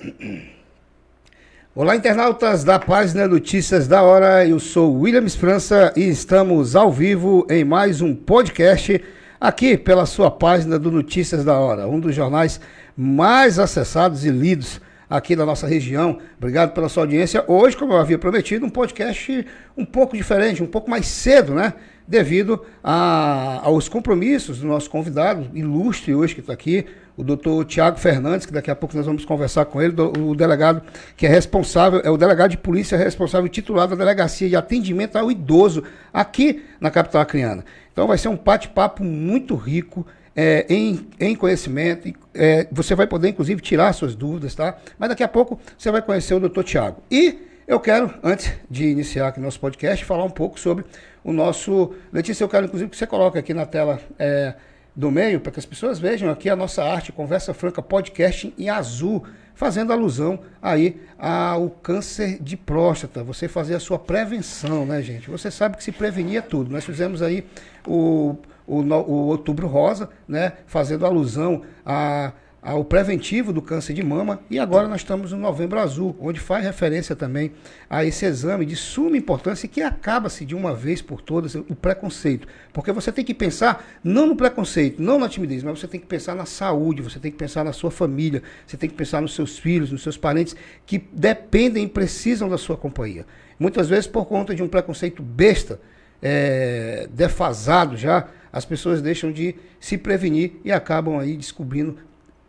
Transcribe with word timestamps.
Olá, 1.74 1.94
internautas 1.94 2.64
da 2.64 2.78
página 2.78 3.28
Notícias 3.28 3.86
da 3.86 4.02
Hora. 4.02 4.46
Eu 4.46 4.58
sou 4.58 4.98
Williams 4.98 5.34
França 5.34 5.92
e 5.94 6.08
estamos 6.08 6.74
ao 6.74 6.90
vivo 6.90 7.46
em 7.50 7.64
mais 7.64 8.00
um 8.00 8.14
podcast 8.14 9.02
aqui 9.38 9.76
pela 9.76 10.06
sua 10.06 10.30
página 10.30 10.78
do 10.78 10.90
Notícias 10.90 11.44
da 11.44 11.58
Hora, 11.58 11.86
um 11.86 12.00
dos 12.00 12.14
jornais 12.14 12.60
mais 12.96 13.58
acessados 13.58 14.24
e 14.24 14.30
lidos 14.30 14.80
aqui 15.08 15.36
da 15.36 15.44
nossa 15.44 15.66
região. 15.66 16.18
Obrigado 16.38 16.72
pela 16.72 16.88
sua 16.88 17.02
audiência. 17.02 17.44
Hoje, 17.46 17.76
como 17.76 17.92
eu 17.92 17.98
havia 17.98 18.18
prometido, 18.18 18.64
um 18.64 18.70
podcast 18.70 19.46
um 19.76 19.84
pouco 19.84 20.16
diferente, 20.16 20.62
um 20.62 20.66
pouco 20.66 20.88
mais 20.88 21.06
cedo, 21.06 21.54
né? 21.54 21.74
Devido 22.08 22.64
a, 22.82 23.60
aos 23.62 23.88
compromissos 23.88 24.60
do 24.60 24.66
nosso 24.66 24.88
convidado 24.88 25.50
ilustre 25.52 26.14
hoje 26.14 26.34
que 26.34 26.40
está 26.40 26.52
aqui, 26.52 26.86
o 27.16 27.22
doutor 27.22 27.64
Tiago 27.64 27.98
Fernandes, 27.98 28.46
que 28.46 28.52
daqui 28.52 28.70
a 28.70 28.76
pouco 28.76 28.96
nós 28.96 29.06
vamos 29.06 29.24
conversar 29.24 29.64
com 29.64 29.80
ele, 29.80 29.94
o 30.18 30.34
delegado 30.34 30.82
que 31.16 31.26
é 31.26 31.28
responsável, 31.28 32.00
é 32.04 32.10
o 32.10 32.16
delegado 32.16 32.50
de 32.50 32.56
polícia 32.56 32.96
responsável 32.96 33.48
titulado 33.48 33.96
da 33.96 34.04
Delegacia 34.04 34.48
de 34.48 34.56
Atendimento 34.56 35.16
ao 35.16 35.30
Idoso 35.30 35.84
aqui 36.12 36.64
na 36.80 36.90
capital 36.90 37.22
acriana. 37.22 37.64
Então 37.92 38.06
vai 38.06 38.18
ser 38.18 38.28
um 38.28 38.36
bate-papo 38.36 39.04
muito 39.04 39.54
rico, 39.54 40.06
é, 40.34 40.64
em, 40.68 41.06
em 41.18 41.34
conhecimento. 41.34 42.10
É, 42.34 42.66
você 42.70 42.94
vai 42.94 43.06
poder, 43.06 43.28
inclusive, 43.28 43.60
tirar 43.60 43.92
suas 43.92 44.14
dúvidas, 44.14 44.54
tá? 44.54 44.76
Mas 44.98 45.10
daqui 45.10 45.22
a 45.22 45.28
pouco 45.28 45.58
você 45.76 45.90
vai 45.90 46.02
conhecer 46.02 46.34
o 46.34 46.40
doutor 46.40 46.64
Tiago. 46.64 47.02
E 47.10 47.38
eu 47.66 47.78
quero, 47.78 48.12
antes 48.22 48.52
de 48.70 48.86
iniciar 48.86 49.28
aqui 49.28 49.40
nosso 49.40 49.60
podcast, 49.60 50.04
falar 50.04 50.24
um 50.24 50.30
pouco 50.30 50.58
sobre 50.58 50.84
o 51.22 51.32
nosso. 51.32 51.94
Letícia, 52.12 52.44
eu 52.44 52.48
quero, 52.48 52.66
inclusive, 52.66 52.90
que 52.90 52.96
você 52.96 53.06
coloque 53.06 53.38
aqui 53.38 53.52
na 53.52 53.66
tela 53.66 54.00
é, 54.18 54.54
do 55.00 55.10
meio, 55.10 55.40
para 55.40 55.50
que 55.50 55.58
as 55.58 55.66
pessoas 55.66 55.98
vejam 55.98 56.30
aqui 56.30 56.50
a 56.50 56.54
nossa 56.54 56.84
arte, 56.84 57.10
Conversa 57.10 57.54
Franca 57.54 57.80
Podcast 57.80 58.52
em 58.58 58.68
azul, 58.68 59.24
fazendo 59.54 59.92
alusão 59.92 60.38
aí 60.60 61.00
ao 61.18 61.70
câncer 61.70 62.38
de 62.40 62.56
próstata. 62.56 63.24
Você 63.24 63.48
fazer 63.48 63.74
a 63.74 63.80
sua 63.80 63.98
prevenção, 63.98 64.84
né, 64.84 65.02
gente? 65.02 65.30
Você 65.30 65.50
sabe 65.50 65.78
que 65.78 65.84
se 65.84 65.90
prevenir 65.90 66.36
é 66.36 66.42
tudo. 66.42 66.70
Nós 66.70 66.84
fizemos 66.84 67.22
aí 67.22 67.44
o 67.86 68.36
o, 68.70 68.82
o 68.82 69.12
Outubro 69.26 69.66
Rosa, 69.66 70.08
né, 70.28 70.52
fazendo 70.64 71.04
alusão 71.04 71.62
a, 71.84 72.32
ao 72.62 72.84
preventivo 72.84 73.52
do 73.52 73.62
câncer 73.62 73.94
de 73.94 74.02
mama. 74.02 74.40
E 74.50 74.58
agora 74.58 74.86
nós 74.86 75.00
estamos 75.00 75.32
no 75.32 75.38
Novembro 75.38 75.78
Azul, 75.78 76.16
onde 76.20 76.38
faz 76.38 76.64
referência 76.64 77.16
também 77.16 77.52
a 77.88 78.04
esse 78.04 78.24
exame 78.26 78.66
de 78.66 78.76
suma 78.76 79.16
importância 79.16 79.68
que 79.68 79.80
acaba-se 79.80 80.44
de 80.44 80.54
uma 80.54 80.74
vez 80.74 81.00
por 81.00 81.20
todas 81.20 81.54
o 81.54 81.74
preconceito. 81.74 82.46
Porque 82.72 82.92
você 82.92 83.10
tem 83.10 83.24
que 83.24 83.34
pensar 83.34 83.84
não 84.04 84.26
no 84.26 84.36
preconceito, 84.36 85.02
não 85.02 85.18
na 85.18 85.28
timidez, 85.28 85.62
mas 85.62 85.78
você 85.78 85.88
tem 85.88 86.00
que 86.00 86.06
pensar 86.06 86.34
na 86.34 86.44
saúde, 86.44 87.02
você 87.02 87.18
tem 87.18 87.30
que 87.30 87.38
pensar 87.38 87.64
na 87.64 87.72
sua 87.72 87.90
família, 87.90 88.42
você 88.66 88.76
tem 88.76 88.90
que 88.90 88.96
pensar 88.96 89.22
nos 89.22 89.34
seus 89.34 89.58
filhos, 89.58 89.90
nos 89.90 90.02
seus 90.02 90.16
parentes 90.16 90.54
que 90.84 90.98
dependem 91.12 91.84
e 91.84 91.88
precisam 91.88 92.48
da 92.48 92.58
sua 92.58 92.76
companhia. 92.76 93.24
Muitas 93.58 93.88
vezes 93.88 94.06
por 94.06 94.26
conta 94.26 94.54
de 94.54 94.62
um 94.62 94.68
preconceito 94.68 95.22
besta, 95.22 95.80
é, 96.22 97.08
defasado 97.12 97.96
já, 97.96 98.28
as 98.52 98.64
pessoas 98.64 99.00
deixam 99.00 99.32
de 99.32 99.54
se 99.78 99.96
prevenir 99.96 100.52
e 100.64 100.72
acabam 100.72 101.18
aí 101.18 101.36
descobrindo 101.36 101.96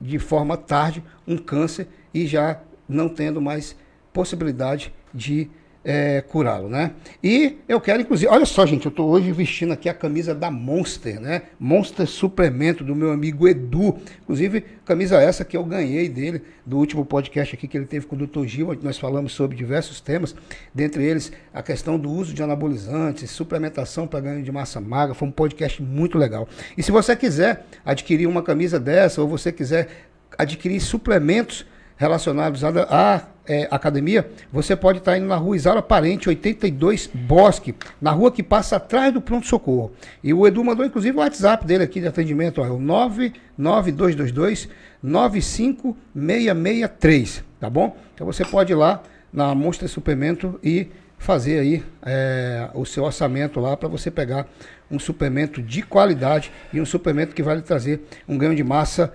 de 0.02 0.18
forma 0.18 0.58
tarde 0.58 1.04
um 1.28 1.38
câncer 1.38 1.88
e 2.14 2.26
já 2.26 2.60
não 2.90 3.08
tendo 3.08 3.40
mais 3.40 3.76
possibilidade 4.12 4.94
de 5.14 5.50
é, 5.84 6.22
curá-lo, 6.22 6.70
né? 6.70 6.92
E 7.24 7.58
eu 7.68 7.82
quero, 7.82 8.02
inclusive, 8.02 8.32
olha 8.32 8.46
só, 8.46 8.66
gente, 8.66 8.86
eu 8.86 8.90
estou 8.90 9.10
hoje 9.10 9.32
vestindo 9.32 9.74
aqui 9.74 9.90
a 9.90 9.94
camisa 9.94 10.34
da 10.36 10.52
Monster, 10.52 11.20
né? 11.20 11.44
Monster 11.60 12.06
Suplemento 12.08 12.84
do 12.84 12.96
meu 12.96 13.12
amigo 13.12 13.48
Edu. 13.48 13.98
Inclusive, 14.22 14.62
camisa 14.86 15.20
essa 15.20 15.44
que 15.44 15.58
eu 15.58 15.64
ganhei 15.64 16.08
dele 16.08 16.44
do 16.66 16.78
último 16.78 17.04
podcast 17.04 17.56
aqui 17.56 17.68
que 17.68 17.78
ele 17.78 17.88
teve 17.88 18.06
com 18.06 18.16
o 18.16 18.28
Dr. 18.28 18.46
Gil, 18.46 18.70
onde 18.70 18.84
nós 18.84 19.00
falamos 19.00 19.34
sobre 19.34 19.58
diversos 19.58 20.00
temas, 20.00 20.36
dentre 20.74 21.04
eles 21.04 21.32
a 21.52 21.64
questão 21.64 21.98
do 21.98 22.12
uso 22.12 22.34
de 22.34 22.44
anabolizantes, 22.44 23.32
suplementação 23.32 24.06
para 24.06 24.20
ganho 24.20 24.44
de 24.44 24.52
massa 24.52 24.80
magra. 24.80 25.16
Foi 25.16 25.28
um 25.28 25.32
podcast 25.32 25.82
muito 25.82 26.18
legal. 26.18 26.48
E 26.78 26.84
se 26.84 26.92
você 26.92 27.16
quiser 27.16 27.66
adquirir 27.84 28.28
uma 28.28 28.44
camisa 28.44 28.80
dessa 28.80 29.22
ou 29.22 29.28
você 29.28 29.52
quiser 29.52 29.90
adquirir 30.38 30.80
suplementos 30.80 31.66
relacionados 31.98 32.64
à, 32.64 32.70
à 32.90 33.28
é, 33.52 33.68
academia, 33.70 34.28
você 34.52 34.76
pode 34.78 34.98
estar 35.00 35.18
indo 35.18 35.28
na 35.28 35.36
rua 35.36 35.58
Isaura 35.58 35.82
Parente, 35.82 36.30
82 36.30 37.10
Bosque, 37.14 37.76
na 38.00 38.12
rua 38.12 38.32
que 38.32 38.42
passa 38.42 38.78
atrás 38.78 39.14
do 39.14 39.20
pronto-socorro. 39.20 39.92
E 40.24 40.34
o 40.34 40.48
Edu 40.48 40.64
mandou 40.64 40.86
inclusive 40.86 41.18
o 41.18 41.20
WhatsApp 41.20 41.66
dele 41.66 41.84
aqui 41.84 42.00
de 42.00 42.08
atendimento, 42.08 42.62
ó, 42.62 42.66
é 42.66 42.70
o 42.70 42.80
99222 42.80 44.70
95663, 45.04 47.44
tá 47.60 47.70
bom? 47.70 47.98
Então 48.16 48.26
você 48.26 48.46
pode 48.46 48.72
ir 48.72 48.76
lá 48.76 49.04
na 49.34 49.54
Monstra 49.54 49.90
Suplemento 49.90 50.58
e 50.64 50.88
fazer 51.18 51.60
aí 51.60 51.84
é, 52.04 52.70
o 52.74 52.86
seu 52.86 53.04
orçamento 53.04 53.60
lá 53.60 53.76
para 53.76 53.90
você 53.90 54.10
pegar 54.10 54.48
um 54.90 54.98
suplemento 54.98 55.62
de 55.62 55.82
qualidade 55.82 56.54
e 56.72 56.80
um 56.80 56.86
suplemento 56.86 57.36
que 57.36 57.44
vai 57.44 57.58
lhe 57.58 57.62
trazer 57.62 58.00
um 58.28 58.38
ganho 58.38 58.56
de 58.56 58.64
massa 58.64 59.14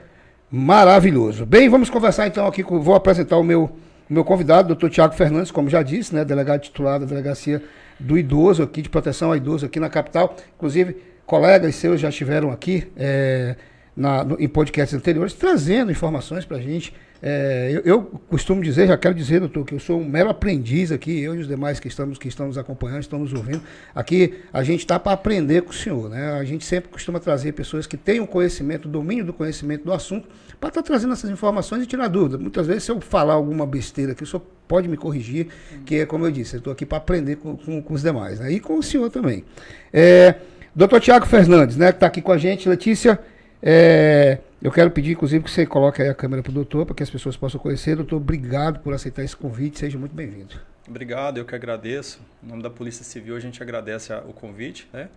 maravilhoso. 0.51 1.45
Bem, 1.45 1.69
vamos 1.69 1.91
conversar 1.91 2.27
então 2.27 2.47
aqui, 2.47 2.63
com, 2.63 2.81
vou 2.81 2.95
apresentar 2.95 3.37
o 3.37 3.43
meu, 3.43 3.71
meu 4.09 4.25
convidado, 4.25 4.69
doutor 4.69 4.91
Tiago 4.91 5.15
Fernandes, 5.15 5.51
como 5.51 5.69
já 5.69 5.83
disse, 5.83 6.15
né, 6.15 6.25
delegado 6.25 6.61
titular 6.61 7.01
da 7.01 7.07
Delegacia 7.07 7.63
do 7.99 8.17
Idoso, 8.17 8.63
aqui 8.63 8.83
de 8.83 8.89
proteção 8.89 9.31
ao 9.31 9.37
idoso 9.37 9.67
aqui 9.67 9.81
na 9.81 9.89
capital. 9.89 10.37
Inclusive, 10.57 10.97
colegas 11.25 11.75
seus 11.75 12.01
já 12.01 12.09
estiveram 12.09 12.51
aqui 12.51 12.87
é, 12.97 13.57
na, 13.97 14.23
no, 14.23 14.41
em 14.41 14.49
podcasts 14.49 14.97
anteriores, 14.97 15.33
trazendo 15.33 15.91
informações 15.91 16.45
para 16.45 16.59
a 16.59 16.61
gente 16.61 16.93
é, 17.23 17.71
eu, 17.73 17.83
eu, 17.85 18.03
costumo 18.29 18.63
dizer, 18.63 18.89
já 18.89 18.97
quero 18.97 19.15
dizer, 19.15 19.41
doutor, 19.41 19.65
que 19.65 19.75
eu 19.75 19.79
sou 19.79 20.01
um 20.01 20.05
mero 20.05 20.29
aprendiz 20.29 20.93
aqui, 20.93 21.21
eu 21.21 21.35
e 21.35 21.39
os 21.39 21.49
demais 21.49 21.81
que 21.81 21.89
estamos, 21.89 22.19
que 22.19 22.29
estão 22.29 22.47
nos 22.47 22.59
acompanhando, 22.59 23.01
estão 23.01 23.19
nos 23.19 23.33
ouvindo. 23.33 23.63
Aqui 23.95 24.35
a 24.53 24.63
gente 24.63 24.81
está 24.81 24.99
para 24.99 25.13
aprender 25.13 25.63
com 25.63 25.71
o 25.71 25.75
senhor, 25.75 26.11
né? 26.11 26.33
A 26.33 26.45
gente 26.45 26.65
sempre 26.65 26.91
costuma 26.91 27.19
trazer 27.19 27.53
pessoas 27.53 27.87
que 27.87 27.97
têm 27.97 28.21
o 28.21 28.27
conhecimento, 28.27 28.87
o 28.87 28.91
domínio 28.91 29.25
do 29.25 29.33
conhecimento 29.33 29.85
do 29.85 29.93
assunto, 29.93 30.29
para 30.61 30.69
estar 30.69 30.83
tá 30.83 30.87
trazendo 30.87 31.13
essas 31.13 31.31
informações 31.31 31.83
e 31.83 31.87
tirar 31.87 32.09
dúvida. 32.09 32.39
Muitas 32.39 32.67
vezes, 32.67 32.85
se 32.85 32.91
eu 32.91 33.01
falar 33.01 33.35
alguma 33.35 33.67
besteira 33.67 34.13
aqui, 34.13 34.23
o 34.23 34.27
senhor 34.27 34.43
pode 34.67 34.89
me 34.89 34.97
corrigir, 34.97 35.49
que 35.85 35.97
é 35.97 36.07
como 36.07 36.27
eu 36.27 36.31
disse, 36.31 36.57
eu 36.57 36.59
estou 36.59 36.73
aqui 36.73 36.85
para 36.85 36.99
aprender 36.99 37.37
com, 37.37 37.57
com, 37.57 37.83
com, 37.83 37.95
os 37.95 38.03
demais, 38.03 38.41
né? 38.41 38.51
E 38.53 38.61
com 38.61 38.79
o 38.79 38.83
senhor 38.83 39.11
também. 39.11 39.45
É, 39.93 40.37
doutor 40.75 41.01
Tiago 41.01 41.27
Fernandes, 41.27 41.77
né, 41.77 41.93
que 41.93 41.97
está 41.97 42.07
aqui 42.07 42.21
com 42.21 42.33
a 42.33 42.39
gente, 42.39 42.69
Letícia. 42.69 43.19
É, 43.63 44.39
eu 44.61 44.71
quero 44.73 44.91
pedir, 44.91 45.13
inclusive, 45.13 45.45
que 45.45 45.51
você 45.51 45.67
coloque 45.67 46.03
aí 46.03 46.09
a 46.09 46.15
câmera 46.15 46.43
para 46.43 46.51
o 46.51 46.55
doutor, 46.55 46.87
para 46.87 46.95
que 46.95 47.03
as 47.03 47.11
pessoas 47.11 47.37
possam 47.37 47.61
conhecer. 47.61 47.97
Doutor, 47.97 48.17
obrigado 48.17 48.81
por 48.81 48.93
aceitar 48.95 49.23
esse 49.23 49.37
convite. 49.37 49.79
Seja 49.79 49.99
muito 49.99 50.15
bem-vindo. 50.15 50.55
Obrigado, 50.89 51.39
eu 51.39 51.45
que 51.45 51.55
agradeço. 51.55 52.21
Em 52.43 52.49
nome 52.49 52.63
da 52.63 52.71
Polícia 52.71 53.05
Civil, 53.05 53.37
a 53.37 53.41
gente 53.41 53.63
agradece 53.63 54.13
o 54.29 54.33
convite, 54.33 54.89
né? 54.93 55.09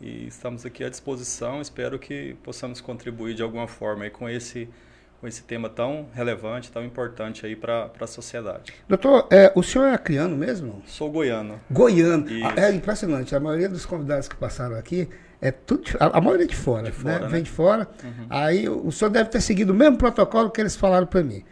E 0.00 0.26
estamos 0.26 0.66
aqui 0.66 0.84
à 0.84 0.88
disposição. 0.88 1.60
Espero 1.60 1.98
que 1.98 2.36
possamos 2.42 2.80
contribuir 2.80 3.34
de 3.34 3.42
alguma 3.42 3.66
forma 3.66 4.04
aí 4.04 4.10
com 4.10 4.28
esse 4.28 4.68
com 5.18 5.26
esse 5.26 5.42
tema 5.42 5.68
tão 5.68 6.06
relevante, 6.12 6.70
tão 6.70 6.84
importante 6.84 7.46
aí 7.46 7.56
para 7.56 7.90
a 7.98 8.06
sociedade. 8.06 8.74
Doutor, 8.86 9.26
é, 9.30 9.50
o 9.54 9.62
senhor 9.62 9.86
é 9.86 9.94
acriano 9.94 10.36
mesmo? 10.36 10.82
Sou 10.86 11.10
goiano. 11.10 11.58
Goiano. 11.70 12.26
É 12.54 12.70
impressionante. 12.70 13.34
A 13.34 13.40
maioria 13.40 13.68
dos 13.68 13.86
convidados 13.86 14.28
que 14.28 14.36
passaram 14.36 14.76
aqui 14.76 15.08
é 15.40 15.50
tudo, 15.50 15.84
a, 15.98 16.18
a 16.18 16.20
maioria 16.20 16.44
é 16.44 16.48
de 16.48 16.56
fora, 16.56 16.90
de 16.90 16.92
fora 16.92 17.14
né? 17.14 17.24
né? 17.24 17.28
Vem 17.28 17.42
de 17.42 17.50
fora. 17.50 17.88
Uhum. 18.04 18.26
Aí 18.28 18.68
o 18.68 18.92
senhor 18.92 19.10
deve 19.10 19.30
ter 19.30 19.40
seguido 19.40 19.72
o 19.72 19.74
mesmo 19.74 19.96
protocolo 19.96 20.50
que 20.50 20.60
eles 20.60 20.76
falaram 20.76 21.06
para 21.06 21.22
mim. 21.22 21.42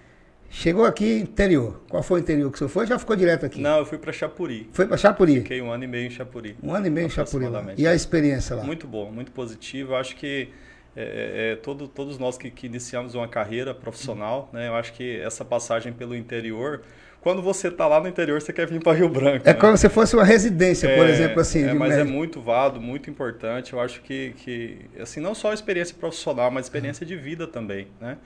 Chegou 0.56 0.84
aqui 0.84 1.18
interior. 1.18 1.80
Qual 1.90 2.00
foi 2.00 2.20
o 2.20 2.22
interior 2.22 2.48
que 2.48 2.54
o 2.54 2.58
senhor 2.58 2.68
foi? 2.68 2.86
Já 2.86 2.96
ficou 2.96 3.16
direto 3.16 3.44
aqui? 3.44 3.60
Não, 3.60 3.78
eu 3.78 3.84
fui 3.84 3.98
para 3.98 4.12
Chapuri. 4.12 4.68
Foi 4.72 4.86
para 4.86 4.96
Chapuri? 4.96 5.40
Fiquei 5.40 5.60
um 5.60 5.70
ano 5.70 5.82
e 5.82 5.86
meio 5.88 6.06
em 6.06 6.10
Chapuri. 6.10 6.56
Um 6.62 6.72
ano 6.72 6.86
e 6.86 6.90
meio 6.90 7.08
em 7.08 7.10
Chapuri. 7.10 7.46
E 7.76 7.88
a 7.88 7.94
experiência 7.94 8.54
lá? 8.54 8.62
Muito 8.62 8.86
bom, 8.86 9.10
muito 9.10 9.32
positivo. 9.32 9.92
Eu 9.92 9.96
acho 9.96 10.14
que 10.14 10.48
é, 10.96 11.02
é, 11.02 11.52
é, 11.52 11.56
todo, 11.56 11.88
todos 11.88 12.18
nós 12.18 12.38
que, 12.38 12.52
que, 12.52 12.66
iniciamos 12.66 13.16
uma 13.16 13.26
carreira 13.26 13.74
profissional, 13.74 14.48
né, 14.52 14.68
eu 14.68 14.76
acho 14.76 14.92
que 14.92 15.18
essa 15.18 15.44
passagem 15.44 15.92
pelo 15.92 16.14
interior, 16.14 16.82
quando 17.20 17.42
você 17.42 17.66
está 17.66 17.88
lá 17.88 18.00
no 18.00 18.06
interior, 18.06 18.40
você 18.40 18.52
quer 18.52 18.68
vir 18.68 18.80
para 18.80 18.96
Rio 18.96 19.08
Branco. 19.08 19.48
É 19.48 19.52
né? 19.52 19.58
como 19.58 19.76
se 19.76 19.88
fosse 19.88 20.14
uma 20.14 20.24
residência, 20.24 20.88
por 20.94 21.04
é, 21.04 21.10
exemplo, 21.10 21.40
assim. 21.40 21.64
É, 21.64 21.74
mas 21.74 21.90
médico. 21.90 22.08
é 22.08 22.12
muito 22.12 22.40
válido, 22.40 22.80
muito 22.80 23.10
importante. 23.10 23.72
Eu 23.72 23.80
acho 23.80 24.00
que, 24.02 24.32
que, 24.36 24.82
assim, 25.00 25.18
não 25.18 25.34
só 25.34 25.50
a 25.50 25.54
experiência 25.54 25.96
profissional, 25.98 26.48
mas 26.48 26.64
a 26.64 26.66
experiência 26.66 27.04
de 27.04 27.16
vida 27.16 27.44
também, 27.44 27.88
né? 28.00 28.18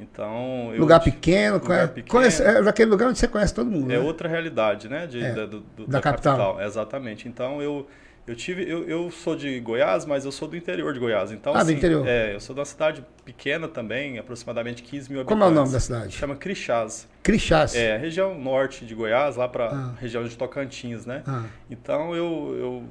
Então, 0.00 0.72
lugar 0.76 1.00
pequeno, 1.00 1.58
lugar 1.58 1.88
pequeno. 1.88 2.08
Conhece, 2.08 2.42
é 2.42 2.62
daquele 2.62 2.90
lugar 2.90 3.08
onde 3.08 3.18
você 3.18 3.28
conhece 3.28 3.54
todo 3.54 3.70
mundo. 3.70 3.92
É 3.92 3.98
né? 3.98 4.00
outra 4.00 4.28
realidade, 4.28 4.88
né? 4.88 5.06
De, 5.06 5.20
da, 5.20 5.46
do, 5.46 5.60
da, 5.60 5.84
da 5.86 6.00
capital. 6.00 6.36
capital. 6.36 6.62
Exatamente. 6.66 7.28
Então, 7.28 7.60
eu 7.60 7.86
eu 8.28 8.36
tive, 8.36 8.70
eu, 8.70 8.86
eu 8.86 9.10
sou 9.10 9.34
de 9.34 9.58
Goiás, 9.58 10.04
mas 10.04 10.26
eu 10.26 10.30
sou 10.30 10.46
do 10.46 10.54
interior 10.54 10.92
de 10.92 11.00
Goiás. 11.00 11.32
Então, 11.32 11.54
ah, 11.54 11.60
assim, 11.60 11.72
do 11.72 11.78
interior. 11.78 12.06
É, 12.06 12.34
eu 12.34 12.40
sou 12.40 12.54
de 12.54 12.60
uma 12.60 12.66
cidade 12.66 13.02
pequena 13.24 13.66
também, 13.66 14.18
aproximadamente 14.18 14.82
15 14.82 15.10
mil 15.10 15.20
habitantes. 15.22 15.42
Como 15.42 15.44
é 15.44 15.46
o 15.46 15.50
nome 15.50 15.72
da 15.72 15.80
cidade? 15.80 16.14
Chama 16.14 16.36
Crixás. 16.36 17.08
Crixás. 17.22 17.74
É, 17.74 17.96
região 17.96 18.38
norte 18.38 18.84
de 18.84 18.94
Goiás, 18.94 19.36
lá 19.36 19.48
para 19.48 19.68
ah. 19.68 19.94
região 19.98 20.22
de 20.24 20.36
Tocantins, 20.36 21.06
né? 21.06 21.22
Ah. 21.26 21.44
Então 21.70 22.14
eu, 22.14 22.54
eu 22.58 22.84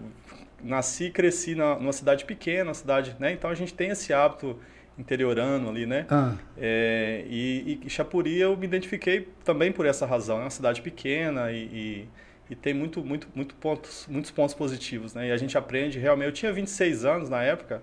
nasci 0.63 1.05
e 1.05 1.11
cresci 1.11 1.53
na, 1.53 1.75
numa 1.75 1.93
cidade 1.93 2.25
pequena, 2.25 2.73
cidade, 2.73 3.15
né? 3.19 3.31
Então 3.31 3.51
a 3.51 3.55
gente 3.55 3.75
tem 3.75 3.91
esse 3.91 4.11
hábito 4.11 4.57
interiorano 4.97 5.69
ali, 5.69 5.85
né? 5.85 6.05
Ah. 6.09 6.35
É, 6.57 7.23
e, 7.27 7.81
e 7.85 7.89
Chapuri 7.89 8.39
eu 8.39 8.57
me 8.57 8.65
identifiquei 8.65 9.27
também 9.43 9.71
por 9.71 9.85
essa 9.85 10.05
razão. 10.05 10.39
É 10.39 10.41
uma 10.41 10.49
cidade 10.49 10.81
pequena 10.81 11.51
e, 11.51 11.57
e, 11.57 12.09
e, 12.49 12.55
tem 12.55 12.73
muito, 12.73 13.03
muito, 13.03 13.27
muito 13.35 13.55
pontos, 13.55 14.07
muitos 14.09 14.31
pontos 14.31 14.55
positivos, 14.55 15.13
né? 15.13 15.27
E 15.27 15.31
a 15.31 15.37
gente 15.37 15.57
aprende 15.57 15.99
realmente. 15.99 16.25
Eu 16.27 16.33
tinha 16.33 16.51
26 16.51 17.05
anos 17.05 17.29
na 17.29 17.43
época. 17.43 17.81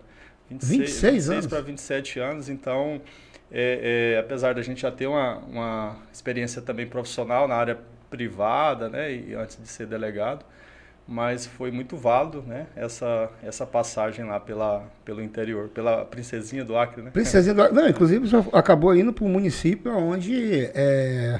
26, 0.50 0.78
26, 0.78 1.02
26 1.02 1.30
anos? 1.30 1.46
para 1.46 1.60
27 1.60 2.20
anos, 2.20 2.48
então, 2.50 3.00
é, 3.50 4.14
é, 4.14 4.18
apesar 4.18 4.54
da 4.54 4.60
gente 4.60 4.82
já 4.82 4.90
ter 4.90 5.06
uma, 5.06 5.38
uma 5.38 5.96
experiência 6.12 6.60
também 6.60 6.86
profissional 6.86 7.48
na 7.48 7.54
área 7.54 7.78
privada, 8.10 8.88
né? 8.88 9.12
E 9.12 9.34
antes 9.34 9.56
de 9.60 9.66
ser 9.66 9.86
delegado, 9.86 10.44
mas 11.06 11.46
foi 11.46 11.70
muito 11.70 11.96
válido, 11.96 12.42
né? 12.46 12.66
Essa 12.74 13.30
essa 13.42 13.66
passagem 13.66 14.24
lá 14.24 14.40
pela 14.40 14.84
pelo 15.04 15.22
interior, 15.22 15.68
pela 15.68 16.04
princesinha 16.04 16.64
do 16.64 16.76
Acre, 16.76 17.02
né? 17.02 17.10
Princesinha 17.10 17.54
do 17.54 17.62
Acre, 17.62 17.74
não, 17.74 17.88
inclusive 17.88 18.26
acabou 18.52 18.94
indo 18.96 19.12
para 19.12 19.24
um 19.24 19.28
município 19.28 19.92
onde 19.92 20.70
é, 20.74 21.38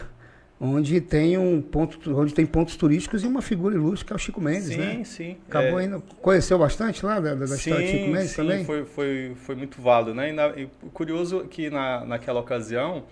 onde 0.61 1.01
tem 1.01 1.39
um 1.39 1.63
ponto, 1.63 1.99
onde 2.17 2.35
tem 2.35 2.45
pontos 2.45 2.77
turísticos 2.77 3.25
e 3.25 3.27
uma 3.27 3.41
figura 3.41 3.75
ilustre 3.75 4.07
que 4.07 4.13
é 4.13 4.17
o 4.17 4.19
Chico 4.19 4.41
Mendes, 4.41 4.67
sim, 4.67 4.77
né? 4.77 4.95
Sim, 4.97 5.05
sim. 5.05 5.37
Acabou 5.49 5.81
é... 5.81 5.85
indo, 5.85 6.03
conheceu 6.21 6.59
bastante 6.59 7.05
lá 7.05 7.19
da, 7.19 7.35
da 7.35 7.47
sim, 7.47 7.55
história 7.55 7.87
de 7.87 7.93
Chico 7.93 8.11
Mendes 8.11 8.31
sim, 8.31 8.37
também? 8.37 8.65
foi 8.65 8.85
foi 8.85 9.33
foi 9.35 9.55
muito 9.55 9.81
válido, 9.81 10.15
né? 10.15 10.29
E, 10.29 10.33
na, 10.33 10.49
e 10.49 10.69
curioso 10.93 11.47
que 11.51 11.71
na 11.71 12.05
naquela 12.05 12.41
ocasião 12.41 13.05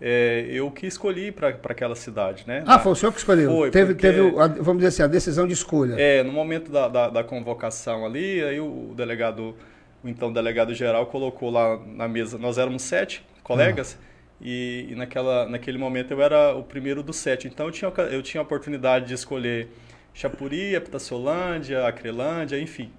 é, 0.00 0.46
eu 0.50 0.70
que 0.70 0.86
escolhi 0.86 1.30
para 1.30 1.48
aquela 1.48 1.94
cidade, 1.94 2.44
né? 2.46 2.62
Ah, 2.66 2.78
foi 2.78 2.92
o 2.92 2.94
senhor 2.94 3.12
que 3.12 3.18
escolheu? 3.18 3.50
Foi, 3.50 3.70
teve, 3.70 3.94
porque, 3.94 4.06
teve 4.06 4.30
vamos 4.30 4.76
dizer 4.76 4.88
assim, 4.88 5.02
a 5.02 5.06
decisão 5.06 5.46
de 5.46 5.52
escolha. 5.52 5.94
É, 5.98 6.22
no 6.22 6.32
momento 6.32 6.70
da, 6.70 6.88
da, 6.88 7.08
da 7.08 7.24
convocação 7.24 8.04
ali, 8.04 8.42
aí 8.42 8.60
o 8.60 8.92
delegado, 8.96 9.54
o 10.02 10.08
então 10.08 10.32
delegado 10.32 10.74
geral 10.74 11.06
colocou 11.06 11.50
lá 11.50 11.80
na 11.86 12.08
mesa, 12.08 12.36
nós 12.38 12.58
éramos 12.58 12.82
sete 12.82 13.24
colegas, 13.42 13.96
ah. 14.00 14.04
e, 14.40 14.88
e, 14.90 14.94
naquela, 14.94 15.48
naquele 15.48 15.78
momento 15.78 16.10
eu 16.10 16.20
era 16.20 16.54
o 16.54 16.62
primeiro 16.64 17.02
dos 17.02 17.16
sete, 17.16 17.46
então 17.46 17.66
eu 17.66 17.72
tinha, 17.72 17.92
eu 18.10 18.22
tinha 18.22 18.40
a 18.40 18.44
oportunidade 18.44 19.06
de 19.06 19.14
escolher 19.14 19.68
Chapuri, 20.12 20.74
Epitaciolândia, 20.74 21.86
Acrelândia, 21.86 22.58
enfim. 22.58 22.90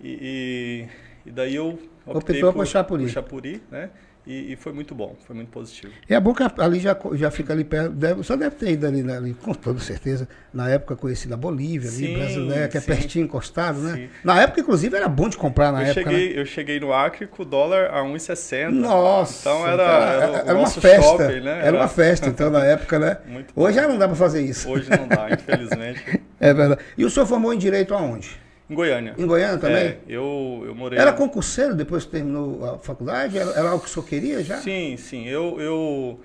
E, 0.00 0.88
e, 1.24 1.28
e 1.28 1.30
daí 1.30 1.54
eu 1.54 1.78
optei 2.06 2.36
Optou 2.36 2.52
por, 2.52 2.60
por 2.60 2.66
Chapuri. 2.66 3.04
Por 3.04 3.10
Chapuri, 3.10 3.62
né? 3.70 3.90
E, 4.26 4.52
e, 4.52 4.56
foi 4.56 4.72
muito 4.72 4.94
bom, 4.94 5.14
foi 5.26 5.36
muito 5.36 5.50
positivo. 5.50 5.92
É 6.08 6.18
bom 6.18 6.32
que 6.32 6.42
ali 6.56 6.80
já, 6.80 6.96
já 7.12 7.30
fica 7.30 7.52
ali 7.52 7.62
perto, 7.62 7.90
deve, 7.90 8.22
só 8.22 8.34
deve 8.36 8.56
ter 8.56 8.70
ido 8.70 8.86
ali, 8.86 9.00
ali, 9.12 9.34
com 9.34 9.52
toda 9.52 9.78
certeza, 9.80 10.26
na 10.52 10.70
época 10.70 10.96
conhecida 10.96 11.34
a 11.34 11.36
Bolívia, 11.36 11.90
ali, 11.90 12.06
sim, 12.06 12.14
brasileira, 12.14 12.68
que 12.68 12.78
é 12.78 12.80
sim. 12.80 12.86
pertinho 12.86 13.24
encostado, 13.26 13.80
né? 13.80 13.94
Sim. 13.94 14.08
Na 14.24 14.40
época, 14.40 14.62
inclusive, 14.62 14.96
era 14.96 15.08
bom 15.08 15.28
de 15.28 15.36
comprar 15.36 15.70
na 15.70 15.82
eu 15.82 15.90
época. 15.90 16.10
Cheguei, 16.10 16.34
né? 16.34 16.40
Eu 16.40 16.46
cheguei 16.46 16.80
no 16.80 16.92
Acre 16.92 17.26
com 17.26 17.42
o 17.42 17.44
dólar 17.44 17.90
a 17.90 18.02
1,60. 18.02 18.70
Nossa! 18.70 19.40
Então 19.40 19.68
era, 19.68 19.82
era, 19.82 20.24
era, 20.24 20.38
era 20.48 20.58
uma 20.58 20.70
festa. 20.70 21.02
Shopping, 21.02 21.40
né? 21.40 21.50
Era, 21.50 21.66
era 21.66 21.76
uma 21.76 21.88
festa, 21.88 22.28
então, 22.28 22.48
na 22.50 22.64
época, 22.64 22.98
né? 22.98 23.18
Hoje 23.54 23.76
já 23.76 23.86
não 23.86 23.98
dá 23.98 24.06
para 24.08 24.16
fazer 24.16 24.40
isso. 24.40 24.70
Hoje 24.70 24.88
não 24.88 25.06
dá, 25.06 25.28
infelizmente. 25.34 26.22
é 26.40 26.54
verdade. 26.54 26.80
E 26.96 27.04
o 27.04 27.10
senhor 27.10 27.26
formou 27.26 27.52
em 27.52 27.58
Direito 27.58 27.92
aonde? 27.92 28.42
Em 28.68 28.74
Goiânia. 28.74 29.14
Em 29.18 29.26
Goiânia 29.26 29.58
também? 29.58 29.76
É, 29.76 29.98
eu, 30.08 30.62
eu 30.66 30.74
morei... 30.74 30.98
Era 30.98 31.12
concurseiro 31.12 31.74
depois 31.74 32.04
que 32.04 32.12
terminou 32.12 32.64
a 32.64 32.78
faculdade? 32.78 33.36
Era, 33.36 33.50
era 33.50 33.68
algo 33.68 33.84
que 33.84 33.90
o 33.90 33.92
senhor 33.92 34.06
queria 34.06 34.42
já? 34.42 34.56
Sim, 34.58 34.96
sim. 34.96 35.26
Eu, 35.28 35.60
eu, 35.60 36.20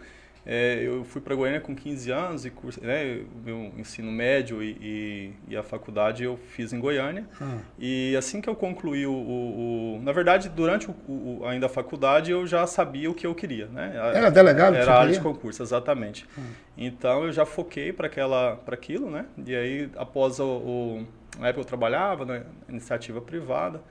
é, 0.51 0.81
eu 0.81 1.03
fui 1.03 1.21
para 1.21 1.35
Goiânia 1.35 1.61
com 1.61 1.75
15 1.75 2.09
anos 2.09 2.43
e 2.43 2.49
curso, 2.49 2.83
né, 2.83 3.21
meu 3.45 3.71
ensino 3.77 4.11
médio 4.11 4.63
e, 4.63 4.71
e, 4.81 5.33
e, 5.49 5.55
a 5.55 5.61
faculdade 5.61 6.23
eu 6.23 6.37
fiz 6.37 6.73
em 6.73 6.79
Goiânia. 6.79 7.23
Ah. 7.39 7.59
E 7.77 8.15
assim 8.15 8.41
que 8.41 8.49
eu 8.49 8.55
concluí 8.55 9.05
o... 9.05 9.11
o, 9.11 9.97
o 9.97 10.01
na 10.01 10.11
verdade, 10.11 10.49
durante 10.49 10.89
o, 10.89 11.45
ainda 11.45 11.67
a 11.67 11.69
faculdade 11.69 12.31
eu 12.31 12.47
já 12.47 12.65
sabia 12.65 13.11
o 13.11 13.13
que 13.13 13.27
eu 13.27 13.35
queria. 13.35 13.67
Né? 13.67 13.93
Era 13.95 14.31
delegado? 14.31 14.73
Era 14.73 14.99
área 14.99 15.13
de 15.13 15.21
concurso, 15.21 15.61
exatamente. 15.61 16.25
Ah. 16.35 16.41
Então 16.75 17.25
eu 17.25 17.31
já 17.31 17.45
foquei 17.45 17.93
para 17.93 18.07
aquilo, 18.71 19.11
né? 19.11 19.27
E 19.45 19.55
aí 19.55 19.91
após 19.97 20.39
o 20.39 21.05
na 21.37 21.49
época 21.49 21.61
eu 21.61 21.65
trabalhava 21.65 22.25
na 22.25 22.41
iniciativa 22.67 23.21
privada. 23.21 23.83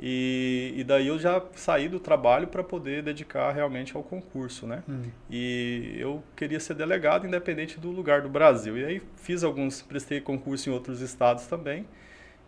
E, 0.00 0.74
e 0.76 0.84
daí 0.84 1.06
eu 1.06 1.18
já 1.18 1.40
saí 1.54 1.88
do 1.88 2.00
trabalho 2.00 2.48
para 2.48 2.64
poder 2.64 3.02
dedicar 3.02 3.52
realmente 3.52 3.96
ao 3.96 4.02
concurso, 4.02 4.66
né? 4.66 4.82
Hum. 4.88 5.02
E 5.30 5.96
eu 5.98 6.22
queria 6.34 6.58
ser 6.58 6.74
delegado 6.74 7.26
independente 7.26 7.78
do 7.78 7.90
lugar 7.90 8.22
do 8.22 8.28
Brasil. 8.28 8.76
E 8.76 8.84
aí 8.84 9.02
fiz 9.16 9.44
alguns, 9.44 9.80
prestei 9.82 10.20
concurso 10.20 10.68
em 10.68 10.72
outros 10.72 11.00
estados 11.00 11.46
também. 11.46 11.86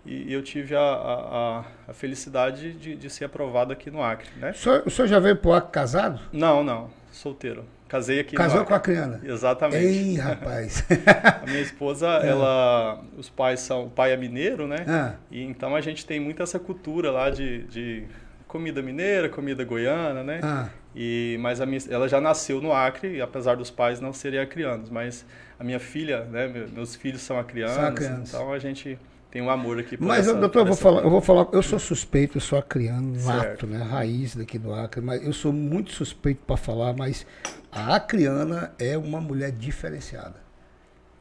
E, 0.06 0.32
eu 0.32 0.42
tive 0.42 0.74
a, 0.74 0.80
a, 0.80 1.64
a 1.88 1.92
felicidade 1.94 2.72
de, 2.74 2.94
de, 2.94 3.10
ser 3.10 3.24
aprovado 3.24 3.72
aqui 3.72 3.90
no 3.90 4.02
Acre, 4.02 4.28
né? 4.36 4.50
O 4.50 4.54
senhor, 4.54 4.82
o 4.86 4.90
senhor 4.90 5.08
já 5.08 5.18
veio 5.18 5.36
para 5.36 5.50
o 5.50 5.54
Acre 5.54 5.70
casado? 5.70 6.20
Não, 6.32 6.62
não, 6.62 6.90
solteiro. 7.10 7.64
Casei 7.94 8.18
aqui 8.18 8.34
Casou 8.34 8.64
com 8.64 8.74
a 8.74 8.80
Criana? 8.80 9.20
Exatamente. 9.22 9.86
Ei, 9.86 10.16
rapaz. 10.16 10.84
a 11.40 11.46
minha 11.46 11.60
esposa, 11.60 12.08
é. 12.24 12.28
ela, 12.28 13.00
os 13.16 13.30
pais 13.30 13.60
são, 13.60 13.84
o 13.84 13.90
pai 13.90 14.10
é 14.10 14.16
mineiro, 14.16 14.66
né? 14.66 14.84
Ah. 14.88 15.12
E 15.30 15.40
então 15.44 15.76
a 15.76 15.80
gente 15.80 16.04
tem 16.04 16.18
muito 16.18 16.42
essa 16.42 16.58
cultura 16.58 17.12
lá 17.12 17.30
de, 17.30 17.62
de 17.68 18.02
comida 18.48 18.82
mineira, 18.82 19.28
comida 19.28 19.62
goiana, 19.62 20.24
né? 20.24 20.40
Ah. 20.42 20.70
E 20.92 21.38
mas 21.40 21.60
a 21.60 21.66
minha, 21.66 21.78
ela 21.88 22.08
já 22.08 22.20
nasceu 22.20 22.60
no 22.60 22.72
Acre, 22.72 23.20
apesar 23.20 23.56
dos 23.56 23.70
pais 23.70 24.00
não 24.00 24.12
serem 24.12 24.40
acrianos, 24.40 24.90
mas 24.90 25.24
a 25.56 25.62
minha 25.62 25.78
filha, 25.78 26.24
né, 26.24 26.48
meus 26.72 26.96
filhos 26.96 27.22
são 27.22 27.38
acrianos, 27.38 27.76
são 27.76 27.86
acrianos. 27.86 28.28
então 28.28 28.52
a 28.52 28.58
gente 28.58 28.98
tem 29.34 29.42
um 29.42 29.50
amor 29.50 29.80
aqui 29.80 29.96
por 29.96 30.06
Mas, 30.06 30.28
essa, 30.28 30.38
doutor, 30.38 30.60
eu 30.60 30.66
vou, 30.66 30.76
falar, 30.76 31.02
eu 31.02 31.10
vou 31.10 31.20
falar, 31.20 31.48
eu 31.50 31.60
sou 31.60 31.76
suspeito, 31.76 32.36
eu 32.36 32.40
sou 32.40 32.56
acriano 32.56 33.20
nato, 33.20 33.66
né? 33.66 33.82
Raiz 33.82 34.36
daqui 34.36 34.60
do 34.60 34.72
Acre, 34.72 35.00
mas 35.00 35.26
eu 35.26 35.32
sou 35.32 35.52
muito 35.52 35.90
suspeito 35.90 36.44
para 36.46 36.56
falar, 36.56 36.94
mas 36.94 37.26
a 37.72 37.96
acriana 37.96 38.72
é 38.78 38.96
uma 38.96 39.20
mulher 39.20 39.50
diferenciada. 39.50 40.43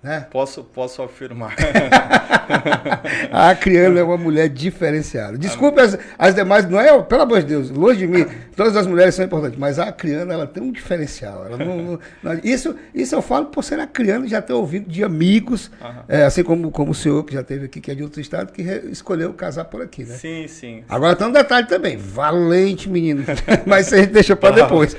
Né? 0.03 0.27
Posso, 0.29 0.65
posso 0.65 1.01
afirmar. 1.01 1.55
a 3.31 3.51
Acriana 3.51 4.01
é 4.01 4.03
uma 4.03 4.17
mulher 4.17 4.49
diferenciada. 4.49 5.37
Desculpe 5.37 5.79
as, 5.79 5.97
as 6.19 6.35
demais, 6.35 6.69
não 6.69 6.77
é, 6.77 7.01
pelo 7.03 7.21
amor 7.21 7.39
de 7.39 7.47
Deus, 7.47 7.69
longe 7.69 7.99
de 7.99 8.07
mim, 8.07 8.25
todas 8.53 8.75
as 8.75 8.85
mulheres 8.85 9.15
são 9.15 9.23
importantes, 9.23 9.57
mas 9.57 9.79
a 9.79 9.85
Acriana 9.85 10.33
ela 10.33 10.45
tem 10.45 10.61
um 10.61 10.73
diferencial. 10.73 11.45
Não, 11.49 11.57
não, 11.57 11.99
não, 12.21 12.39
isso, 12.43 12.75
isso 12.93 13.15
eu 13.15 13.21
falo 13.21 13.45
por 13.45 13.63
ser 13.63 13.79
acriana 13.79 14.25
e 14.25 14.29
já 14.29 14.41
ter 14.41 14.51
ouvido 14.51 14.89
de 14.89 15.05
amigos, 15.05 15.71
é, 16.09 16.23
assim 16.23 16.43
como, 16.43 16.69
como 16.69 16.91
o 16.91 16.95
senhor 16.95 17.23
que 17.23 17.33
já 17.33 17.43
teve 17.43 17.67
aqui, 17.67 17.79
que 17.79 17.89
é 17.89 17.95
de 17.95 18.03
outro 18.03 18.19
estado, 18.19 18.51
que 18.51 18.61
re, 18.61 18.89
escolheu 18.91 19.33
casar 19.33 19.65
por 19.65 19.81
aqui, 19.81 20.03
né? 20.03 20.15
Sim, 20.15 20.47
sim. 20.49 20.83
Agora 20.89 21.15
tem 21.15 21.27
um 21.27 21.31
detalhe 21.31 21.65
também, 21.65 21.95
valente 21.95 22.89
menino, 22.89 23.23
mas 23.65 23.85
isso 23.85 23.95
a 23.95 23.99
gente 23.99 24.11
deixa 24.11 24.35
para 24.35 24.55
depois. 24.55 24.97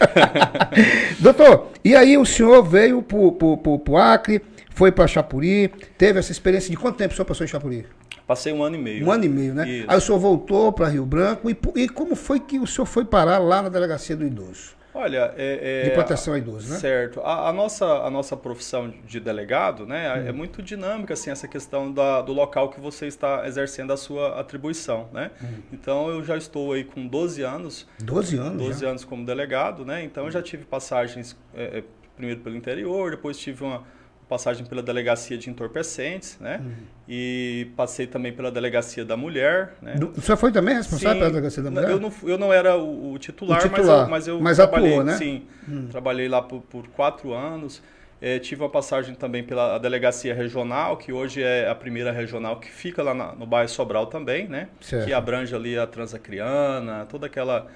Doutor, 1.21 1.73
e 1.85 1.95
aí 1.95 2.17
o 2.17 2.25
senhor 2.25 2.63
veio 2.63 3.03
para 3.03 3.19
o 3.19 3.99
Acre, 3.99 4.41
foi 4.75 4.91
para 4.93 5.07
Chapuri, 5.07 5.69
teve 5.97 6.19
essa 6.19 6.33
experiência 6.33 6.71
de 6.71 6.77
quanto 6.77 6.97
tempo 6.97 7.13
o 7.13 7.17
senhor 7.17 7.25
passou 7.25 7.45
em 7.45 7.49
Chapuri? 7.49 7.87
Passei 8.27 8.53
um 8.53 8.63
ano 8.63 8.77
e 8.77 8.79
meio. 8.79 9.07
Um 9.07 9.13
ano 9.13 9.25
e 9.25 9.29
meio, 9.29 9.55
né? 9.55 9.69
Isso. 9.69 9.87
Aí 9.89 9.97
o 9.97 10.01
senhor 10.01 10.19
voltou 10.19 10.73
para 10.73 10.89
Rio 10.89 11.07
Branco 11.07 11.49
e, 11.49 11.57
e, 11.77 11.89
como 11.89 12.17
foi 12.17 12.41
que 12.41 12.59
o 12.59 12.67
senhor 12.67 12.87
foi 12.87 13.05
parar 13.05 13.39
lá 13.39 13.63
na 13.63 13.69
delegacia 13.69 14.17
do 14.17 14.25
idoso? 14.25 14.75
Olha, 14.95 15.35
é, 15.37 15.83
é, 15.83 15.89
de 15.89 15.91
proteção 15.91 16.35
ao 16.35 16.39
idoso, 16.39 16.73
né? 16.73 16.79
Certo. 16.79 17.21
A, 17.21 17.49
a, 17.49 17.53
nossa, 17.53 17.85
a 17.85 18.09
nossa 18.09 18.37
profissão 18.37 18.95
de 19.05 19.19
delegado, 19.19 19.85
né, 19.85 20.15
hum. 20.15 20.29
é 20.29 20.33
muito 20.33 20.63
dinâmica 20.63 21.15
assim 21.15 21.31
essa 21.31 21.49
questão 21.49 21.93
da, 21.93 22.23
do 22.23 22.33
local 22.33 22.71
que 22.71 22.81
você 22.81 23.07
está 23.07 23.47
exercendo 23.47 23.93
a 23.93 23.97
sua 23.97 24.39
atribuição, 24.41 25.09
né? 25.13 25.33
Hum. 25.43 25.47
Então 25.73 26.09
eu 26.09 26.23
já 26.23 26.37
estou 26.37 26.73
aí 26.73 26.85
com 26.85 27.07
12 27.07 27.43
anos. 27.43 27.89
12 28.01 28.37
anos. 28.39 28.59
12 28.59 28.81
já? 28.81 28.89
anos 28.89 29.05
como 29.05 29.27
delegado, 29.27 29.85
né? 29.85 30.05
Então 30.05 30.27
eu 30.27 30.31
já 30.31 30.41
tive 30.41 30.65
passagens 30.65 31.37
é, 31.55 31.79
é, 31.79 31.85
primeiro 32.17 32.41
pelo 32.41 32.57
interior, 32.57 33.11
depois 33.11 33.37
tive 33.37 33.65
uma 33.65 33.83
passagem 34.29 34.65
pela 34.65 34.83
delegacia 34.83 35.37
de 35.37 35.51
entorpecentes, 35.51 36.39
né? 36.41 36.61
Uhum. 36.63 36.73
E 37.09 37.69
passei 37.77 38.07
também 38.07 38.33
pela 38.33 38.51
delegacia 38.51 39.05
da 39.05 39.17
mulher, 39.17 39.75
né? 39.83 39.97
o 40.17 40.21
senhor 40.21 40.37
foi 40.37 40.51
também 40.51 40.75
responsável 40.75 41.13
sim, 41.13 41.19
pela 41.19 41.31
delegacia 41.31 41.63
da 41.63 41.71
mulher? 41.71 41.91
Eu 41.91 42.01
não, 42.01 42.13
eu 42.23 42.39
não 42.39 42.53
era 42.53 42.77
o, 42.77 43.13
o, 43.13 43.19
titular, 43.19 43.59
o 43.59 43.63
titular, 43.63 44.09
mas 44.09 44.27
eu, 44.27 44.39
mas 44.39 44.39
eu 44.39 44.41
mas 44.41 44.57
trabalhei, 44.57 44.93
atuou, 44.93 45.05
né? 45.05 45.17
sim, 45.17 45.43
hum. 45.69 45.89
trabalhei 45.91 46.29
lá 46.29 46.41
por, 46.41 46.63
por 46.63 46.89
quatro 46.89 47.33
anos. 47.33 47.83
É, 48.23 48.39
tive 48.39 48.63
uma 48.63 48.71
passagem 48.71 49.15
também 49.15 49.45
pela 49.45 49.77
delegacia 49.77 50.35
regional, 50.35 50.97
que 50.97 51.13
hoje 51.13 51.43
é 51.43 51.69
a 51.69 51.75
primeira 51.75 52.11
regional 52.11 52.59
que 52.59 52.71
fica 52.71 53.03
lá 53.03 53.13
na, 53.13 53.35
no 53.35 53.45
bairro 53.45 53.69
Sobral 53.69 54.07
também, 54.07 54.49
né? 54.49 54.69
Certo. 54.81 55.05
Que 55.05 55.13
abrange 55.13 55.55
ali 55.55 55.77
a 55.77 55.87
Transacriana, 55.87 57.07
toda 57.07 57.27
aquela 57.27 57.67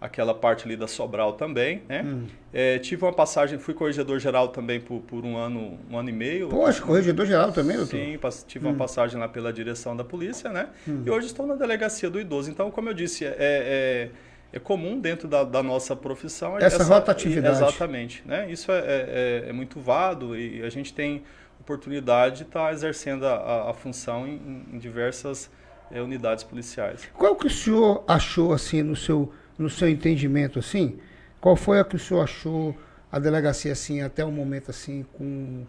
aquela 0.00 0.32
parte 0.32 0.64
ali 0.64 0.76
da 0.76 0.86
Sobral 0.86 1.32
também, 1.32 1.82
né? 1.88 2.02
Hum. 2.02 2.26
É, 2.52 2.78
tive 2.78 3.04
uma 3.04 3.12
passagem, 3.12 3.58
fui 3.58 3.74
corregedor 3.74 4.18
geral 4.20 4.48
também 4.48 4.80
por, 4.80 5.00
por 5.00 5.24
um 5.24 5.36
ano, 5.36 5.78
um 5.90 5.98
ano 5.98 6.08
e 6.08 6.12
meio. 6.12 6.48
Poxa, 6.48 6.80
corregedor 6.80 7.26
geral 7.26 7.52
também, 7.52 7.76
doutor? 7.76 7.98
Sim, 7.98 8.18
tive 8.46 8.66
hum. 8.66 8.70
uma 8.70 8.76
passagem 8.76 9.18
lá 9.18 9.28
pela 9.28 9.52
direção 9.52 9.96
da 9.96 10.04
polícia, 10.04 10.50
né? 10.50 10.68
Hum. 10.86 11.02
E 11.04 11.10
hoje 11.10 11.26
estou 11.26 11.46
na 11.46 11.54
delegacia 11.54 12.08
do 12.08 12.20
idoso. 12.20 12.50
Então, 12.50 12.70
como 12.70 12.88
eu 12.88 12.94
disse, 12.94 13.24
é, 13.24 13.36
é, 13.38 14.10
é 14.52 14.58
comum 14.60 15.00
dentro 15.00 15.26
da, 15.26 15.42
da, 15.42 15.62
nossa 15.62 15.96
profissão... 15.96 16.56
Essa, 16.56 16.82
essa 16.82 16.84
rotatividade. 16.84 17.56
Exatamente, 17.56 18.22
né? 18.24 18.50
Isso 18.50 18.70
é, 18.70 18.78
é, 18.78 19.44
é, 19.48 19.52
muito 19.52 19.80
válido 19.80 20.36
e 20.36 20.62
a 20.62 20.70
gente 20.70 20.94
tem 20.94 21.24
oportunidade 21.60 22.36
de 22.36 22.42
estar 22.44 22.66
tá 22.66 22.72
exercendo 22.72 23.26
a, 23.26 23.70
a, 23.70 23.74
função 23.74 24.26
em, 24.26 24.64
em 24.72 24.78
diversas 24.78 25.50
é, 25.90 26.00
unidades 26.00 26.44
policiais. 26.44 27.08
Qual 27.12 27.34
que 27.34 27.48
o 27.48 27.50
senhor 27.50 28.04
achou, 28.06 28.52
assim, 28.52 28.82
no 28.82 28.94
seu 28.94 29.32
no 29.58 29.68
seu 29.68 29.88
entendimento, 29.88 30.58
assim, 30.58 30.98
qual 31.40 31.56
foi 31.56 31.80
a 31.80 31.84
que 31.84 31.96
o 31.96 31.98
senhor 31.98 32.22
achou 32.22 32.76
a 33.10 33.18
delegacia, 33.18 33.72
assim, 33.72 34.00
até 34.02 34.24
o 34.24 34.30
momento, 34.30 34.70
assim, 34.70 35.04
com, 35.14 35.66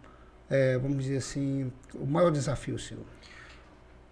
é, 0.49 0.77
vamos 0.77 1.03
dizer 1.03 1.17
assim, 1.17 1.71
o 1.95 2.05
maior 2.05 2.31
desafio 2.31 2.77
seu? 2.77 2.99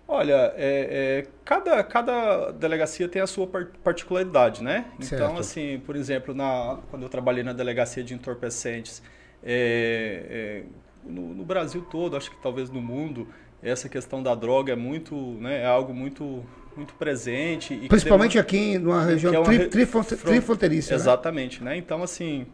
Olha, 0.08 0.54
é, 0.56 1.26
é, 1.26 1.28
cada, 1.44 1.84
cada 1.84 2.52
delegacia 2.52 3.10
tem 3.10 3.22
a 3.22 3.28
sua 3.28 3.46
particularidade, 3.84 4.64
né? 4.64 4.86
Certo. 5.02 5.22
Então, 5.22 5.38
assim, 5.38 5.82
por 5.86 5.98
exemplo, 5.98 6.34
na, 6.34 6.80
quando 6.90 7.04
eu 7.04 7.10
trabalhei 7.10 7.44
na 7.44 7.52
delegacia 7.52 8.02
de 8.02 8.14
entorpecentes, 8.14 9.04
é, 9.44 10.26
é, 10.30 10.64
no, 11.04 11.34
no, 11.34 11.44
Brasil 11.44 11.82
todo, 11.92 12.16
acho 12.16 12.32
que 12.32 12.42
talvez 12.42 12.70
no 12.70 12.82
mundo, 12.82 13.28
essa 13.62 13.90
questão 13.90 14.24
da 14.24 14.34
droga 14.34 14.72
é 14.72 14.76
muito, 14.78 15.16
né, 15.16 15.64
é 15.64 15.66
algo 15.66 15.94
muito 15.94 16.42
muito 16.78 16.94
presente. 16.94 17.76
Principalmente 17.90 18.40
aqui 18.40 18.78
numa 18.78 19.04
região 19.04 19.34
é 19.34 19.44
tri, 19.44 19.68
trifronteiriça. 19.68 20.92
Né? 20.92 20.96
Exatamente, 20.96 21.64
né? 21.64 21.76
Então, 21.76 22.04
assim, 22.04 22.46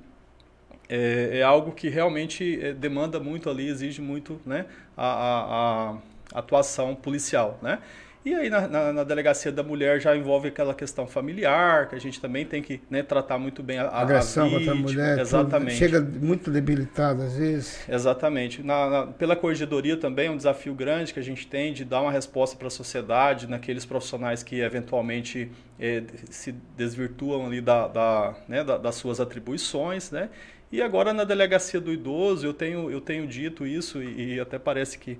é, 0.89 1.39
é, 1.39 1.43
algo 1.43 1.71
que 1.71 1.89
realmente 1.89 2.59
é, 2.61 2.73
demanda 2.73 3.19
muito 3.19 3.49
ali, 3.49 3.67
exige 3.67 4.01
muito 4.01 4.39
né, 4.45 4.65
a, 4.97 5.05
a, 5.05 5.91
a 6.33 6.39
atuação 6.39 6.95
policial, 6.95 7.59
né? 7.61 7.79
E 8.25 8.33
aí 8.33 8.49
na, 8.49 8.67
na, 8.67 8.93
na, 8.93 9.03
delegacia 9.03 9.51
da 9.51 9.63
mulher 9.63 9.99
já 9.99 10.15
envolve 10.15 10.47
aquela 10.47 10.73
questão 10.73 11.05
familiar, 11.05 11.89
que 11.89 11.95
a 11.95 11.99
gente 11.99 12.21
também 12.21 12.45
tem 12.45 12.61
que 12.61 12.79
né, 12.89 13.03
tratar 13.03 13.37
muito 13.37 13.61
bem 13.61 13.79
a, 13.79 13.89
agressão 13.89 14.47
a 14.47 14.51
contra 14.51 14.71
a 14.71 14.75
mulher. 14.75 15.19
Exatamente. 15.19 15.75
Chega 15.75 15.99
muito 15.99 16.49
debilitada 16.49 17.25
às 17.25 17.35
vezes. 17.35 17.89
Exatamente. 17.89 18.63
Na, 18.63 19.07
pela 19.17 19.35
corregedoria 19.35 19.97
também 19.97 20.27
é 20.27 20.31
um 20.31 20.37
desafio 20.37 20.73
grande 20.73 21.13
que 21.13 21.19
a 21.19 21.23
gente 21.23 21.45
tem 21.45 21.73
de 21.73 21.83
dar 21.83 22.01
uma 22.01 22.11
resposta 22.11 22.55
para 22.55 22.67
a 22.67 22.71
sociedade, 22.71 23.45
naqueles 23.45 23.85
profissionais 23.85 24.41
que 24.41 24.61
eventualmente 24.61 25.51
é, 25.77 26.03
se 26.29 26.53
desvirtuam 26.77 27.45
ali 27.45 27.59
da, 27.59 27.89
da, 27.89 28.35
né, 28.47 28.63
da, 28.63 28.77
das 28.77 28.95
suas 28.95 29.19
atribuições, 29.19 30.11
né? 30.11 30.29
E 30.71 30.81
agora 30.81 31.13
na 31.13 31.23
delegacia 31.23 31.79
do 31.79 31.93
idoso 31.93 32.47
eu 32.47 32.53
tenho, 32.53 32.89
eu 32.89 32.99
tenho 32.99 33.27
dito 33.27 33.67
isso 33.67 34.01
e, 34.01 34.35
e 34.35 34.39
até 34.39 34.57
parece 34.57 34.97
que 34.97 35.19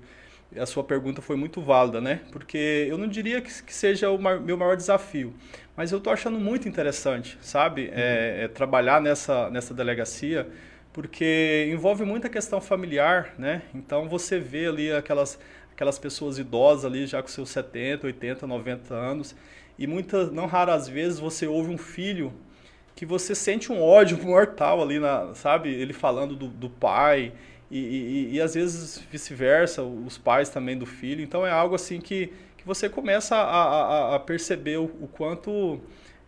a 0.56 0.66
sua 0.66 0.84
pergunta 0.84 1.20
foi 1.20 1.36
muito 1.36 1.60
válida, 1.60 2.00
né? 2.00 2.20
Porque 2.30 2.86
eu 2.88 2.96
não 2.96 3.08
diria 3.08 3.40
que, 3.40 3.62
que 3.62 3.74
seja 3.74 4.10
o 4.10 4.18
meu 4.18 4.56
maior 4.56 4.76
desafio, 4.76 5.34
mas 5.76 5.90
eu 5.90 5.98
estou 5.98 6.12
achando 6.12 6.38
muito 6.38 6.68
interessante, 6.68 7.36
sabe? 7.40 7.86
Uhum. 7.86 7.94
É, 7.94 8.44
é, 8.44 8.48
trabalhar 8.48 9.00
nessa, 9.00 9.50
nessa 9.50 9.74
delegacia, 9.74 10.48
porque 10.92 11.68
envolve 11.72 12.04
muita 12.04 12.28
questão 12.28 12.60
familiar, 12.60 13.34
né? 13.38 13.62
Então 13.74 14.08
você 14.08 14.38
vê 14.38 14.66
ali 14.66 14.92
aquelas, 14.92 15.38
aquelas 15.72 15.98
pessoas 15.98 16.38
idosas 16.38 16.84
ali 16.84 17.06
já 17.06 17.20
com 17.20 17.28
seus 17.28 17.50
70, 17.50 18.06
80, 18.06 18.46
90 18.46 18.94
anos, 18.94 19.34
e 19.76 19.86
muitas, 19.86 20.30
não 20.30 20.46
raras 20.46 20.88
vezes 20.88 21.18
você 21.18 21.46
ouve 21.46 21.70
um 21.70 21.78
filho 21.78 22.32
que 22.94 23.04
você 23.04 23.34
sente 23.34 23.72
um 23.72 23.82
ódio 23.82 24.16
mortal 24.22 24.80
ali, 24.80 24.98
na, 25.00 25.34
sabe? 25.34 25.70
Ele 25.70 25.92
falando 25.92 26.36
do, 26.36 26.46
do 26.46 26.70
pai 26.70 27.32
e, 27.70 27.78
e, 27.78 28.34
e 28.34 28.40
às 28.40 28.54
vezes 28.54 29.02
vice-versa, 29.10 29.82
os 29.82 30.18
pais 30.18 30.48
também 30.48 30.76
do 30.76 30.86
filho. 30.86 31.22
Então 31.22 31.46
é 31.46 31.50
algo 31.50 31.74
assim 31.74 32.00
que, 32.00 32.32
que 32.56 32.66
você 32.66 32.88
começa 32.88 33.36
a, 33.36 33.42
a, 33.42 34.16
a 34.16 34.20
perceber 34.20 34.78
o, 34.78 34.84
o 34.84 35.08
quanto 35.08 35.80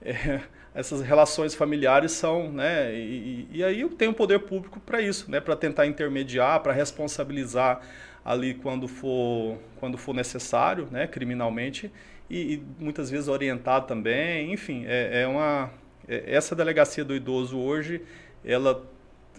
é, 0.02 0.40
essas 0.74 1.00
relações 1.00 1.54
familiares 1.54 2.12
são, 2.12 2.50
né? 2.52 2.94
E, 2.94 3.48
e 3.52 3.64
aí 3.64 3.88
tem 3.90 4.08
o 4.08 4.14
poder 4.14 4.40
público 4.40 4.80
para 4.80 5.00
isso, 5.00 5.30
né? 5.30 5.40
Para 5.40 5.56
tentar 5.56 5.86
intermediar, 5.86 6.60
para 6.60 6.72
responsabilizar 6.72 7.80
ali 8.24 8.54
quando 8.54 8.88
for, 8.88 9.58
quando 9.78 9.96
for 9.96 10.14
necessário, 10.14 10.88
né? 10.90 11.06
Criminalmente 11.06 11.90
e, 12.28 12.54
e 12.54 12.62
muitas 12.78 13.10
vezes 13.10 13.28
orientar 13.28 13.82
também. 13.82 14.52
Enfim, 14.52 14.84
é, 14.86 15.22
é 15.22 15.26
uma 15.26 15.70
é, 16.08 16.24
essa 16.26 16.54
delegacia 16.54 17.04
do 17.04 17.14
idoso 17.14 17.58
hoje, 17.58 18.02
ela 18.44 18.84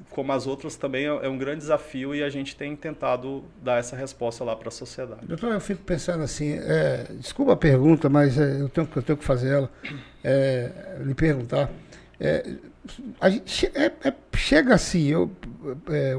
como 0.10 0.32
as 0.32 0.48
outras, 0.48 0.76
também 0.76 1.06
é, 1.06 1.26
é 1.26 1.30
um 1.30 1.38
grande 1.38 1.60
desafio 1.60 2.14
e 2.14 2.24
a 2.24 2.30
gente 2.30 2.56
tem 2.56 2.76
tentado 2.76 3.44
dar 3.62 3.80
essa 3.80 3.96
resposta 3.96 4.44
lá 4.44 4.56
para 4.56 4.70
a 4.70 4.72
sociedade. 4.72 5.26
Doutor, 5.26 5.54
eu 5.54 5.60
fico 5.60 5.84
pensando 5.84 6.24
assim, 6.24 6.54
é, 6.54 7.08
desculpa 7.20 7.54
a 7.54 7.58
pergunta, 7.58 8.10
mas 8.10 8.38
é, 8.38 8.62
eu, 8.62 8.70
tenho, 8.70 8.88
eu 8.96 9.02
tenho 9.02 9.18
que 9.18 9.26
fazer 9.26 9.54
ela, 9.54 9.72
é, 10.24 10.98
lhe 11.02 11.14
perguntar. 11.14 11.70
É, 12.20 12.56
a 13.20 13.30
gente, 13.30 13.66
é, 13.76 13.92
chega 14.36 14.74
assim, 14.74 15.08
eu, 15.08 15.32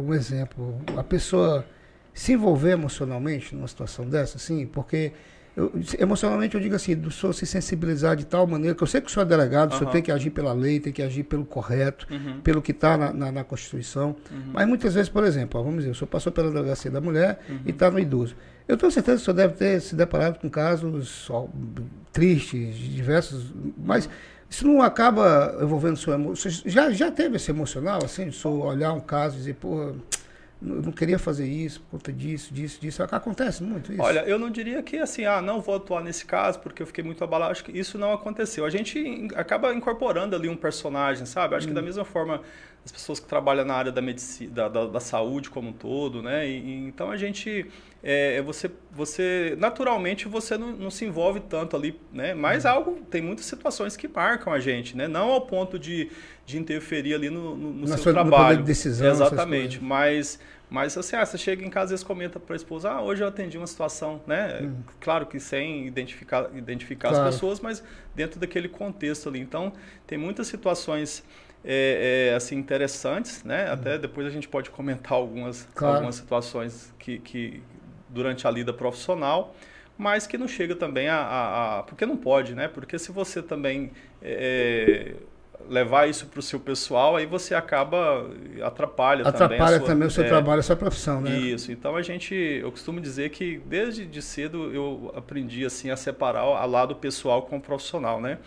um 0.00 0.12
exemplo, 0.12 0.80
a 0.96 1.02
pessoa 1.02 1.64
se 2.12 2.32
envolver 2.32 2.72
emocionalmente 2.72 3.54
numa 3.54 3.68
situação 3.68 4.08
dessa, 4.08 4.36
assim, 4.36 4.66
porque 4.66 5.12
eu, 5.58 5.72
emocionalmente 5.98 6.54
eu 6.54 6.60
digo 6.60 6.76
assim, 6.76 6.94
do 6.94 7.10
senhor 7.10 7.32
se 7.32 7.44
sensibilizar 7.44 8.14
de 8.14 8.24
tal 8.24 8.46
maneira 8.46 8.76
que 8.76 8.82
eu 8.82 8.86
sei 8.86 9.00
que 9.00 9.08
o 9.08 9.10
senhor 9.10 9.26
é 9.26 9.28
delegado, 9.28 9.70
uhum. 9.70 9.74
o 9.74 9.78
senhor 9.80 9.90
tem 9.90 10.00
que 10.00 10.12
agir 10.12 10.30
pela 10.30 10.52
lei, 10.52 10.78
tem 10.78 10.92
que 10.92 11.02
agir 11.02 11.24
pelo 11.24 11.44
correto, 11.44 12.06
uhum. 12.08 12.40
pelo 12.42 12.62
que 12.62 12.70
está 12.70 12.96
na, 12.96 13.12
na, 13.12 13.32
na, 13.32 13.42
Constituição. 13.44 14.14
Uhum. 14.30 14.52
Mas 14.52 14.68
muitas 14.68 14.94
vezes, 14.94 15.08
por 15.08 15.24
exemplo, 15.24 15.60
ó, 15.60 15.64
vamos 15.64 15.78
dizer, 15.80 15.90
o 15.90 15.94
senhor 15.96 16.06
passou 16.06 16.30
pela 16.30 16.48
delegacia 16.48 16.92
da 16.92 17.00
mulher 17.00 17.40
e 17.66 17.70
está 17.70 17.90
no 17.90 17.98
idoso. 17.98 18.36
Eu 18.68 18.76
tenho 18.76 18.92
certeza 18.92 19.16
que 19.16 19.22
o 19.22 19.24
senhor 19.24 19.36
deve 19.36 19.54
ter 19.54 19.80
se 19.80 19.96
deparado 19.96 20.38
com 20.38 20.48
casos 20.48 21.28
ó, 21.28 21.48
tristes, 22.12 22.76
diversos, 22.76 23.52
mas 23.76 24.08
isso 24.48 24.64
não 24.64 24.80
acaba 24.80 25.58
envolvendo 25.60 25.94
o 25.94 25.96
seu 25.96 26.12
emocional. 26.12 26.62
Já, 26.66 26.90
já 26.92 27.10
teve 27.10 27.34
esse 27.34 27.50
emocional, 27.50 27.98
assim, 28.04 28.24
de 28.24 28.30
o 28.30 28.32
senhor 28.32 28.64
olhar 28.64 28.92
um 28.92 29.00
caso 29.00 29.34
e 29.34 29.38
dizer, 29.38 29.54
pô 29.54 29.92
eu 30.60 30.82
não 30.82 30.90
queria 30.90 31.18
fazer 31.18 31.46
isso 31.46 31.80
por 31.82 31.92
conta 31.92 32.12
disso, 32.12 32.52
disso, 32.52 32.80
disso. 32.80 33.02
Acontece 33.02 33.62
muito 33.62 33.92
isso. 33.92 34.02
Olha, 34.02 34.20
eu 34.20 34.38
não 34.38 34.50
diria 34.50 34.82
que 34.82 34.96
assim, 34.98 35.24
ah, 35.24 35.40
não 35.40 35.60
vou 35.60 35.76
atuar 35.76 36.02
nesse 36.02 36.26
caso 36.26 36.58
porque 36.58 36.82
eu 36.82 36.86
fiquei 36.86 37.04
muito 37.04 37.22
abalado. 37.22 37.52
Acho 37.52 37.64
que 37.64 37.78
isso 37.78 37.96
não 37.96 38.12
aconteceu. 38.12 38.64
A 38.64 38.70
gente 38.70 39.28
acaba 39.36 39.72
incorporando 39.72 40.34
ali 40.34 40.48
um 40.48 40.56
personagem, 40.56 41.26
sabe? 41.26 41.54
Acho 41.54 41.66
hum. 41.66 41.68
que 41.68 41.74
da 41.74 41.80
hum. 41.80 41.84
mesma 41.84 42.04
forma 42.04 42.42
as 42.88 42.92
pessoas 42.92 43.20
que 43.20 43.26
trabalham 43.26 43.66
na 43.66 43.74
área 43.74 43.92
da 43.92 44.00
medicina, 44.00 44.50
da, 44.50 44.68
da, 44.68 44.86
da 44.86 45.00
saúde 45.00 45.50
como 45.50 45.68
um 45.68 45.72
todo, 45.72 46.22
né? 46.22 46.48
E, 46.48 46.58
e, 46.58 46.88
então 46.88 47.10
a 47.10 47.18
gente, 47.18 47.66
é, 48.02 48.36
é, 48.36 48.42
você, 48.42 48.70
você 48.90 49.54
naturalmente 49.58 50.26
você 50.26 50.56
não, 50.56 50.72
não, 50.72 50.90
se 50.90 51.04
envolve 51.04 51.40
tanto 51.40 51.76
ali, 51.76 52.00
né? 52.10 52.32
Mas 52.32 52.64
hum. 52.64 52.68
algo 52.68 53.00
tem 53.10 53.20
muitas 53.20 53.44
situações 53.44 53.94
que 53.94 54.08
marcam 54.08 54.52
a 54.52 54.58
gente, 54.58 54.96
né? 54.96 55.06
Não 55.06 55.30
ao 55.30 55.42
ponto 55.42 55.78
de, 55.78 56.10
de 56.46 56.58
interferir 56.58 57.12
ali 57.12 57.28
no, 57.28 57.54
no, 57.54 57.72
no 57.74 57.86
seu 57.86 57.98
sua, 57.98 58.12
trabalho, 58.14 58.56
no 58.56 58.62
de 58.62 58.68
decisão, 58.68 59.10
exatamente. 59.10 59.84
Mas 59.84 60.38
mas 60.70 60.98
assim, 60.98 61.16
ah, 61.16 61.24
você 61.24 61.38
chega 61.38 61.64
em 61.64 61.70
casa 61.70 61.90
e 61.90 61.92
vezes 61.92 62.04
comenta 62.04 62.38
para 62.38 62.54
a 62.54 62.56
esposa, 62.56 62.90
ah, 62.90 63.02
hoje 63.02 63.22
eu 63.22 63.28
atendi 63.28 63.56
uma 63.56 63.66
situação, 63.66 64.20
né? 64.26 64.60
Hum. 64.62 64.76
Claro 65.00 65.26
que 65.26 65.40
sem 65.40 65.86
identificar, 65.86 66.50
identificar 66.54 67.08
claro. 67.08 67.26
as 67.26 67.34
pessoas, 67.34 67.60
mas 67.60 67.82
dentro 68.14 68.38
daquele 68.38 68.68
contexto 68.68 69.28
ali. 69.30 69.40
Então, 69.40 69.72
tem 70.06 70.18
muitas 70.18 70.46
situações 70.46 71.24
é, 71.70 72.30
é, 72.30 72.34
assim 72.34 72.56
interessantes, 72.56 73.44
né? 73.44 73.68
Hum. 73.68 73.74
Até 73.74 73.98
depois 73.98 74.26
a 74.26 74.30
gente 74.30 74.48
pode 74.48 74.70
comentar 74.70 75.12
algumas, 75.12 75.68
claro. 75.74 75.96
algumas 75.96 76.14
situações 76.14 76.94
que, 76.98 77.18
que 77.18 77.62
durante 78.08 78.46
a 78.46 78.50
lida 78.50 78.72
profissional, 78.72 79.54
mas 79.98 80.26
que 80.26 80.38
não 80.38 80.48
chega 80.48 80.74
também 80.74 81.08
a, 81.08 81.18
a, 81.18 81.78
a 81.78 81.82
porque 81.82 82.06
não 82.06 82.16
pode, 82.16 82.54
né? 82.54 82.68
Porque 82.68 82.98
se 82.98 83.12
você 83.12 83.42
também 83.42 83.90
é, 84.22 85.12
levar 85.68 86.08
isso 86.08 86.26
para 86.28 86.40
o 86.40 86.42
seu 86.42 86.58
pessoal, 86.58 87.16
aí 87.16 87.26
você 87.26 87.54
acaba 87.54 88.30
atrapalha, 88.62 88.64
atrapalha 88.64 89.32
também, 89.32 89.60
atrapalha 89.60 89.80
também 89.80 90.08
o 90.08 90.10
seu 90.10 90.24
é, 90.24 90.28
trabalho, 90.28 90.60
a 90.60 90.62
sua 90.62 90.76
profissão, 90.76 91.20
né? 91.20 91.36
Isso. 91.36 91.70
Então 91.70 91.96
a 91.96 92.00
gente, 92.00 92.34
eu 92.34 92.70
costumo 92.70 92.98
dizer 92.98 93.28
que 93.28 93.60
desde 93.66 94.06
de 94.06 94.22
cedo 94.22 94.72
eu 94.72 95.12
aprendi 95.14 95.66
assim 95.66 95.90
a 95.90 95.98
separar 95.98 96.44
a 96.44 96.64
lado 96.64 96.96
pessoal 96.96 97.42
com 97.42 97.58
o 97.58 97.60
profissional, 97.60 98.22
né? 98.22 98.38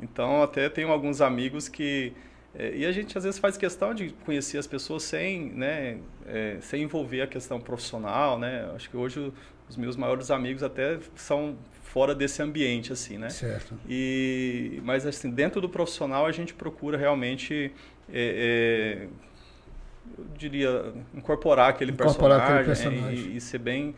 Então 0.00 0.42
até 0.42 0.68
tenho 0.68 0.90
alguns 0.90 1.20
amigos 1.20 1.68
que 1.68 2.12
é, 2.12 2.33
e 2.56 2.86
a 2.86 2.92
gente 2.92 3.16
às 3.18 3.24
vezes 3.24 3.38
faz 3.38 3.56
questão 3.56 3.92
de 3.92 4.10
conhecer 4.24 4.58
as 4.58 4.66
pessoas 4.66 5.02
sem, 5.02 5.50
né, 5.50 5.98
é, 6.26 6.58
sem 6.60 6.82
envolver 6.82 7.22
a 7.22 7.26
questão 7.26 7.60
profissional, 7.60 8.38
né? 8.38 8.70
Acho 8.74 8.88
que 8.88 8.96
hoje 8.96 9.32
os 9.68 9.76
meus 9.76 9.96
maiores 9.96 10.30
amigos 10.30 10.62
até 10.62 10.98
são 11.16 11.56
fora 11.82 12.14
desse 12.14 12.42
ambiente, 12.42 12.92
assim, 12.92 13.18
né? 13.18 13.30
Certo. 13.30 13.78
E, 13.88 14.80
mas, 14.84 15.06
assim, 15.06 15.30
dentro 15.30 15.60
do 15.60 15.68
profissional, 15.68 16.26
a 16.26 16.32
gente 16.32 16.52
procura 16.52 16.98
realmente, 16.98 17.72
é, 18.12 19.06
é, 19.06 19.08
eu 20.18 20.24
diria, 20.36 20.92
incorporar 21.14 21.70
aquele 21.70 21.92
incorporar 21.92 22.40
personagem, 22.40 22.72
aquele 22.72 23.00
personagem. 23.00 23.32
E, 23.32 23.36
e, 23.36 23.40
ser 23.40 23.58
bem, 23.58 23.94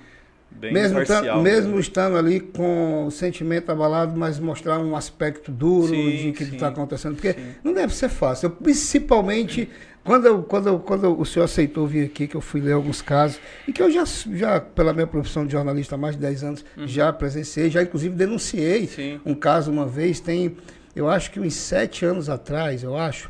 bem 0.51 0.73
mesmo 0.73 1.01
imparcial. 1.01 1.43
mesmo 1.43 1.75
né? 1.75 1.81
estando 1.81 2.17
ali 2.17 2.41
com 2.41 3.07
o 3.07 3.11
sentimento 3.11 3.71
abalado, 3.71 4.19
mas 4.19 4.39
mostrar 4.39 4.79
um 4.79 4.97
aspecto 4.97 5.51
duro 5.53 5.89
sim, 5.89 6.17
de 6.17 6.33
que 6.33 6.45
está 6.45 6.69
acontecendo. 6.69 7.15
Porque 7.15 7.33
sim. 7.33 7.55
não 7.63 7.73
deve 7.73 7.95
ser 7.95 8.09
fácil. 8.09 8.47
Eu, 8.47 8.51
principalmente 8.51 9.69
quando, 10.07 10.45
quando, 10.45 10.79
quando 10.79 11.21
o 11.21 11.27
senhor 11.27 11.45
aceitou 11.45 11.85
vir 11.85 12.07
aqui, 12.07 12.29
que 12.29 12.37
eu 12.37 12.41
fui 12.41 12.61
ler 12.61 12.75
alguns 12.75 13.03
casos, 13.03 13.41
e 13.67 13.73
que 13.73 13.83
eu 13.83 13.91
já, 13.91 14.05
já 14.05 14.61
pela 14.61 14.93
minha 14.93 15.07
profissão 15.07 15.45
de 15.45 15.51
jornalista 15.51 15.97
há 15.97 15.99
mais 15.99 16.15
de 16.15 16.23
10 16.23 16.45
anos, 16.45 16.65
uhum. 16.77 16.87
já 16.87 17.13
presenciei, 17.13 17.69
já 17.69 17.83
inclusive 17.83 18.15
denunciei 18.15 18.89
um 19.27 19.35
caso 19.35 19.69
uma 19.69 19.85
vez, 19.85 20.21
tem, 20.21 20.57
eu 20.95 21.11
acho 21.11 21.33
que 21.33 21.41
uns 21.41 21.55
sete 21.55 22.05
anos 22.05 22.29
atrás, 22.29 22.85
eu 22.85 22.97
acho, 22.97 23.29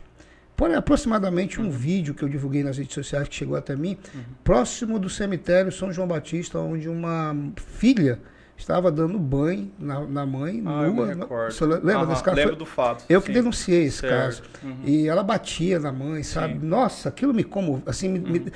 por 0.56 0.72
aproximadamente 0.74 1.60
um 1.60 1.64
uhum. 1.64 1.70
vídeo 1.70 2.14
que 2.14 2.22
eu 2.22 2.28
divulguei 2.28 2.62
nas 2.64 2.78
redes 2.78 2.94
sociais 2.94 3.28
que 3.28 3.34
chegou 3.34 3.56
até 3.56 3.76
mim, 3.76 3.96
uhum. 4.14 4.20
próximo 4.42 4.98
do 4.98 5.10
cemitério 5.10 5.70
São 5.70 5.92
João 5.92 6.08
Batista, 6.08 6.58
onde 6.58 6.88
uma 6.88 7.36
filha 7.56 8.18
estava 8.56 8.90
dando 8.90 9.18
banho 9.18 9.70
na, 9.78 10.00
na 10.06 10.24
mãe, 10.24 10.62
Ah, 10.64 10.84
me 10.84 10.94
nua. 10.94 11.08
recordo. 11.08 11.52
Você 11.52 11.66
lembra 11.66 11.96
Aham, 11.96 12.06
desse 12.06 12.22
caso? 12.24 12.36
Lembro 12.38 12.56
do 12.56 12.64
fato. 12.64 13.04
Eu 13.06 13.20
que 13.20 13.26
sim. 13.26 13.34
denunciei 13.34 13.84
esse 13.84 13.98
Certo. 13.98 14.14
caso. 14.14 14.42
Uhum. 14.64 14.76
E 14.84 15.06
ela 15.06 15.22
batia 15.22 15.78
na 15.78 15.92
mãe, 15.92 16.22
sabe? 16.22 16.54
Sim. 16.54 16.66
Nossa, 16.66 17.10
aquilo 17.10 17.34
me 17.34 17.44
como. 17.44 17.82
Assim, 17.84 18.08
me- 18.08 18.40
me- 18.40 18.52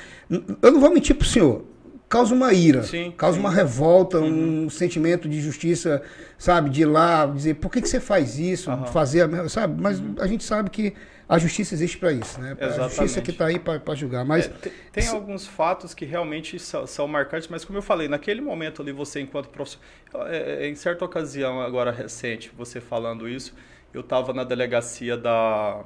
eu 0.63 0.73
não 0.73 0.81
vou 0.81 0.91
mentir 0.91 1.15
pro 1.15 1.27
senhor. 1.29 1.67
Causa 2.09 2.35
uma 2.35 2.53
ira, 2.53 2.83
Sim, 2.83 3.13
causa. 3.17 3.37
Uhum. 3.39 3.45
uma 3.45 3.53
revolta, 3.53 4.19
um 4.19 4.69
sentimento 4.69 5.29
de 5.29 5.41
justiça, 5.41 6.03
sabe? 6.37 6.69
De 6.71 6.83
ir 6.83 6.87
lá 6.87 7.25
dizer, 7.27 7.55
por 7.55 7.71
que, 7.71 7.81
que 7.81 7.89
você 7.89 8.01
faz 8.01 8.37
isso? 8.37 8.69
Fazer 8.93 9.21
a 9.21 9.29
mesma, 9.29 9.49
sabe? 9.49 9.81
Mas 9.81 10.03
a 10.19 10.27
gente 10.27 10.43
sabe 10.43 10.71
que 10.71 10.93
a 11.31 11.39
justiça 11.39 11.75
existe 11.75 11.97
para 11.99 12.13
isso, 12.13 12.41
né? 12.41 12.57
A 12.61 12.65
justiça 12.67 12.85
Exatamente. 12.95 13.23
que 13.23 13.31
está 13.31 13.47
aí 13.47 13.59
para 13.59 13.95
julgar. 13.95 14.25
Mas 14.25 14.47
É, 14.47 14.49
te- 14.49 14.71
tem 14.93 15.09
alguns 15.09 15.47
fatos 15.47 15.95
que 15.95 16.05
realmente 16.05 16.59
são, 16.59 16.87
são 16.87 17.07
marcantes, 17.07 17.49
mas 17.49 17.65
como 17.65 17.79
eu 17.79 17.83
falei, 17.83 18.09
naquele 18.09 18.41
momento 18.41 18.83
ali, 18.83 18.93
você 18.93 19.21
enquanto 19.21 19.49
profissional, 19.49 19.87
é, 20.29 20.65
é, 20.65 20.69
em 20.69 20.75
certa 20.75 21.05
ocasião 21.05 21.61
agora 21.61 21.91
recente, 21.93 22.51
você 22.57 22.81
falando 22.81 23.29
isso, 23.29 23.55
eu 23.95 24.01
estava 24.01 24.33
na 24.33 24.43
delegacia 24.45 25.17
da, 25.17 25.83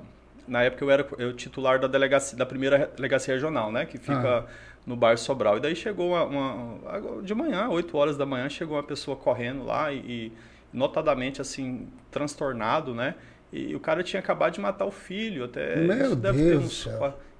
na 0.48 0.62
época 0.62 0.84
eu 0.84 0.90
era 0.90 1.06
eu 1.18 1.32
titular 1.34 1.78
da 1.78 1.86
delegacia, 1.86 2.36
da 2.38 2.46
primeira 2.46 2.90
delegacia 2.96 3.34
regional, 3.34 3.70
né, 3.70 3.84
que 3.86 3.98
fica 3.98 4.38
Ah. 4.40 4.46
no 4.86 4.96
bairro 4.96 5.18
Sobral. 5.18 5.58
E 5.58 5.60
daí 5.60 5.76
chegou 5.76 6.08
uma, 6.12 6.24
uma- 6.24 7.22
de 7.22 7.34
manhã, 7.34 7.68
8 7.68 7.96
horas 7.96 8.16
da 8.16 8.24
manhã, 8.26 8.48
chegou 8.48 8.76
uma 8.76 8.82
pessoa 8.82 9.16
correndo 9.16 9.64
lá 9.64 9.92
e, 9.92 9.98
e 9.98 10.32
notadamente 10.72 11.40
assim 11.40 11.88
transtornado, 12.10 12.94
né? 12.94 13.14
E 13.56 13.74
o 13.74 13.78
cara 13.78 14.02
tinha 14.02 14.18
acabado 14.18 14.54
de 14.54 14.60
matar 14.60 14.84
o 14.84 14.90
filho, 14.90 15.44
até 15.44 15.76
Meu 15.76 16.06
isso 16.06 16.16
deve 16.16 16.38
ter 16.38 16.58
Deus 16.58 16.88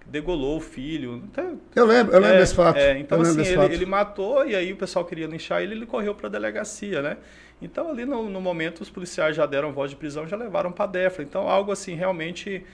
degolou 0.07 0.59
o 0.59 0.61
filho. 0.61 1.25
Até, 1.33 1.43
eu 1.75 1.87
lembro, 1.87 2.15
eu 2.15 2.21
lembro 2.21 2.37
é, 2.37 2.39
desse 2.41 2.55
fato. 2.55 2.77
é, 2.77 2.99
então, 2.99 3.21
assim, 3.21 3.41
ele, 3.41 3.75
ele 3.75 3.87
matou 3.87 4.47
e 4.47 4.55
aí 4.55 4.73
o 4.73 4.77
pessoal 4.77 5.05
queria 5.05 5.27
linchar 5.27 5.63
ele, 5.63 5.75
ele 5.75 5.87
correu 5.87 6.15
para 6.15 6.27
a 6.27 6.31
delegacia, 6.31 7.01
né? 7.01 7.17
Então, 7.61 7.91
ali 7.91 8.05
no, 8.05 8.29
no 8.29 8.41
momento, 8.41 8.81
os 8.81 8.91
policiais 8.91 9.35
já 9.35 9.47
deram 9.47 9.73
voz 9.73 9.91
de 9.91 9.97
prisão, 9.97 10.27
já 10.27 10.37
levaram 10.37 10.71
para 10.71 10.85
a 10.85 10.89
DEFRA. 10.89 11.25
Então, 11.25 11.49
algo 11.49 11.73
assim, 11.73 11.95
realmente, 11.95 12.65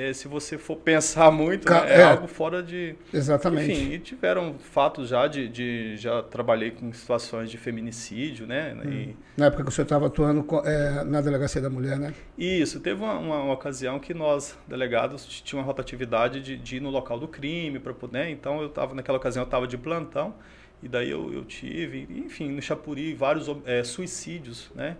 eh, 0.00 0.12
se 0.12 0.28
você 0.28 0.56
for 0.56 0.76
pensar 0.76 1.30
muito, 1.30 1.66
Ca- 1.66 1.84
né, 1.84 1.92
é, 1.94 2.00
é. 2.00 2.02
algo 2.04 2.26
fora 2.26 2.62
de... 2.62 2.94
Exatamente. 3.12 3.72
Enfim, 3.72 3.92
e 3.92 3.98
tiveram 3.98 4.54
fatos 4.58 5.08
já 5.08 5.26
de, 5.26 5.48
de... 5.48 5.96
Já 5.96 6.22
trabalhei 6.22 6.70
com 6.70 6.92
situações 6.92 7.50
de 7.50 7.58
feminicídio, 7.58 8.46
né? 8.46 8.74
Hum. 8.84 8.90
E, 8.90 9.16
Na 9.36 9.46
época 9.46 9.62
que 9.64 9.68
o 9.68 9.72
senhor 9.72 9.84
estava 9.84 10.06
atuando 10.06 10.42
co- 10.44 10.62
é, 10.64 11.02
na 11.04 11.20
delegacia 11.20 11.60
da 11.60 11.68
mulher, 11.70 11.98
né? 11.98 12.14
Isso, 12.36 12.80
teve 12.80 13.02
uma, 13.02 13.14
uma- 13.18 13.42
uma 13.42 13.52
ocasião 13.54 13.98
que 13.98 14.14
nós, 14.14 14.56
delegados, 14.66 15.24
t- 15.26 15.42
tinha 15.42 15.58
uma 15.60 15.66
rotatividade 15.66 16.40
de, 16.40 16.56
de 16.56 16.76
ir 16.76 16.80
no 16.80 16.90
local 16.90 17.18
do 17.18 17.26
crime 17.28 17.78
para 17.78 17.92
poder. 17.92 18.28
Então, 18.30 18.60
eu 18.60 18.68
estava 18.68 18.94
naquela 18.94 19.18
ocasião, 19.18 19.42
eu 19.42 19.46
estava 19.46 19.66
de 19.66 19.76
plantão, 19.76 20.34
e 20.82 20.88
daí 20.88 21.10
eu, 21.10 21.32
eu 21.34 21.44
tive, 21.44 22.06
enfim, 22.24 22.50
no 22.50 22.62
Chapuri, 22.62 23.12
vários 23.14 23.46
eh, 23.66 23.82
suicídios, 23.82 24.70
né? 24.74 24.96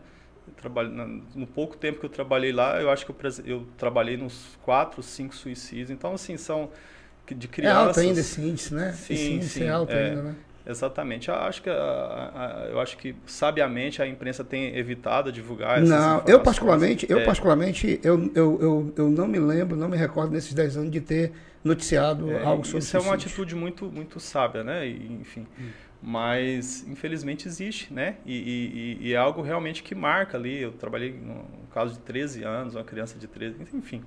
Trabalho, 0.56 0.90
no 1.34 1.46
pouco 1.46 1.76
tempo 1.76 2.00
que 2.00 2.06
eu 2.06 2.10
trabalhei 2.10 2.52
lá, 2.52 2.80
eu 2.80 2.90
acho 2.90 3.04
que 3.06 3.12
eu, 3.12 3.16
eu 3.46 3.66
trabalhei 3.76 4.16
nos 4.16 4.56
quatro, 4.62 5.02
cinco 5.02 5.34
suicídios. 5.34 5.90
Então, 5.90 6.12
assim, 6.14 6.36
são 6.36 6.70
de 7.28 7.46
É 7.46 7.48
crianças. 7.48 7.74
alto 7.88 8.00
ainda 8.00 8.20
esse 8.20 8.40
índice, 8.40 8.74
né? 8.74 8.92
Sim, 8.92 9.14
esse 9.14 9.32
índice 9.34 9.58
sim, 9.58 9.64
é 9.64 9.70
alto 9.70 9.92
é. 9.92 10.00
ainda, 10.00 10.22
né? 10.22 10.34
Exatamente. 10.66 11.28
Eu 11.28 11.34
acho 11.34 11.62
que, 11.62 11.70
a- 11.70 11.74
a- 12.64 12.66
eu 12.70 12.80
acho 12.80 12.96
que 12.98 13.14
sabiamente 13.26 14.02
a 14.02 14.06
imprensa 14.06 14.44
tem 14.44 14.76
evitado 14.76 15.32
divulgar 15.32 15.80
essas 15.80 16.06
Não, 16.06 16.22
eu 16.26 16.40
particularmente, 16.42 17.06
eu 17.08 17.20
É. 17.20 17.24
particularmente, 17.24 18.00
eu, 18.02 18.30
eu, 18.34 18.58
eu, 18.60 18.94
eu 18.96 19.10
não 19.10 19.28
me 19.28 19.38
lembro, 19.38 19.76
não 19.76 19.88
me 19.88 19.96
recordo 19.96 20.32
nesses 20.32 20.52
10 20.54 20.76
anos 20.76 20.90
de 20.90 21.00
ter 21.00 21.32
noticiado 21.62 22.30
É, 22.30 22.44
algo 22.44 22.64
sobre 22.64 22.78
isso 22.78 22.96
é 22.96 23.00
uma 23.00 23.14
atitude 23.14 23.54
muito, 23.54 23.90
muito 23.90 24.18
sábia, 24.20 24.64
né? 24.64 24.86
E, 24.88 25.12
enfim. 25.20 25.46
Mas, 26.02 26.86
infelizmente, 26.88 27.48
existe, 27.48 27.92
né? 27.92 28.18
E, 28.24 28.98
e- 29.00 29.08
e- 29.08 29.12
é 29.14 29.16
algo 29.16 29.42
realmente 29.42 29.82
que 29.82 29.94
marca 29.94 30.38
ali. 30.38 30.62
Eu 30.62 30.72
trabalhei 30.72 31.12
no 31.12 31.44
caso 31.72 31.94
de 31.94 32.00
13 32.00 32.44
anos, 32.44 32.74
uma 32.76 32.84
criança 32.84 33.18
de 33.18 33.26
13, 33.26 33.56
enfim. 33.74 34.02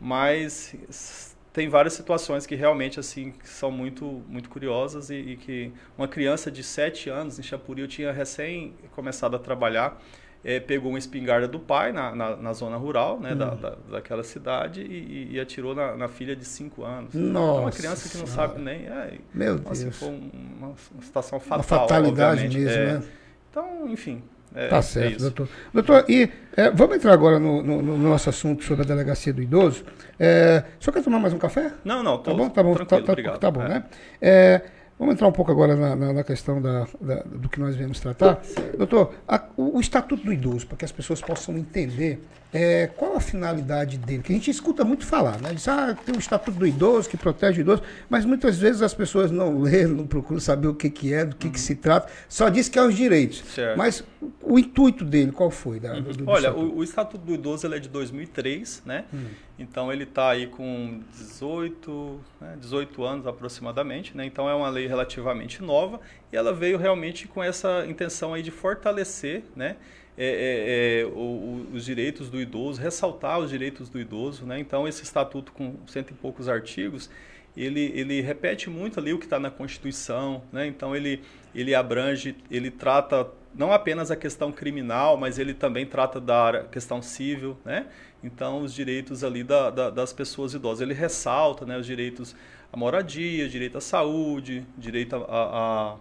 Mas 0.00 1.36
tem 1.52 1.68
várias 1.68 1.94
situações 1.94 2.46
que 2.46 2.54
realmente, 2.54 2.98
assim, 3.00 3.32
são 3.44 3.70
muito, 3.70 4.04
muito 4.28 4.50
curiosas 4.50 5.10
e, 5.10 5.14
e 5.14 5.36
que 5.36 5.72
uma 5.96 6.08
criança 6.08 6.50
de 6.50 6.62
7 6.62 7.08
anos 7.08 7.38
em 7.38 7.42
Chapuri, 7.42 7.80
eu 7.82 7.88
tinha 7.88 8.12
recém 8.12 8.74
começado 8.92 9.36
a 9.36 9.38
trabalhar, 9.38 10.00
eh, 10.44 10.60
pegou 10.60 10.90
uma 10.90 10.98
espingarda 10.98 11.48
do 11.48 11.58
pai 11.58 11.90
na, 11.92 12.14
na, 12.14 12.36
na 12.36 12.52
zona 12.52 12.76
rural, 12.76 13.18
né, 13.18 13.34
da, 13.34 13.50
da, 13.54 13.76
daquela 13.90 14.22
cidade 14.22 14.82
e, 14.82 15.30
e- 15.34 15.40
atirou 15.40 15.74
na, 15.74 15.96
na 15.96 16.06
filha 16.08 16.36
de 16.36 16.44
5 16.44 16.84
anos. 16.84 17.14
Nossa 17.14 17.60
uma 17.62 17.70
criança 17.70 18.08
que 18.08 18.18
não 18.18 18.26
Senhora. 18.26 18.48
sabe 18.52 18.60
nem. 18.62 18.86
É, 18.86 19.14
Meu 19.32 19.58
Deus. 19.58 19.96
foi 19.98 20.08
um- 20.08 20.30
uma, 20.58 20.66
uma 20.68 21.02
situação 21.02 21.40
fatal. 21.40 21.58
Uma 21.58 21.62
fatalidade 21.64 22.42
obviamente. 22.44 22.58
mesmo, 22.58 22.82
É. 22.82 22.92
né? 22.98 23.02
Então, 23.50 23.88
enfim. 23.88 24.22
é- 24.54 24.68
Tá 24.68 24.76
é 24.76 24.82
certo, 24.82 25.10
isso. 25.12 25.20
doutor. 25.30 25.48
Doutor, 25.72 26.04
e 26.08 26.30
é, 26.56 26.70
vamos 26.70 26.96
entrar 26.96 27.12
agora 27.12 27.38
no, 27.40 27.62
no- 27.62 27.82
no 27.82 27.96
nosso 27.98 28.28
assunto 28.28 28.62
sobre 28.64 28.84
a 28.84 28.86
delegacia 28.86 29.32
do 29.32 29.42
idoso. 29.42 29.84
É, 30.18 30.62
o 30.78 30.84
senhor 30.84 30.92
quer 30.94 31.02
tomar 31.02 31.18
mais 31.18 31.32
um 31.34 31.38
café? 31.38 31.72
Não, 31.84 32.02
não, 32.02 32.18
tô 32.18 32.30
Tá 32.30 32.36
bom, 32.36 32.48
tá 32.50 32.62
bom, 32.62 32.74
tá, 32.74 32.84
tá- 32.84 32.96
obrigado. 33.12 33.38
tá 33.38 33.50
bom, 33.50 33.62
É. 33.62 33.68
né? 33.68 34.62
Vamos 34.98 35.14
entrar 35.14 35.26
um 35.26 35.32
pouco 35.32 35.50
agora 35.50 35.74
na, 35.74 35.96
na- 35.96 36.12
na 36.12 36.24
questão 36.24 36.62
da, 36.62 36.86
da- 37.00 37.22
do 37.24 37.48
que 37.48 37.58
nós 37.58 37.74
viemos 37.74 37.98
tratar. 38.00 38.40
Doutor, 38.78 39.12
a- 39.26 39.42
o, 39.56 39.76
o 39.76 39.80
Estatuto 39.80 40.24
do 40.24 40.32
Idoso, 40.32 40.66
para 40.66 40.76
que 40.76 40.84
as 40.84 40.92
pessoas 40.92 41.20
possam 41.20 41.56
entender 41.58 42.22
é, 42.54 42.86
qual 42.86 43.16
a 43.16 43.20
finalidade 43.20 43.98
dele, 43.98 44.22
que 44.22 44.32
a 44.32 44.34
gente 44.36 44.48
escuta 44.48 44.84
muito 44.84 45.04
falar, 45.04 45.40
né? 45.40 45.52
Diz, 45.52 45.66
ah, 45.66 45.92
tem 46.06 46.14
o 46.14 46.18
Estatuto 46.20 46.56
do 46.56 46.64
Idoso 46.64 47.08
que 47.10 47.16
protege 47.16 47.60
o 47.60 47.62
idoso, 47.62 47.82
mas 48.08 48.24
muitas 48.24 48.56
vezes 48.56 48.80
as 48.80 48.94
pessoas 48.94 49.32
não 49.32 49.58
lêem, 49.60 49.88
não 49.88 50.06
procuram 50.06 50.38
saber 50.40 50.68
o 50.68 50.74
que, 50.74 50.88
que 50.88 51.12
é, 51.12 51.24
do 51.24 51.34
que, 51.34 51.50
que 51.50 51.58
se 51.58 51.74
trata, 51.74 52.10
só 52.28 52.48
diz 52.48 52.68
que 52.68 52.78
é 52.78 52.82
os 52.86 52.94
direitos. 52.94 53.42
Certo. 53.52 53.76
Mas 53.76 54.04
o 54.40 54.56
intuito 54.56 55.04
dele, 55.04 55.32
qual 55.32 55.50
foi? 55.50 55.80
Da, 55.80 55.94
do- 55.94 56.12
do 56.14 56.30
Olha, 56.30 56.54
o, 56.54 56.78
o 56.78 56.84
Estatuto 56.84 57.24
do 57.26 57.34
Idoso 57.34 57.66
ele 57.66 57.74
é 57.74 57.78
de 57.80 57.88
2003, 57.88 58.82
né? 58.86 59.04
Hum. 59.12 59.24
Então 59.58 59.92
ele 59.92 60.04
está 60.04 60.30
aí 60.30 60.46
com 60.46 61.00
18, 61.18 62.20
né, 62.40 62.56
18 62.60 63.04
anos 63.04 63.26
aproximadamente, 63.26 64.16
né? 64.16 64.24
Então 64.24 64.48
é 64.48 64.54
uma 64.54 64.68
lei 64.68 64.86
relativamente 64.86 65.60
nova 65.62 66.00
e 66.32 66.36
ela 66.36 66.52
veio 66.52 66.78
realmente 66.78 67.26
com 67.26 67.42
essa 67.42 67.84
intenção 67.88 68.32
aí 68.34 68.42
de 68.42 68.50
fortalecer, 68.50 69.42
né? 69.56 69.76
É, 70.16 71.00
é, 71.00 71.00
é, 71.02 71.06
o- 71.06 71.66
os 71.74 71.84
direitos 71.84 72.30
do 72.30 72.40
idoso, 72.40 72.80
ressaltar 72.80 73.38
os 73.38 73.50
direitos 73.50 73.88
do 73.88 73.98
idoso, 74.00 74.46
né? 74.46 74.58
Então 74.58 74.86
esse 74.86 75.02
estatuto 75.02 75.52
com 75.52 75.74
cento 75.86 76.10
e 76.12 76.14
poucos 76.14 76.48
artigos, 76.48 77.10
ele, 77.56 77.92
ele 77.94 78.20
repete 78.20 78.68
muito 78.68 78.98
ali 78.98 79.12
o 79.12 79.18
que 79.18 79.26
está 79.26 79.38
na 79.38 79.50
Constituição, 79.50 80.42
né? 80.52 80.66
Então 80.66 80.94
ele, 80.94 81.20
ele 81.54 81.74
abrange, 81.74 82.36
ele 82.50 82.70
trata 82.70 83.28
não 83.54 83.72
apenas 83.72 84.10
a 84.10 84.16
questão 84.16 84.50
criminal, 84.50 85.16
mas 85.16 85.38
ele 85.38 85.54
também 85.54 85.86
trata 85.86 86.20
da 86.20 86.64
questão 86.72 87.00
civil, 87.00 87.56
né? 87.64 87.86
Então 88.22 88.62
os 88.62 88.74
direitos 88.74 89.22
ali 89.22 89.44
da, 89.44 89.70
da- 89.70 89.90
das 89.90 90.12
pessoas 90.12 90.54
idosas, 90.54 90.80
ele 90.80 90.94
ressalta, 90.94 91.64
né? 91.64 91.78
Os 91.78 91.86
direitos 91.86 92.34
à 92.72 92.76
moradia, 92.76 93.48
direito 93.48 93.78
à 93.78 93.80
saúde, 93.80 94.66
direito 94.76 95.14
a, 95.16 95.96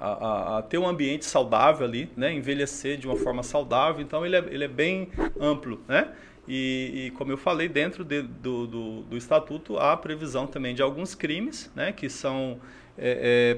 a- 0.00 0.58
a, 0.58 0.62
ter 0.62 0.78
um 0.78 0.86
ambiente 0.88 1.24
saudável 1.24 1.86
ali, 1.86 2.10
né? 2.16 2.32
envelhecer 2.32 2.96
de 2.98 3.06
uma 3.06 3.16
forma 3.16 3.42
saudável. 3.42 4.00
Então 4.02 4.24
ele 4.24 4.36
é, 4.36 4.44
ele 4.50 4.64
é 4.64 4.68
bem 4.68 5.08
amplo, 5.40 5.80
né? 5.88 6.12
E, 6.46 7.06
e 7.06 7.10
como 7.10 7.30
eu 7.30 7.36
falei, 7.36 7.68
dentro 7.68 8.04
de- 8.04 8.22
do, 8.22 8.66
do, 8.66 9.02
do 9.02 9.16
estatuto 9.16 9.76
há 9.78 9.96
previsão 9.96 10.46
também 10.46 10.74
de 10.74 10.80
alguns 10.82 11.14
crimes, 11.14 11.70
né? 11.74 11.92
Que 11.92 12.08
são 12.08 12.58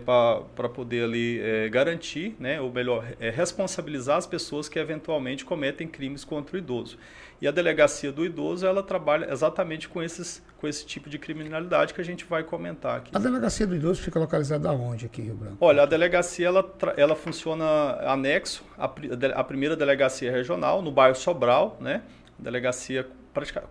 para 0.04 0.68
poder 0.68 1.04
ali 1.04 1.40
é, 1.40 1.68
garantir, 1.68 2.36
né? 2.38 2.60
Ou 2.60 2.70
melhor, 2.70 3.04
é, 3.18 3.30
responsabilizar 3.30 4.16
as 4.16 4.26
pessoas 4.26 4.68
que 4.68 4.78
eventualmente 4.78 5.44
cometem 5.44 5.88
crimes 5.88 6.24
contra 6.24 6.56
o 6.56 6.58
idoso. 6.58 6.98
E 7.40 7.48
a 7.48 7.50
delegacia 7.50 8.12
do 8.12 8.24
idoso 8.24 8.66
ela 8.66 8.82
trabalha 8.82 9.32
exatamente 9.32 9.88
com 9.88 10.02
esses 10.02 10.42
com 10.58 10.68
esse 10.68 10.84
tipo 10.84 11.08
de 11.08 11.18
criminalidade 11.18 11.94
que 11.94 12.02
a 12.02 12.04
gente 12.04 12.26
vai 12.26 12.44
comentar 12.44 12.98
aqui. 12.98 13.10
A 13.14 13.18
delegacia 13.18 13.66
do 13.66 13.74
idoso 13.74 14.02
fica 14.02 14.20
localizada 14.20 14.68
aonde 14.68 15.06
aqui 15.06 15.22
Rio 15.22 15.34
Branco? 15.34 15.56
Olha, 15.58 15.84
a 15.84 15.86
delegacia 15.86 16.48
ela, 16.48 16.74
ela 16.98 17.16
funciona 17.16 17.64
anexo 18.02 18.62
à, 18.76 18.84
à 18.84 19.42
primeira 19.42 19.74
delegacia 19.74 20.30
regional, 20.30 20.82
no 20.82 20.92
bairro 20.92 21.16
Sobral, 21.16 21.78
né? 21.80 22.02
Delegacia 22.40 23.06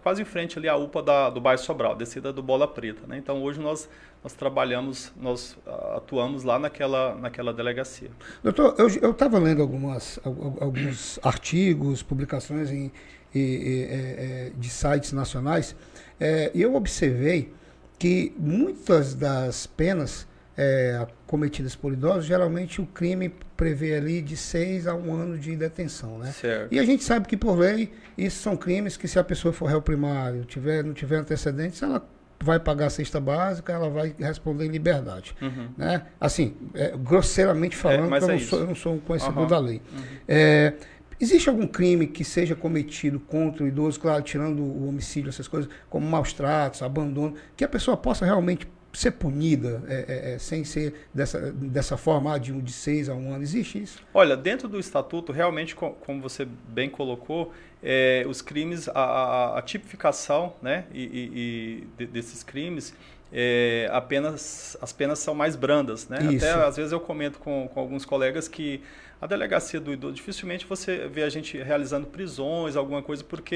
quase 0.02 0.22
em 0.22 0.26
frente 0.26 0.58
ali 0.58 0.70
à 0.70 0.76
UPA 0.78 1.04
da, 1.04 1.30
do 1.30 1.42
bairro 1.42 1.62
Sobral, 1.62 1.96
descida 1.96 2.32
do 2.32 2.42
Bola 2.42 2.66
Preta, 2.68 3.06
né? 3.06 3.18
Então 3.18 3.44
hoje 3.44 3.60
nós, 3.60 3.90
nós 4.24 4.32
trabalhamos, 4.34 5.12
nós 5.20 5.58
ah, 5.68 5.96
atuamos 5.98 6.44
lá 6.46 6.58
naquela, 6.58 7.14
naquela 7.16 7.54
delegacia. 7.54 8.10
Doutor, 8.42 8.76
eu 8.78 9.12
estava 9.12 9.38
lendo 9.38 9.62
algumas, 9.62 10.18
al- 10.24 10.32
al- 10.32 10.58
alguns 10.62 11.20
artigos, 11.22 12.02
publicações 12.02 12.72
em, 12.72 12.90
e- 13.36 13.40
e- 13.40 13.84
é, 13.84 14.48
é, 14.48 14.52
de 14.56 14.70
sites 14.70 15.12
nacionais, 15.12 15.76
é, 16.20 16.52
e 16.56 16.62
eu 16.62 16.74
observei 16.76 17.52
que 17.98 18.34
muitas 18.38 19.14
das 19.14 19.68
penas 19.68 20.26
é, 20.62 21.08
cometidas 21.26 21.74
por 21.74 21.93
idosos, 21.93 22.26
geralmente 22.26 22.82
o 22.82 22.86
crime 22.86 23.34
prevê 23.56 23.95
ali 23.95 24.22
de 24.22 24.36
seis 24.36 24.88
a 24.88 24.93
um 24.93 25.13
ano 25.13 25.38
de 25.38 25.56
detenção, 25.56 26.17
né? 26.17 26.34
Certo. 26.34 26.74
E 26.74 26.78
a 26.78 26.84
gente 26.84 27.02
sabe 27.02 27.30
que, 27.30 27.38
por 27.38 27.58
lei, 27.58 27.93
isso 28.17 28.41
são 28.41 28.58
crimes 28.58 28.98
que, 28.98 29.08
se 29.08 29.17
a 29.17 29.24
pessoa 29.24 29.54
for 29.54 29.67
réu 29.67 29.82
primário, 29.82 30.43
tiver, 30.43 30.84
não 30.84 30.93
tiver 30.93 31.15
antecedentes, 31.15 31.82
ela 31.82 32.06
vai 32.43 32.60
pagar 32.60 32.88
a 32.88 32.89
cesta 32.89 33.22
básica, 33.22 33.72
ela 33.72 33.89
vai 33.89 34.13
responder 34.19 34.65
em 34.65 34.69
liberdade. 34.69 35.34
Uhum. 35.41 35.69
Né? 35.78 36.02
Assim, 36.19 36.58
é, 36.74 36.91
grosseiramente 36.98 37.78
falando, 37.78 38.10
mas 38.10 38.24
eu, 38.24 38.30
é 38.30 38.34
não 38.34 38.39
sou, 38.41 38.60
eu 38.60 38.67
não 38.67 38.76
sou 38.76 38.95
um 38.95 39.00
conhecedor 39.00 39.43
Uhum. 39.43 39.48
da 39.48 39.60
lei. 39.60 39.82
Uhum. 39.93 40.04
É, 40.28 40.74
existe 41.22 41.48
algum 41.48 41.67
crime 41.67 42.06
que 42.06 42.26
seja 42.26 42.54
cometido 42.54 43.17
contra 43.17 43.63
o 43.63 43.67
idoso, 43.67 43.98
claro, 43.98 44.22
tirando 44.24 44.62
o 44.62 44.89
homicídio, 44.89 45.30
essas 45.30 45.48
coisas, 45.48 45.72
como 45.89 46.06
maus 46.06 46.34
tratos, 46.34 46.82
abandono, 46.82 47.36
que 47.56 47.63
a 47.63 47.67
pessoa 47.69 47.95
possa 47.95 48.26
realmente 48.26 48.67
ser 48.93 49.12
punida 49.12 49.84
é, 49.88 50.06
é, 50.08 50.34
é, 50.34 50.39
sem 50.39 50.63
ser 50.63 50.93
dessa, 51.13 51.52
dessa 51.52 51.95
forma, 51.97 52.34
ah, 52.34 52.38
de, 52.38 52.52
um, 52.52 52.60
de 52.60 52.71
seis 52.71 53.08
a 53.10 53.13
um 53.13 53.32
ano? 53.34 53.43
Existe 53.43 53.82
isso? 53.84 53.99
Olha, 54.13 54.36
dentro 54.36 54.67
do 54.67 54.80
estatuto, 54.80 55.32
realmente, 55.32 55.75
co- 55.75 55.91
como 56.06 56.21
você 56.21 56.45
bem 56.67 56.89
colocou, 56.89 57.54
é, 57.84 58.25
os 58.28 58.41
crimes, 58.41 58.89
a, 58.89 58.93
a- 58.93 59.60
a 59.60 59.62
tipificação 59.62 60.54
né, 60.62 60.86
e, 60.93 61.04
e- 61.04 61.32
e 61.36 61.88
de- 61.97 62.08
desses 62.12 62.43
crimes, 62.43 62.93
é, 63.32 63.88
apenas, 63.91 64.75
as 64.82 64.91
penas 64.91 65.19
são 65.19 65.36
mais 65.36 65.56
brandas. 65.56 66.08
Né? 66.10 66.17
Isso. 66.34 66.45
Até 66.45 66.54
às 66.65 66.75
vezes 66.78 66.91
eu 66.91 66.99
comento 66.99 67.38
com, 67.39 67.67
com 67.71 67.80
alguns 67.80 68.04
colegas 68.06 68.47
que 68.47 68.82
a 69.22 69.28
delegacia 69.28 69.80
do 69.80 69.92
idoso, 69.92 70.14
dificilmente 70.14 70.66
você 70.66 71.08
vê 71.08 71.24
a 71.24 71.30
gente 71.30 71.58
realizando 71.58 72.08
prisões, 72.08 72.76
alguma 72.76 73.02
coisa, 73.02 73.24
porque 73.24 73.56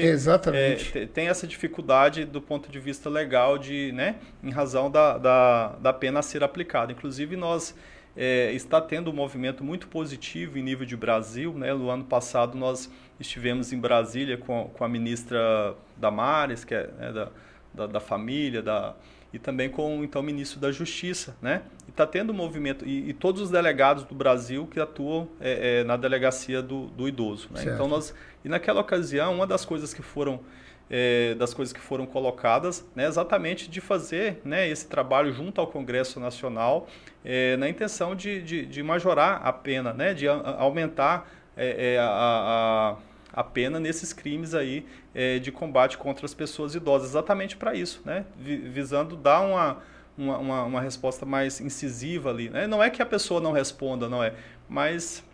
é, 0.54 1.06
tem 1.06 1.28
essa 1.28 1.46
dificuldade 1.46 2.24
do 2.24 2.40
ponto 2.40 2.70
de 2.70 2.78
vista 2.78 3.08
legal, 3.08 3.56
de, 3.56 3.90
né, 3.92 4.16
em 4.42 4.50
razão 4.50 4.90
da, 4.90 5.16
da, 5.16 5.68
da 5.80 5.92
pena 5.92 6.20
a 6.20 6.22
ser 6.22 6.44
aplicada. 6.44 6.92
Inclusive, 6.92 7.34
nós 7.34 7.74
é, 8.16 8.52
está 8.52 8.80
tendo 8.80 9.10
um 9.10 9.14
movimento 9.14 9.64
muito 9.64 9.88
positivo 9.88 10.58
em 10.58 10.62
nível 10.62 10.86
de 10.86 10.96
Brasil. 10.96 11.52
Né? 11.54 11.72
No 11.72 11.90
ano 11.90 12.04
passado, 12.04 12.56
nós 12.56 12.90
estivemos 13.18 13.72
em 13.72 13.78
Brasília 13.78 14.36
com, 14.36 14.70
com 14.72 14.84
a 14.84 14.88
ministra 14.88 15.74
Damares, 15.96 16.64
que 16.64 16.74
é 16.74 16.88
né, 16.98 17.12
da, 17.12 17.28
da, 17.72 17.86
da 17.86 18.00
família, 18.00 18.62
da, 18.62 18.94
e 19.34 19.38
também 19.38 19.68
com 19.68 19.98
o 19.98 20.04
então 20.04 20.22
ministro 20.22 20.60
da 20.60 20.70
Justiça, 20.70 21.36
né? 21.42 21.62
E 21.88 21.90
está 21.90 22.06
tendo 22.06 22.32
um 22.32 22.36
movimento 22.36 22.86
e, 22.86 23.10
e 23.10 23.12
todos 23.12 23.42
os 23.42 23.50
delegados 23.50 24.04
do 24.04 24.14
Brasil 24.14 24.66
que 24.68 24.78
atuam 24.78 25.28
é, 25.40 25.80
é, 25.80 25.84
na 25.84 25.96
delegacia 25.96 26.62
do, 26.62 26.86
do 26.86 27.08
idoso. 27.08 27.48
Né? 27.50 27.60
Então 27.74 27.88
nós 27.88 28.14
e 28.44 28.48
naquela 28.48 28.80
ocasião 28.80 29.34
uma 29.34 29.46
das 29.46 29.64
coisas 29.64 29.92
que 29.92 30.02
foram 30.02 30.40
é, 30.88 31.34
das 31.34 31.52
coisas 31.54 31.72
que 31.72 31.80
foram 31.80 32.04
colocadas, 32.06 32.84
né, 32.94 33.06
exatamente 33.06 33.68
de 33.70 33.80
fazer 33.80 34.40
né, 34.44 34.68
esse 34.68 34.86
trabalho 34.86 35.32
junto 35.32 35.58
ao 35.60 35.66
Congresso 35.66 36.20
Nacional, 36.20 36.86
é, 37.24 37.56
na 37.56 37.68
intenção 37.68 38.14
de, 38.14 38.42
de, 38.42 38.66
de 38.66 38.82
majorar 38.82 39.40
a 39.42 39.50
pena, 39.52 39.94
né, 39.94 40.12
de 40.12 40.28
a- 40.28 40.56
aumentar 40.58 41.26
é, 41.56 41.94
é, 41.94 41.98
a, 41.98 42.06
a, 42.06 42.96
a 43.34 43.42
pena 43.42 43.80
nesses 43.80 44.12
crimes 44.12 44.54
aí 44.54 44.86
é, 45.14 45.38
de 45.38 45.50
combate 45.50 45.98
contra 45.98 46.24
as 46.24 46.32
pessoas 46.34 46.74
idosas, 46.74 47.10
exatamente 47.10 47.56
para 47.56 47.74
isso, 47.74 48.00
né, 48.04 48.24
vi- 48.38 48.56
visando 48.68 49.16
dar 49.16 49.40
uma, 49.40 49.82
uma, 50.16 50.62
uma, 50.64 50.80
resposta 50.80 51.26
mais 51.26 51.60
incisiva 51.60 52.30
ali. 52.30 52.48
Né? 52.48 52.66
Não 52.66 52.82
é 52.82 52.88
que 52.90 53.02
a 53.02 53.06
pessoa 53.06 53.40
não 53.40 53.52
responda, 53.52 54.08
não 54.08 54.22
é, 54.22 54.34
mas 54.68 55.24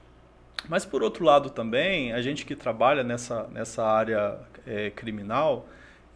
mas 0.68 0.84
por 0.84 1.02
outro 1.02 1.24
lado 1.24 1.50
também, 1.50 2.12
a 2.12 2.20
gente 2.20 2.44
que 2.44 2.54
trabalha 2.54 3.02
nessa, 3.02 3.48
nessa 3.52 3.82
área 3.84 4.38
é, 4.66 4.90
criminal, 4.90 5.66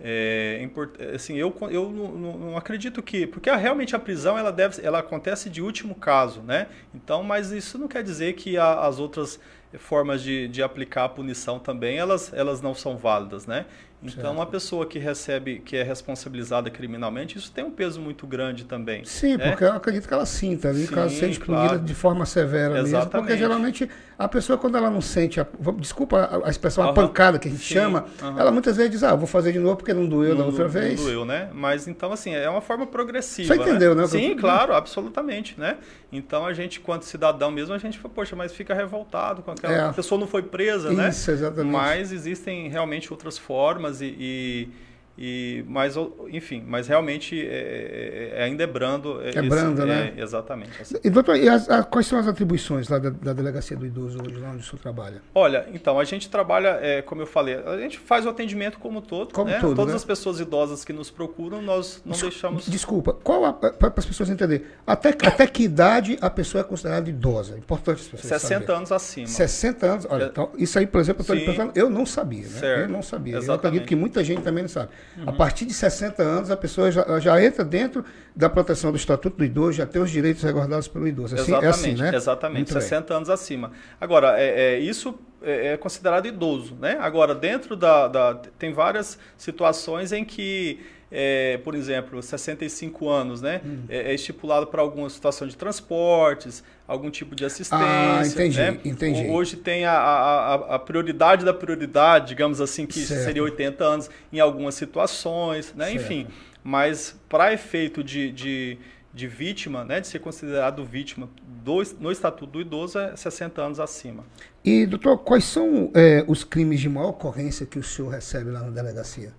é, 0.01 0.59
import- 0.63 1.01
assim, 1.15 1.37
eu, 1.37 1.55
eu 1.71 1.89
não, 1.91 2.37
não- 2.39 2.57
acredito 2.57 3.03
que. 3.03 3.27
Porque 3.27 3.51
realmente 3.51 3.95
a 3.95 3.99
prisão 3.99 4.37
ela, 4.37 4.51
deve, 4.51 4.85
ela 4.85 4.99
acontece 4.99 5.49
de 5.49 5.63
último 5.63 5.95
caso, 5.95 6.43
né? 6.43 6.67
Então, 6.95 7.23
mas 7.23 7.53
isso 7.53 7.79
não 7.79 7.87
quer 7.89 8.03
dizer 8.03 8.35
que 8.35 8.57
a- 8.59 8.81
as 8.87 8.99
outras 8.99 9.39
formas 9.79 10.23
de, 10.23 10.49
de 10.49 10.63
aplicar 10.63 11.05
a 11.05 11.09
punição 11.09 11.59
também 11.59 11.99
elas, 11.99 12.33
elas 12.33 12.61
não 12.61 12.75
são 12.75 12.97
válidas, 12.97 13.47
né? 13.47 13.67
Então, 14.05 14.23
Certo. 14.23 14.37
uma 14.37 14.45
pessoa 14.47 14.85
que 14.85 14.99
recebe, 14.99 15.61
que 15.65 15.77
é 15.77 15.83
responsabilizada 15.83 16.69
criminalmente, 16.71 17.39
isso 17.39 17.51
tem 17.51 17.65
um 17.65 17.71
peso 17.71 18.01
muito 18.01 18.27
grande 18.27 18.65
também. 18.65 19.03
Sim, 19.05 19.39
né? 19.39 19.49
porque 19.49 19.65
eu 19.65 19.73
acredito 19.73 20.07
que 20.07 20.13
ela 20.13 20.27
sinta 20.27 20.69
ali, 20.69 20.87
Sim, 20.87 20.95
caso 20.95 21.17
seja 21.17 21.41
punida 21.41 21.69
claro. 21.69 21.79
de 21.81 21.95
forma 21.95 22.27
severa 22.27 22.75
mesmo. 22.75 22.89
Porque 22.91 22.97
Exatamente. 22.97 23.39
geralmente 23.39 23.91
a 24.19 24.29
pessoa, 24.29 24.59
quando 24.59 24.77
ela 24.77 24.91
não 24.91 25.01
sente, 25.01 25.41
a, 25.41 25.47
desculpa 25.79 26.19
a, 26.19 26.47
a 26.49 26.51
expressão, 26.51 26.85
a 26.85 26.89
Aham. 26.89 26.95
pancada 26.95 27.39
que 27.39 27.49
a 27.49 27.51
gente 27.51 27.65
Sim, 27.65 27.75
chama, 27.75 28.05
aham. 28.23 28.39
ela 28.39 28.53
muitas 28.53 28.77
vezes 28.77 28.93
diz, 28.93 29.03
ah, 29.03 29.15
vou 29.15 29.27
fazer 29.27 29.53
de 29.53 29.59
novo 29.59 29.77
porque 29.77 29.95
não 29.95 30.07
doeu 30.07 30.35
da 30.35 30.41
Não- 30.41 30.47
outra 30.47 30.65
não 30.65 30.71
vez. 30.71 31.01
doeu, 31.01 31.25
né? 31.25 31.49
Mas 31.55 31.89
então, 31.89 32.13
assim, 32.13 32.35
é 32.35 32.49
uma 32.49 32.61
forma 32.61 32.87
progressiva. 32.87 33.55
Você 33.55 33.61
entendeu, 33.61 33.95
né, 33.95 34.05
o 34.05 34.09
que 34.09 34.17
eu 34.17 34.21
Sim, 34.21 34.35
tô- 34.35 34.41
claro, 34.43 34.75
absolutamente, 34.75 35.59
né? 35.59 35.79
Então 36.13 36.47
a 36.47 36.53
gente, 36.53 36.79
quanto 36.79 37.05
cidadão 37.07 37.51
mesmo, 37.51 37.75
a 37.75 37.79
gente 37.79 37.99
fala, 37.99 38.13
poxa, 38.15 38.37
mas 38.37 38.53
fica 38.53 38.75
revoltado 38.75 39.43
com 39.43 39.51
aquela. 39.51 39.75
É. 39.75 39.81
A 39.89 39.93
pessoa 39.93 40.21
não 40.21 40.29
foi 40.29 40.43
presa, 40.43 40.93
né? 40.93 41.09
Isso, 41.09 41.31
exatamente. 41.31 41.73
Mas 41.73 42.13
existem 42.13 42.69
realmente 42.69 43.13
outras 43.13 43.37
formas 43.37 43.94
e. 44.03 44.69
e, 45.17 45.65
mas, 45.69 45.95
enfim, 46.31 46.65
mas 46.67 46.89
realmente 46.89 47.41
é, 47.41 48.33
é- 48.37 48.43
ainda 48.43 48.65
é 48.65 48.67
brando. 48.67 49.21
É 49.23 49.41
brando, 49.43 49.87
né? 49.87 50.13
é, 50.17 50.21
exatamente. 50.23 50.73
assim. 50.83 50.97
E, 51.05 51.09
doutor, 51.11 51.37
e 51.37 51.49
as- 51.49 51.69
a- 51.71 51.85
quais 51.85 52.07
são 52.07 52.19
as 52.19 52.27
atribuições 52.27 52.89
lá 52.89 52.99
da, 52.99 53.11
da 53.11 53.33
Delegacia 53.33 53.77
do 53.77 53.87
Idoso 53.87 54.19
hoje, 54.21 54.37
lá 54.39 54.51
onde 54.51 54.63
o 54.63 54.63
senhor 54.65 54.81
trabalha? 54.81 55.23
Olha, 55.35 55.67
então, 55.73 56.01
a 56.01 56.05
gente 56.05 56.29
trabalha, 56.29 56.79
é, 56.83 57.01
como 57.03 57.23
eu 57.23 57.27
falei, 57.27 57.55
a 57.55 57.77
gente 57.79 57.99
faz 57.99 58.27
o 58.27 58.29
atendimento 58.29 58.79
como 58.79 59.01
todo. 59.01 59.33
Como 59.33 59.49
né? 59.51 59.61
todo, 59.61 59.77
Todas 59.77 59.93
né? 59.93 59.97
as 59.97 60.05
pessoas 60.05 60.41
idosas 60.41 60.85
que 60.85 60.93
nos 60.93 61.11
procuram, 61.11 61.63
nós 61.63 62.03
não 62.05 62.13
Desculpa, 62.13 62.33
deixamos. 62.33 62.67
Desculpa, 62.67 63.13
qual 63.13 63.55
para 63.55 63.93
as 63.97 64.07
pessoas 64.07 64.29
entenderem, 64.31 64.67
até, 64.87 65.11
até 65.11 65.47
que 65.47 65.63
idade 65.63 66.19
a 66.21 66.29
pessoa 66.29 66.63
é 66.63 66.65
considerada 66.65 67.09
idosa? 67.09 67.57
Importante 67.57 68.01
as 68.01 68.09
pessoas 68.09 68.23
60 68.41 68.55
saberem. 68.55 68.77
anos 68.77 68.91
acima. 68.93 69.27
60 69.29 69.87
anos, 69.87 70.07
olha, 70.11 70.25
É. 70.25 70.27
então, 70.27 70.51
isso 70.59 70.79
aí, 70.79 70.87
por 70.87 71.01
exemplo, 71.01 71.21
eu 71.21 71.23
estou 71.23 71.37
Sim. 71.37 71.45
pensando, 71.47 71.73
eu 71.77 71.89
não 71.89 72.05
sabia, 72.05 72.43
né? 72.43 72.49
Certo. 72.59 72.81
Eu 72.81 72.89
não 72.89 73.03
sabia. 73.03 73.35
Eu 73.35 73.39
Exatamente. 73.39 73.67
acredito 73.67 73.89
que 73.89 73.95
muita 73.97 74.25
gente 74.25 74.43
também 74.43 74.63
não 74.65 74.69
sabe. 74.69 74.91
A 75.27 75.31
Uhum. 75.31 75.37
partir 75.37 75.65
de 75.65 75.73
60 75.75 76.23
anos, 76.23 76.51
a 76.51 76.57
pessoa 76.57 76.91
já, 76.91 77.21
já 77.21 77.41
entra 77.43 77.65
dentro 77.65 78.05
da 78.35 78.49
proteção 78.51 78.91
do 78.91 78.97
Estatuto 78.97 79.37
do 79.37 79.45
Idoso, 79.45 79.73
já 79.75 79.87
tem 79.87 80.03
os 80.03 80.11
direitos 80.11 80.43
resguardados 80.43 80.89
pelo 80.89 81.07
idoso. 81.07 81.35
Assim, 81.37 81.53
exatamente, 81.53 81.67
é 81.67 81.71
assim, 81.71 81.95
né? 82.03 82.15
exatamente, 82.17 82.57
Muito 82.59 82.73
bem. 82.75 82.83
60 82.83 83.15
anos 83.15 83.31
acima. 83.31 83.71
Agora, 84.01 84.41
é, 84.41 84.75
é, 84.75 84.79
isso 84.81 85.15
é, 85.41 85.75
é 85.75 85.77
considerado 85.77 86.27
idoso, 86.27 86.75
né? 86.81 86.97
Agora, 87.01 87.35
dentro 87.35 87.77
da, 87.77 88.09
da- 88.09 88.35
Tem 88.59 88.73
várias 88.73 89.17
situações 89.39 90.11
em 90.13 90.25
que, 90.25 90.81
é, 91.13 91.59
por 91.63 91.75
exemplo, 91.77 92.21
65 92.21 93.09
anos, 93.09 93.41
né? 93.41 93.61
Hum. 93.65 93.85
É, 93.89 94.11
é 94.11 94.15
estipulado 94.15 94.67
para 94.67 94.83
alguma 94.83 95.09
situação 95.09 95.47
de 95.47 95.57
transportes, 95.57 96.65
algum 96.87 97.11
tipo 97.11 97.35
de 97.35 97.45
assistência. 97.45 97.87
Ah, 97.87 98.27
entendi, 98.27 98.57
né? 98.59 98.79
entendi. 98.85 99.23
Ho- 99.27 99.33
Hoje 99.33 99.57
tem 99.57 99.85
a, 99.85 99.93
a, 99.93 100.55
a- 100.55 100.75
a 100.77 100.79
prioridade 100.79 101.45
da 101.45 101.55
prioridade, 101.55 102.29
digamos 102.29 102.61
assim, 102.61 102.87
que 102.87 103.01
Certo. 103.01 103.25
seria 103.25 103.43
80 103.43 103.85
anos 103.85 104.11
em 104.33 104.41
algumas 104.41 104.75
situações, 104.75 105.73
né? 105.75 105.87
Certo. 105.87 105.97
Enfim, 106.03 106.27
mas 106.63 107.19
para 107.29 107.53
efeito 107.53 108.03
de, 108.05 108.31
de, 108.33 108.79
de 109.13 109.27
vítima, 109.27 109.85
né, 109.85 110.01
de 110.01 110.07
ser 110.09 110.19
considerado 110.19 110.85
vítima 110.85 111.29
do, 111.63 111.83
no 112.01 112.11
Estatuto 112.13 112.53
do 112.53 112.61
Idoso, 112.61 112.99
é 112.99 113.17
60 113.17 113.63
anos 113.63 113.81
acima. 113.81 114.25
E, 114.65 114.87
doutor, 114.87 115.19
quais 115.19 115.45
são 115.45 115.91
é, 115.95 116.25
os 116.27 116.43
crimes 116.45 116.81
de 116.81 116.89
maior 116.89 117.11
ocorrência 117.11 117.67
que 117.67 117.79
o 117.79 117.83
senhor 117.83 118.09
recebe 118.11 118.51
lá 118.51 118.61
na 118.61 118.71
delegacia? 118.71 119.33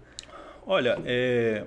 Olha, 0.65 0.99
é, 1.05 1.63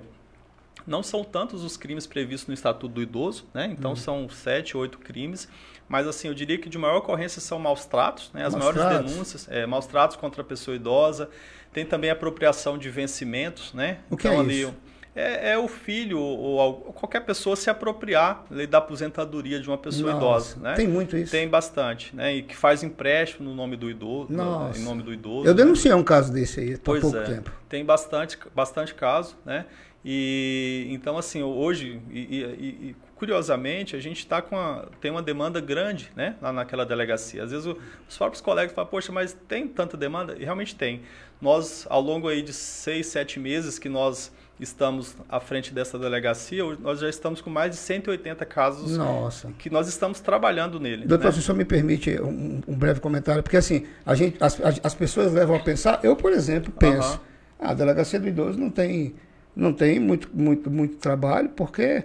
não 0.89 1.03
são 1.03 1.23
tantos 1.23 1.63
os 1.63 1.77
crimes 1.77 2.07
previstos 2.07 2.47
no 2.47 2.53
Estatuto 2.53 2.93
do 2.93 3.01
Idoso, 3.01 3.45
né? 3.53 3.67
Uhum. 3.67 3.71
Então 3.73 3.95
são 3.95 4.27
sete, 4.27 4.75
oito 4.75 4.97
crimes. 4.97 5.47
Mas 5.87 6.07
assim, 6.07 6.27
eu 6.27 6.33
diria 6.33 6.57
que 6.57 6.69
de 6.69 6.77
maior 6.77 6.97
ocorrência 6.97 7.39
são 7.41 7.57
maus 7.59 7.85
tratos, 7.85 8.31
né? 8.33 8.45
As 8.45 8.53
Maus 8.53 8.65
maiores 8.65 8.81
tratos. 8.81 9.11
denúncias, 9.11 9.47
é, 9.49 9.65
maus 9.65 9.85
tratos 9.87 10.17
contra 10.17 10.41
a 10.41 10.45
pessoa 10.45 10.75
idosa. 10.75 11.29
Tem 11.71 11.85
também 11.85 12.09
apropriação 12.09 12.77
de 12.77 12.89
vencimentos, 12.89 13.73
né? 13.73 13.99
O 14.09 14.17
que 14.17 14.27
então, 14.27 14.39
é 14.39 14.43
ali, 14.43 14.61
isso? 14.63 14.73
É, 15.15 15.51
é 15.51 15.57
o 15.57 15.67
filho 15.67 16.19
ou, 16.19 16.57
ou 16.57 16.93
qualquer 16.93 17.21
pessoa 17.21 17.55
se 17.55 17.69
apropriar 17.69 18.45
da 18.69 18.77
aposentadoria 18.77 19.59
de 19.59 19.67
uma 19.67 19.77
pessoa 19.77 20.13
Nossa, 20.13 20.51
idosa, 20.53 20.59
né? 20.61 20.75
Tem 20.75 20.87
muito 20.87 21.17
isso. 21.17 21.31
Tem 21.31 21.47
bastante, 21.47 22.15
né? 22.15 22.35
E 22.35 22.43
que 22.43 22.55
faz 22.55 22.83
empréstimo 22.83 23.49
no 23.49 23.55
nome 23.55 23.75
do 23.75 23.89
idoso, 23.89 24.31
Nossa. 24.31 24.79
em 24.79 24.83
nome 24.83 25.01
do 25.01 25.11
idoso. 25.11 25.47
Eu 25.47 25.55
né? 25.55 25.63
denunciei 25.63 25.93
um 25.93 26.03
caso 26.03 26.31
desse 26.31 26.59
aí 26.59 26.73
há 26.75 26.79
Pois 26.83 27.01
pouco 27.01 27.17
é, 27.17 27.23
tempo. 27.23 27.51
tem 27.67 27.83
bastante, 27.83 28.37
bastante 28.55 28.93
caso, 28.93 29.35
né? 29.43 29.65
E 30.03 30.87
então 30.91 31.17
assim 31.17 31.43
hoje 31.43 31.99
e, 32.09 32.19
e- 32.19 32.65
e- 32.89 32.95
curiosamente 33.15 33.97
a 33.97 33.99
gente 33.99 34.19
está 34.19 34.41
com 34.41 34.55
a, 34.57 34.85
tem 35.01 35.11
uma 35.11 35.21
demanda 35.21 35.59
grande, 35.59 36.09
né? 36.15 36.35
Lá 36.41 36.53
naquela 36.53 36.85
delegacia. 36.85 37.43
Às 37.43 37.51
vezes 37.51 37.65
o- 37.65 37.77
os 38.07 38.17
próprios 38.17 38.41
colegas 38.41 38.73
falam, 38.73 38.89
poxa, 38.89 39.11
mas 39.11 39.33
tem 39.47 39.67
tanta 39.67 39.97
demanda? 39.97 40.35
E 40.39 40.43
realmente 40.45 40.73
tem. 40.75 41.01
Nós 41.41 41.85
ao 41.89 42.01
longo 42.01 42.27
aí 42.29 42.41
de 42.41 42.53
seis, 42.53 43.07
sete 43.07 43.39
meses 43.39 43.77
que 43.77 43.89
nós 43.89 44.31
estamos 44.57 45.15
à 45.29 45.39
frente 45.39 45.73
dessa 45.73 45.97
delegacia, 45.99 46.63
nós 46.81 46.99
já 46.99 47.09
estamos 47.09 47.39
com 47.41 47.49
mais 47.49 47.71
de 47.71 47.77
180 47.77 48.45
casos 48.45 48.97
Nossa. 48.97 49.51
que 49.57 49.69
nós 49.69 49.87
estamos 49.87 50.19
trabalhando 50.19 50.79
nele. 50.81 51.05
Doutor, 51.05 51.27
né? 51.27 51.31
se 51.31 51.39
o 51.39 51.41
senhor 51.41 51.57
me 51.57 51.63
permite 51.63 52.19
um, 52.21 52.61
um 52.67 52.75
breve 52.75 52.99
comentário, 52.99 53.41
porque 53.41 53.55
assim, 53.55 53.85
a 54.05 54.15
gente, 54.15 54.35
as, 54.41 54.59
as- 54.61 54.79
as 54.83 54.93
pessoas 54.95 55.31
levam 55.33 55.55
a 55.55 55.59
pensar, 55.59 56.01
eu, 56.03 56.13
por 56.15 56.33
exemplo, 56.33 56.73
penso, 56.77 57.07
Aham. 57.07 57.19
a 57.59 57.73
delegacia 57.73 58.19
do 58.19 58.27
idoso 58.27 58.59
não 58.59 58.69
tem, 58.69 59.15
não 59.55 59.73
tem 59.73 59.99
muito, 59.99 60.29
muito, 60.33 60.69
muito 60.69 60.97
trabalho, 60.97 61.49
porque 61.49 62.03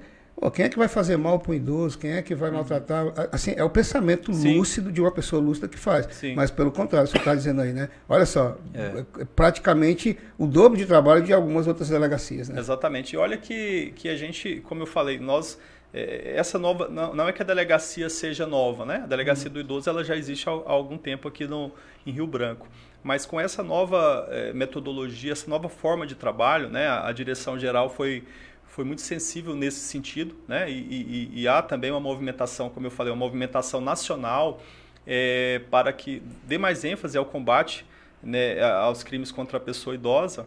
quem 0.53 0.67
é 0.67 0.69
que 0.69 0.77
vai 0.77 0.89
fazer 0.89 1.17
mal 1.17 1.39
para 1.39 1.53
o 1.53 1.55
idoso? 1.55 1.99
Quem 1.99 2.13
é 2.13 2.23
que 2.23 2.35
vai 2.35 2.51
maltratar? 2.51 3.07
Assim, 3.33 3.55
é 3.57 3.65
o 3.65 3.71
pensamento 3.71 4.33
Sim. 4.35 4.59
lúcido 4.59 4.93
de 4.93 5.01
uma 5.01 5.11
pessoa 5.11 5.41
lúcida 5.41 5.69
que 5.69 5.79
faz. 5.79 6.07
Sim. 6.11 6.35
Mas 6.35 6.51
pelo 6.51 6.71
contrário, 6.71 7.09
você 7.09 7.17
está 7.17 7.35
dizendo 7.35 7.63
aí, 7.63 7.73
né? 7.73 7.89
Olha 8.09 8.27
só, 8.27 8.59
é. 8.75 9.05
é. 9.21 9.25
praticamente 9.37 10.19
o 10.37 10.47
dobro 10.47 10.77
de 10.77 10.87
trabalho 10.87 11.23
de 11.23 11.33
algumas 11.33 11.67
outras 11.67 11.89
delegacias. 11.89 12.49
Né? 12.49 12.59
Exatamente. 12.59 13.15
E 13.15 13.17
olha 13.17 13.39
que, 13.39 13.93
que 13.97 14.09
a 14.09 14.17
gente, 14.17 14.61
como 14.67 14.83
eu 14.83 14.87
falei, 14.87 15.19
nós 15.19 15.59
é, 15.95 16.35
essa 16.37 16.59
nova 16.59 16.89
não, 16.89 17.15
não, 17.15 17.29
é 17.29 17.33
que 17.33 17.41
a 17.41 17.45
delegacia 17.45 18.11
seja 18.11 18.45
nova, 18.45 18.85
né? 18.85 19.03
A 19.05 19.07
delegacia 19.07 19.47
uhum. 19.47 19.55
do 19.55 19.61
idoso 19.61 19.89
ela 19.89 20.03
já 20.03 20.17
existe 20.17 20.49
há, 20.49 20.53
há, 20.53 20.73
algum 20.73 20.99
tempo 20.99 21.29
aqui 21.29 21.47
no, 21.47 21.71
em 22.05 22.11
Rio 22.11 22.27
Branco, 22.27 22.67
mas 23.05 23.27
com 23.27 23.39
essa 23.39 23.63
nova 23.63 24.27
é, 24.31 24.53
metodologia, 24.55 25.33
essa 25.33 25.49
nova 25.49 25.69
forma 25.69 26.07
de 26.07 26.15
trabalho, 26.15 26.71
né? 26.71 26.89
A, 26.89 27.09
a, 27.09 27.13
direção 27.13 27.59
geral 27.59 27.91
foi 27.91 28.25
foi 28.65 28.85
muito 28.85 29.03
sensível 29.03 29.55
nesse 29.55 29.79
sentido, 29.81 30.35
né? 30.49 30.69
E, 30.69 30.73
e, 30.75 31.43
e, 31.43 31.47
há 31.47 31.63
também 31.63 31.93
uma 31.93 32.01
movimentação, 32.01 32.69
como 32.69 32.87
eu 32.87 32.91
falei, 32.91 33.13
uma 33.13 33.19
movimentação 33.19 33.81
nacional 33.81 34.61
é, 35.07 35.61
para 35.71 35.93
que 35.93 36.21
dê 36.45 36.59
mais 36.59 36.83
ênfase 36.85 37.17
ao 37.17 37.25
combate 37.25 37.87
né, 38.21 38.61
aos 38.63 39.05
crimes 39.05 39.31
contra 39.31 39.59
a 39.59 39.61
pessoa 39.61 39.95
idosa 39.95 40.47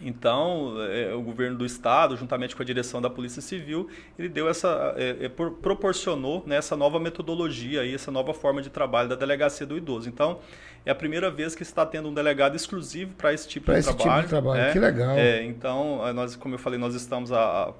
então, 0.00 0.74
é, 0.82 1.14
o 1.14 1.22
governo 1.22 1.56
do 1.56 1.64
estado, 1.64 2.16
juntamente 2.16 2.56
com 2.56 2.62
a 2.62 2.64
direção 2.64 3.00
da 3.00 3.08
Polícia 3.08 3.40
Civil, 3.40 3.88
ele 4.18 4.28
deu 4.28 4.48
essa, 4.48 4.94
é, 4.96 5.26
é, 5.26 5.28
proporcionou 5.28 6.42
né, 6.44 6.56
essa 6.56 6.76
nova 6.76 6.98
metodologia 6.98 7.84
e 7.84 7.94
essa 7.94 8.10
nova 8.10 8.34
forma 8.34 8.60
de 8.60 8.68
trabalho 8.68 9.08
da 9.08 9.14
delegacia 9.14 9.64
do 9.64 9.76
idoso. 9.76 10.08
Então, 10.08 10.40
é 10.84 10.90
a 10.90 10.94
primeira 10.94 11.30
vez 11.30 11.54
que 11.54 11.62
está 11.62 11.86
tendo 11.86 12.08
um 12.08 12.14
delegado 12.14 12.56
exclusivo 12.56 13.14
para 13.14 13.32
esse 13.32 13.48
tipo 13.48 13.66
pra 13.66 13.74
de 13.74 13.80
esse 13.80 13.94
trabalho. 13.94 14.22
Tipo 14.22 14.22
de 14.22 14.28
trabalho, 14.28 14.62
né? 14.62 14.72
que 14.72 14.78
legal. 14.78 15.16
É, 15.16 15.42
então, 15.44 16.12
nós, 16.12 16.34
como 16.36 16.54
eu 16.54 16.58
falei, 16.58 16.78
nós 16.78 16.94
estamos 16.94 17.30
há 17.32 17.72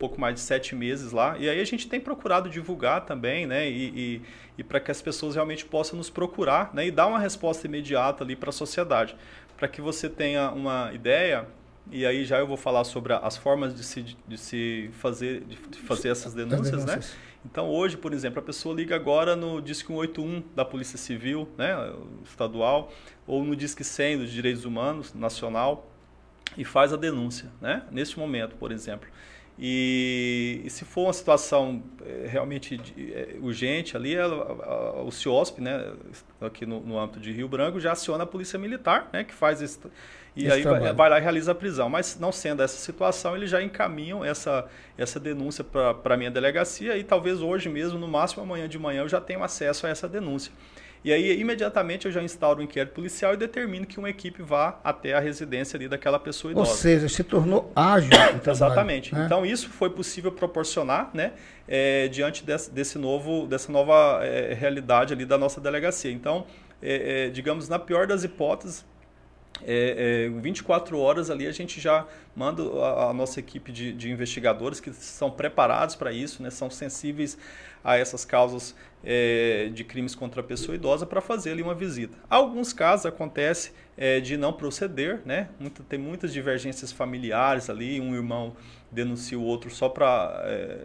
pouco 0.00 0.18
mais 0.18 0.34
de 0.34 0.40
sete 0.40 0.74
meses 0.74 1.12
lá. 1.12 1.36
E 1.38 1.48
aí 1.48 1.60
a 1.60 1.64
gente 1.64 1.86
tem 1.86 2.00
procurado 2.00 2.48
divulgar 2.48 3.04
também, 3.04 3.46
né? 3.46 3.68
E, 3.68 3.92
e, 3.94 4.22
e 4.58 4.64
para 4.64 4.80
que 4.80 4.90
as 4.90 5.02
pessoas 5.02 5.34
realmente 5.34 5.64
possam 5.64 5.96
nos 5.98 6.08
procurar 6.08 6.70
né? 6.72 6.86
e 6.86 6.90
dar 6.90 7.06
uma 7.06 7.18
resposta 7.18 7.66
imediata 7.66 8.24
ali 8.24 8.34
para 8.34 8.48
a 8.48 8.52
sociedade. 8.52 9.14
Para 9.58 9.68
que 9.68 9.82
você 9.82 10.08
tenha 10.08 10.50
uma 10.50 10.90
ideia, 10.94 11.46
e 11.90 12.06
aí 12.06 12.24
já 12.24 12.38
eu 12.38 12.46
vou 12.46 12.56
falar 12.56 12.84
sobre 12.84 13.12
as 13.12 13.36
formas 13.36 13.74
de 13.74 13.82
se, 13.82 14.02
de 14.26 14.38
se 14.38 14.90
fazer, 14.94 15.42
de 15.44 15.56
fazer 15.80 16.08
essas 16.08 16.34
denúncias, 16.34 16.84
né? 16.84 17.00
Então 17.44 17.68
hoje, 17.68 17.96
por 17.96 18.12
exemplo, 18.12 18.38
a 18.38 18.42
pessoa 18.42 18.74
liga 18.74 18.94
agora 18.94 19.34
no 19.34 19.60
Disque 19.62 19.88
181 19.88 20.42
da 20.54 20.64
Polícia 20.64 20.98
Civil, 20.98 21.48
né, 21.56 21.74
estadual, 22.24 22.92
ou 23.26 23.42
no 23.42 23.56
Disque 23.56 23.82
100 23.82 24.18
dos 24.18 24.30
Direitos 24.30 24.64
Humanos 24.64 25.14
nacional 25.14 25.90
e 26.56 26.64
faz 26.64 26.92
a 26.92 26.96
denúncia, 26.96 27.50
né? 27.60 27.82
Neste 27.90 28.18
momento, 28.18 28.56
por 28.56 28.72
exemplo. 28.72 29.08
E, 29.62 30.62
e, 30.64 30.70
se 30.70 30.86
for 30.86 31.02
uma 31.02 31.12
situação 31.12 31.82
é, 32.02 32.26
realmente 32.26 32.78
de, 32.78 33.12
é, 33.12 33.36
urgente 33.42 33.94
ali, 33.94 34.18
a, 34.18 34.24
a, 34.24 35.02
o 35.02 35.12
CIOSP, 35.12 35.60
né, 35.60 35.92
aqui 36.40 36.64
no, 36.64 36.80
no, 36.80 36.98
âmbito 36.98 37.20
de 37.20 37.30
Rio 37.30 37.46
Branco, 37.46 37.78
já 37.78 37.92
aciona 37.92 38.24
a 38.24 38.26
Polícia 38.26 38.58
Militar, 38.58 39.10
né, 39.12 39.22
que 39.22 39.34
faz 39.34 39.60
esse, 39.60 39.78
e 40.34 40.46
esse 40.46 40.52
aí 40.52 40.62
vai, 40.62 40.94
vai, 40.94 41.10
lá 41.10 41.18
e 41.18 41.22
realiza 41.22 41.52
a 41.52 41.54
prisão. 41.54 41.90
Mas 41.90 42.18
não 42.18 42.32
sendo 42.32 42.62
essa 42.62 42.78
situação, 42.78 43.36
eles 43.36 43.50
já 43.50 43.62
encaminham 43.62 44.24
essa, 44.24 44.66
essa 44.96 45.20
denúncia 45.20 45.62
para 45.62 46.14
a 46.14 46.16
minha 46.16 46.30
delegacia 46.30 46.96
e 46.96 47.04
talvez 47.04 47.42
hoje 47.42 47.68
mesmo, 47.68 47.98
no 47.98 48.08
máximo 48.08 48.42
amanhã 48.42 48.66
de 48.66 48.78
manhã, 48.78 49.02
eu 49.02 49.08
já 49.10 49.20
tenho 49.20 49.42
acesso 49.42 49.86
a 49.86 49.90
essa 49.90 50.08
denúncia. 50.08 50.52
E 51.02 51.12
aí, 51.12 51.40
imediatamente, 51.40 52.06
eu 52.06 52.12
já 52.12 52.22
instauro 52.22 52.58
o 52.58 52.60
um 52.60 52.64
inquérito 52.64 52.92
policial 52.92 53.32
e 53.32 53.36
determino 53.36 53.86
que 53.86 53.98
uma 53.98 54.10
equipe 54.10 54.42
vá 54.42 54.78
até 54.84 55.14
a 55.14 55.20
residência 55.20 55.76
ali 55.76 55.88
daquela 55.88 56.18
pessoa 56.18 56.52
idosa. 56.52 56.70
Ou 56.70 56.76
seja, 56.76 57.08
se 57.08 57.24
tornou 57.24 57.72
ágil. 57.74 58.10
Exatamente. 58.46 59.14
Né? 59.14 59.24
Então, 59.24 59.46
isso 59.46 59.70
foi 59.70 59.88
possível 59.88 60.30
proporcionar 60.30 61.10
né, 61.14 61.32
é, 61.66 62.06
diante 62.08 62.44
desse, 62.44 62.70
desse, 62.70 62.98
novo, 62.98 63.46
dessa 63.46 63.72
nova 63.72 64.20
é, 64.22 64.52
realidade 64.52 65.14
ali 65.14 65.24
da 65.24 65.38
nossa 65.38 65.58
delegacia. 65.58 66.12
Então, 66.12 66.44
é, 66.82 67.30
digamos, 67.30 67.66
na 67.66 67.78
pior 67.78 68.06
das 68.06 68.22
hipóteses, 68.22 68.84
é, 69.62 70.26
é, 70.26 70.40
24 70.40 70.98
horas 70.98 71.30
ali 71.30 71.46
a 71.46 71.52
gente 71.52 71.80
já 71.80 72.06
manda 72.34 72.62
a, 72.62 73.10
a 73.10 73.12
nossa 73.12 73.40
equipe 73.40 73.70
de, 73.70 73.92
de, 73.92 74.10
investigadores 74.10 74.80
que 74.80 74.92
são 74.92 75.30
preparados 75.30 75.94
para 75.94 76.12
isso, 76.12 76.42
né, 76.42 76.50
são 76.50 76.70
sensíveis 76.70 77.36
a 77.82 77.96
essas 77.96 78.24
causas 78.24 78.74
é, 79.02 79.70
de 79.72 79.84
crimes 79.84 80.14
contra 80.14 80.40
a 80.40 80.44
pessoa 80.44 80.74
idosa 80.74 81.06
para 81.06 81.20
fazer 81.20 81.52
ali 81.52 81.62
uma 81.62 81.74
visita. 81.74 82.16
Alguns 82.28 82.72
casos 82.72 83.06
acontece 83.06 83.72
é, 83.96 84.20
de 84.20 84.36
não 84.36 84.52
proceder, 84.52 85.20
né? 85.24 85.48
Tem 85.88 85.98
muitas 85.98 86.32
divergências 86.32 86.92
familiares 86.92 87.70
ali, 87.70 88.00
um 88.00 88.14
irmão 88.14 88.54
denuncia 88.90 89.38
o 89.38 89.42
outro 89.42 89.70
só 89.70 89.88
para 89.88 90.42
é, 90.44 90.84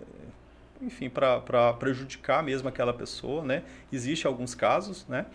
enfim, 0.81 1.09
para 1.09 1.73
prejudicar 1.73 2.43
mesmo 2.43 2.67
aquela 2.67 2.93
pessoa, 2.93 3.43
né? 3.43 3.63
Existem 3.91 4.29
alguns 4.29 4.53
casos, 4.53 5.05
né? 5.07 5.25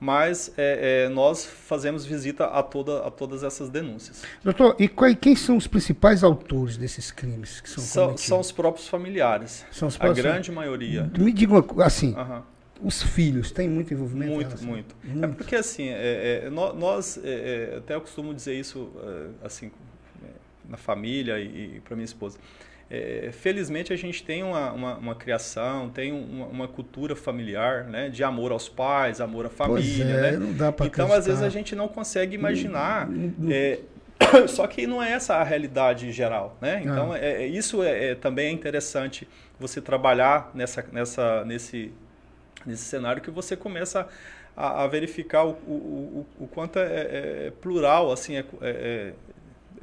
Mas 0.00 0.52
é, 0.56 1.04
é, 1.04 1.08
nós 1.08 1.44
fazemos 1.44 2.04
visita 2.04 2.46
a, 2.46 2.62
toda, 2.62 3.06
a 3.06 3.10
todas 3.10 3.42
essas 3.42 3.68
denúncias. 3.70 4.22
Doutor, 4.42 4.76
e 4.78 4.88
qual, 4.88 5.14
quem 5.16 5.34
são 5.34 5.56
os 5.56 5.66
principais 5.66 6.22
autores 6.22 6.76
desses 6.76 7.10
crimes 7.10 7.60
que 7.60 7.70
são 7.70 7.84
São, 7.84 8.16
são 8.16 8.40
os 8.40 8.52
próprios 8.52 8.88
familiares. 8.88 9.64
São 9.70 9.88
os 9.88 9.96
próprios, 9.96 10.24
a 10.24 10.28
grande 10.28 10.52
maioria. 10.52 11.10
Me 11.18 11.32
diga 11.32 11.64
assim, 11.84 12.14
os 12.82 13.02
filhos 13.02 13.50
têm 13.50 13.68
muito 13.68 13.94
envolvimento? 13.94 14.32
Muito, 14.32 14.64
muito, 14.64 14.96
muito. 15.04 15.24
É 15.24 15.28
porque 15.28 15.56
assim, 15.56 15.88
é, 15.88 16.44
é 16.44 16.50
nós, 16.50 17.18
é, 17.22 17.72
é, 17.72 17.78
até 17.78 17.94
eu 17.94 18.00
costumo 18.00 18.34
dizer 18.34 18.54
isso 18.54 18.90
assim 19.42 19.70
na 20.68 20.76
família 20.76 21.38
e, 21.38 21.76
e 21.76 21.80
para 21.80 21.94
minha 21.94 22.04
esposa. 22.04 22.38
É, 22.90 23.30
felizmente 23.32 23.92
a 23.92 23.96
gente 23.96 24.22
tem 24.22 24.42
uma, 24.42 24.70
uma, 24.72 24.96
uma 24.96 25.14
criação, 25.14 25.88
tem 25.88 26.12
uma, 26.12 26.46
uma, 26.46 26.68
cultura 26.68 27.16
familiar, 27.16 27.84
né, 27.84 28.10
de 28.10 28.22
amor 28.22 28.52
aos 28.52 28.68
pais, 28.68 29.22
amor 29.22 29.46
à 29.46 29.50
família, 29.50 30.04
é, 30.04 30.20
né? 30.20 30.32
Não 30.32 30.52
dá 30.52 30.68
então 30.68 30.86
acreditar. 30.86 31.16
às 31.16 31.26
vezes 31.26 31.42
a 31.42 31.48
gente 31.48 31.74
não 31.74 31.88
consegue 31.88 32.34
imaginar. 32.34 33.08
É, 33.50 33.80
só 34.48 34.66
que 34.66 34.86
não 34.86 35.02
é 35.02 35.12
essa 35.12 35.36
a 35.36 35.42
realidade 35.42 36.12
geral, 36.12 36.56
né? 36.60 36.82
Então 36.84 37.12
ah. 37.12 37.18
é, 37.18 37.44
é, 37.44 37.46
isso 37.46 37.82
é, 37.82 38.10
é, 38.10 38.14
também 38.14 38.48
é 38.48 38.50
interessante 38.50 39.26
você 39.58 39.80
trabalhar 39.80 40.50
nessa, 40.54 40.84
nessa, 40.92 41.44
nesse, 41.44 41.90
nesse 42.66 42.84
cenário 42.84 43.22
que 43.22 43.30
você 43.30 43.56
começa 43.56 44.06
a, 44.54 44.84
a 44.84 44.86
verificar 44.86 45.44
o, 45.44 45.52
o, 45.66 46.26
o, 46.38 46.44
o 46.44 46.46
quanto 46.46 46.78
é, 46.78 47.50
plural 47.62 48.12
assim 48.12 48.36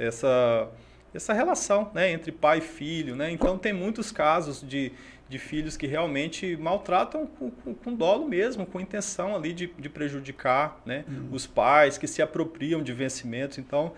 essa 0.07 0.69
essa 1.13 1.33
relação 1.33 1.91
né, 1.93 2.11
entre 2.11 2.31
pai 2.31 2.59
e 2.59 2.61
filho. 2.61 3.15
Né? 3.15 3.31
Então, 3.31 3.57
tem 3.57 3.73
muitos 3.73 4.11
casos 4.11 4.65
de, 4.67 4.91
de 5.27 5.37
filhos 5.37 5.75
que 5.75 5.85
realmente 5.85 6.55
maltratam 6.57 7.27
com, 7.27 7.51
com, 7.51 7.73
com 7.73 7.93
dolo 7.93 8.27
mesmo, 8.27 8.65
com 8.65 8.79
intenção 8.79 9.35
ali 9.35 9.53
de, 9.53 9.67
de 9.77 9.89
prejudicar 9.89 10.81
né, 10.85 11.03
uhum. 11.07 11.29
os 11.31 11.45
pais, 11.45 11.97
que 11.97 12.07
se 12.07 12.21
apropriam 12.21 12.81
de 12.81 12.93
vencimentos. 12.93 13.57
Então, 13.57 13.93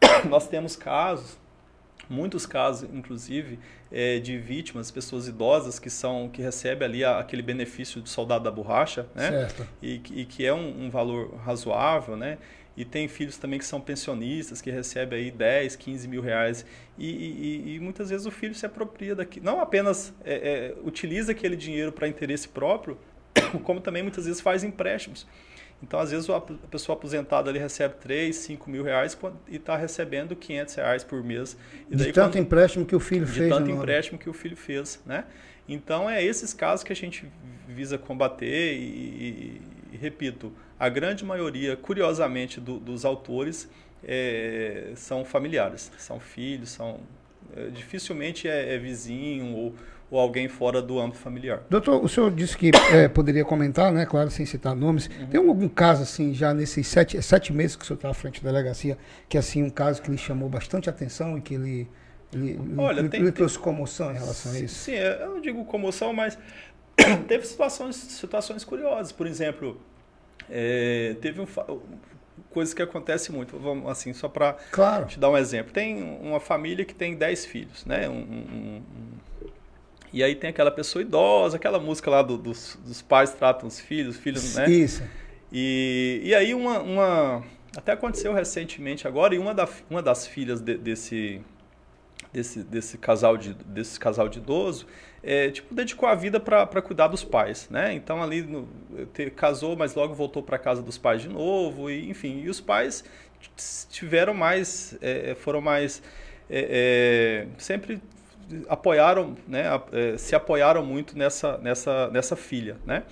nós 0.28 0.48
temos 0.48 0.74
casos, 0.74 1.38
muitos 2.10 2.44
casos, 2.44 2.88
inclusive, 2.92 3.58
é, 3.92 4.18
de 4.18 4.36
vítimas, 4.36 4.90
pessoas 4.90 5.28
idosas 5.28 5.78
que 5.78 5.88
são 5.88 6.28
que 6.28 6.42
recebem 6.42 6.86
ali 6.86 7.04
a, 7.04 7.18
aquele 7.18 7.42
benefício 7.42 8.00
do 8.00 8.08
soldado 8.08 8.44
da 8.44 8.50
borracha, 8.50 9.06
né? 9.14 9.48
E, 9.82 10.00
e, 10.10 10.24
que 10.24 10.44
é 10.44 10.52
um, 10.52 10.86
um 10.86 10.90
valor 10.90 11.36
razoável, 11.36 12.16
né? 12.16 12.38
E 12.78 12.84
tem 12.84 13.08
filhos 13.08 13.36
também 13.36 13.58
que 13.58 13.64
são 13.64 13.80
pensionistas, 13.80 14.62
que 14.62 14.70
recebem 14.70 15.18
aí 15.18 15.30
10, 15.32 15.74
15 15.74 16.06
mil 16.06 16.22
reais. 16.22 16.64
E, 16.96 17.08
e, 17.08 17.74
e 17.74 17.80
muitas 17.80 18.08
vezes 18.08 18.24
o 18.24 18.30
filho 18.30 18.54
se 18.54 18.64
apropria 18.64 19.16
daqui. 19.16 19.40
Não 19.40 19.60
apenas 19.60 20.14
é, 20.24 20.34
é, 20.34 20.74
utiliza 20.84 21.32
aquele 21.32 21.56
dinheiro 21.56 21.90
para 21.90 22.06
interesse 22.06 22.48
próprio, 22.48 22.96
como 23.64 23.80
também 23.80 24.04
muitas 24.04 24.26
vezes 24.26 24.40
faz 24.40 24.62
empréstimos. 24.62 25.26
Então, 25.82 25.98
às 25.98 26.12
vezes, 26.12 26.30
a 26.30 26.40
pessoa 26.40 26.96
aposentada 26.96 27.50
ali 27.50 27.58
recebe 27.58 27.96
3, 28.00 28.34
5 28.34 28.70
mil 28.70 28.84
reais 28.84 29.18
e 29.48 29.56
está 29.56 29.76
recebendo 29.76 30.36
500 30.36 30.74
reais 30.76 31.02
por 31.02 31.24
mês. 31.24 31.56
E 31.90 31.96
daí, 31.96 32.06
de 32.06 32.12
tanto 32.12 32.34
quando, 32.34 32.44
empréstimo 32.44 32.86
que 32.86 32.94
o 32.94 33.00
filho 33.00 33.26
de 33.26 33.32
fez. 33.32 33.44
De 33.44 33.50
tanto 33.50 33.70
empréstimo 33.72 34.18
que 34.18 34.30
o 34.30 34.32
filho 34.32 34.56
fez, 34.56 35.02
né? 35.04 35.24
Então, 35.68 36.08
é 36.08 36.24
esses 36.24 36.54
casos 36.54 36.84
que 36.84 36.92
a 36.92 36.96
gente 36.96 37.26
visa 37.66 37.98
combater 37.98 38.74
e 38.74 39.60
repito, 39.92 40.52
a 40.78 40.88
grande 40.88 41.24
maioria, 41.24 41.76
curiosamente, 41.76 42.60
do, 42.60 42.78
dos 42.78 43.04
autores 43.04 43.68
é, 44.04 44.92
são 44.94 45.24
familiares, 45.24 45.90
são 45.98 46.20
filhos, 46.20 46.70
são 46.70 47.00
é, 47.56 47.68
dificilmente 47.68 48.48
é, 48.48 48.74
é 48.74 48.78
vizinho 48.78 49.54
ou, 49.54 49.74
ou, 50.10 50.20
alguém 50.20 50.48
fora 50.48 50.80
do 50.80 50.98
âmbito 51.00 51.18
familiar. 51.18 51.62
Doutor, 51.68 52.04
o 52.04 52.08
senhor 52.08 52.30
disse 52.30 52.56
que 52.56 52.70
é, 52.92 53.08
poderia 53.08 53.44
comentar, 53.44 53.92
né, 53.92 54.06
claro, 54.06 54.30
sem 54.30 54.46
citar 54.46 54.74
nomes. 54.74 55.08
Uhum. 55.08 55.26
Tem 55.26 55.40
algum 55.40 55.68
caso 55.68 56.02
assim 56.02 56.32
já 56.32 56.54
nesses 56.54 56.86
sete, 56.86 57.20
sete 57.22 57.52
meses 57.52 57.74
que 57.74 57.82
o 57.82 57.86
senhor 57.86 57.96
está 57.96 58.10
à 58.10 58.14
frente 58.14 58.42
da 58.42 58.50
delegacia, 58.50 58.96
que 59.28 59.36
assim 59.36 59.62
um 59.62 59.70
caso 59.70 60.02
que 60.02 60.10
lhe 60.10 60.18
chamou 60.18 60.48
bastante 60.48 60.88
atenção 60.88 61.38
e 61.38 61.40
que 61.40 61.54
ele 61.54 61.88
ele, 62.32 62.60
Olha, 62.76 63.00
ele, 63.00 63.08
tem, 63.08 63.20
ele 63.20 63.32
trouxe 63.32 63.58
comoção 63.58 64.10
em 64.10 64.14
relação 64.14 64.52
a 64.52 64.58
isso? 64.58 64.74
Sim, 64.74 64.92
eu 64.92 65.30
não 65.30 65.40
digo 65.40 65.64
comoção, 65.64 66.12
mas 66.12 66.38
teve 67.28 67.46
situações, 67.46 67.96
situações 67.96 68.64
curiosas. 68.64 69.12
Por 69.12 69.26
exemplo, 69.26 69.80
é, 70.50 71.16
teve 71.20 71.40
um, 71.40 71.46
coisas 72.50 72.74
que 72.74 72.82
acontece 72.82 73.30
muito, 73.32 73.58
vamos 73.58 73.90
assim, 73.90 74.12
só 74.12 74.28
para 74.28 74.54
claro. 74.70 75.06
te 75.06 75.18
dar 75.18 75.30
um 75.30 75.36
exemplo. 75.36 75.72
Tem 75.72 76.02
uma 76.20 76.40
família 76.40 76.84
que 76.84 76.94
tem 76.94 77.14
10 77.14 77.46
filhos, 77.46 77.84
né? 77.84 78.08
Um, 78.08 78.14
um, 78.14 78.82
E 80.12 80.22
aí 80.22 80.34
tem 80.34 80.50
aquela 80.50 80.70
pessoa 80.70 81.02
idosa, 81.02 81.56
aquela 81.56 81.78
música 81.78 82.10
lá 82.10 82.22
do, 82.22 82.36
dos, 82.36 82.78
dos 82.84 83.02
pais 83.02 83.32
tratam 83.32 83.68
os 83.68 83.78
filhos, 83.80 84.16
os 84.16 84.22
filhos, 84.22 84.54
né? 84.54 84.68
Isso. 84.68 85.02
E, 85.52 86.20
e 86.24 86.34
aí 86.34 86.54
uma, 86.54 86.80
uma... 86.80 87.44
Até 87.76 87.92
aconteceu 87.92 88.32
recentemente 88.32 89.06
agora, 89.06 89.34
e 89.34 89.38
uma, 89.38 89.54
da, 89.54 89.68
uma 89.88 90.02
das 90.02 90.26
filhas 90.26 90.60
de, 90.60 90.76
desse, 90.76 91.40
desse, 92.32 92.62
desse, 92.62 92.98
casal 92.98 93.36
de, 93.36 93.54
desse 93.54 93.98
casal 93.98 94.28
de 94.28 94.38
idoso, 94.38 94.86
é, 95.22 95.50
tipo, 95.50 95.74
dedicou 95.74 96.08
a 96.08 96.14
vida 96.14 96.38
para 96.38 96.82
cuidar 96.82 97.08
dos 97.08 97.24
pais, 97.24 97.68
né? 97.70 97.92
Então 97.94 98.22
ali 98.22 98.42
no, 98.42 98.68
te, 99.12 99.30
casou, 99.30 99.76
mas 99.76 99.94
logo 99.94 100.14
voltou 100.14 100.42
para 100.42 100.58
casa 100.58 100.82
dos 100.82 100.98
pais 100.98 101.22
de 101.22 101.28
novo, 101.28 101.90
e 101.90 102.08
enfim, 102.08 102.40
e 102.40 102.48
os 102.48 102.60
pais 102.60 103.04
tiveram 103.90 104.34
mais, 104.34 104.96
é, 105.00 105.34
foram 105.34 105.60
mais, 105.60 106.02
é, 106.48 107.46
é 107.46 107.60
sempre 107.60 108.00
apoiaram, 108.68 109.36
né? 109.46 109.64
É, 109.92 110.16
se 110.16 110.34
apoiaram 110.34 110.84
muito 110.84 111.16
nessa, 111.16 111.58
nessa, 111.58 112.08
nessa 112.10 112.36
filha, 112.36 112.76
né? 112.86 113.04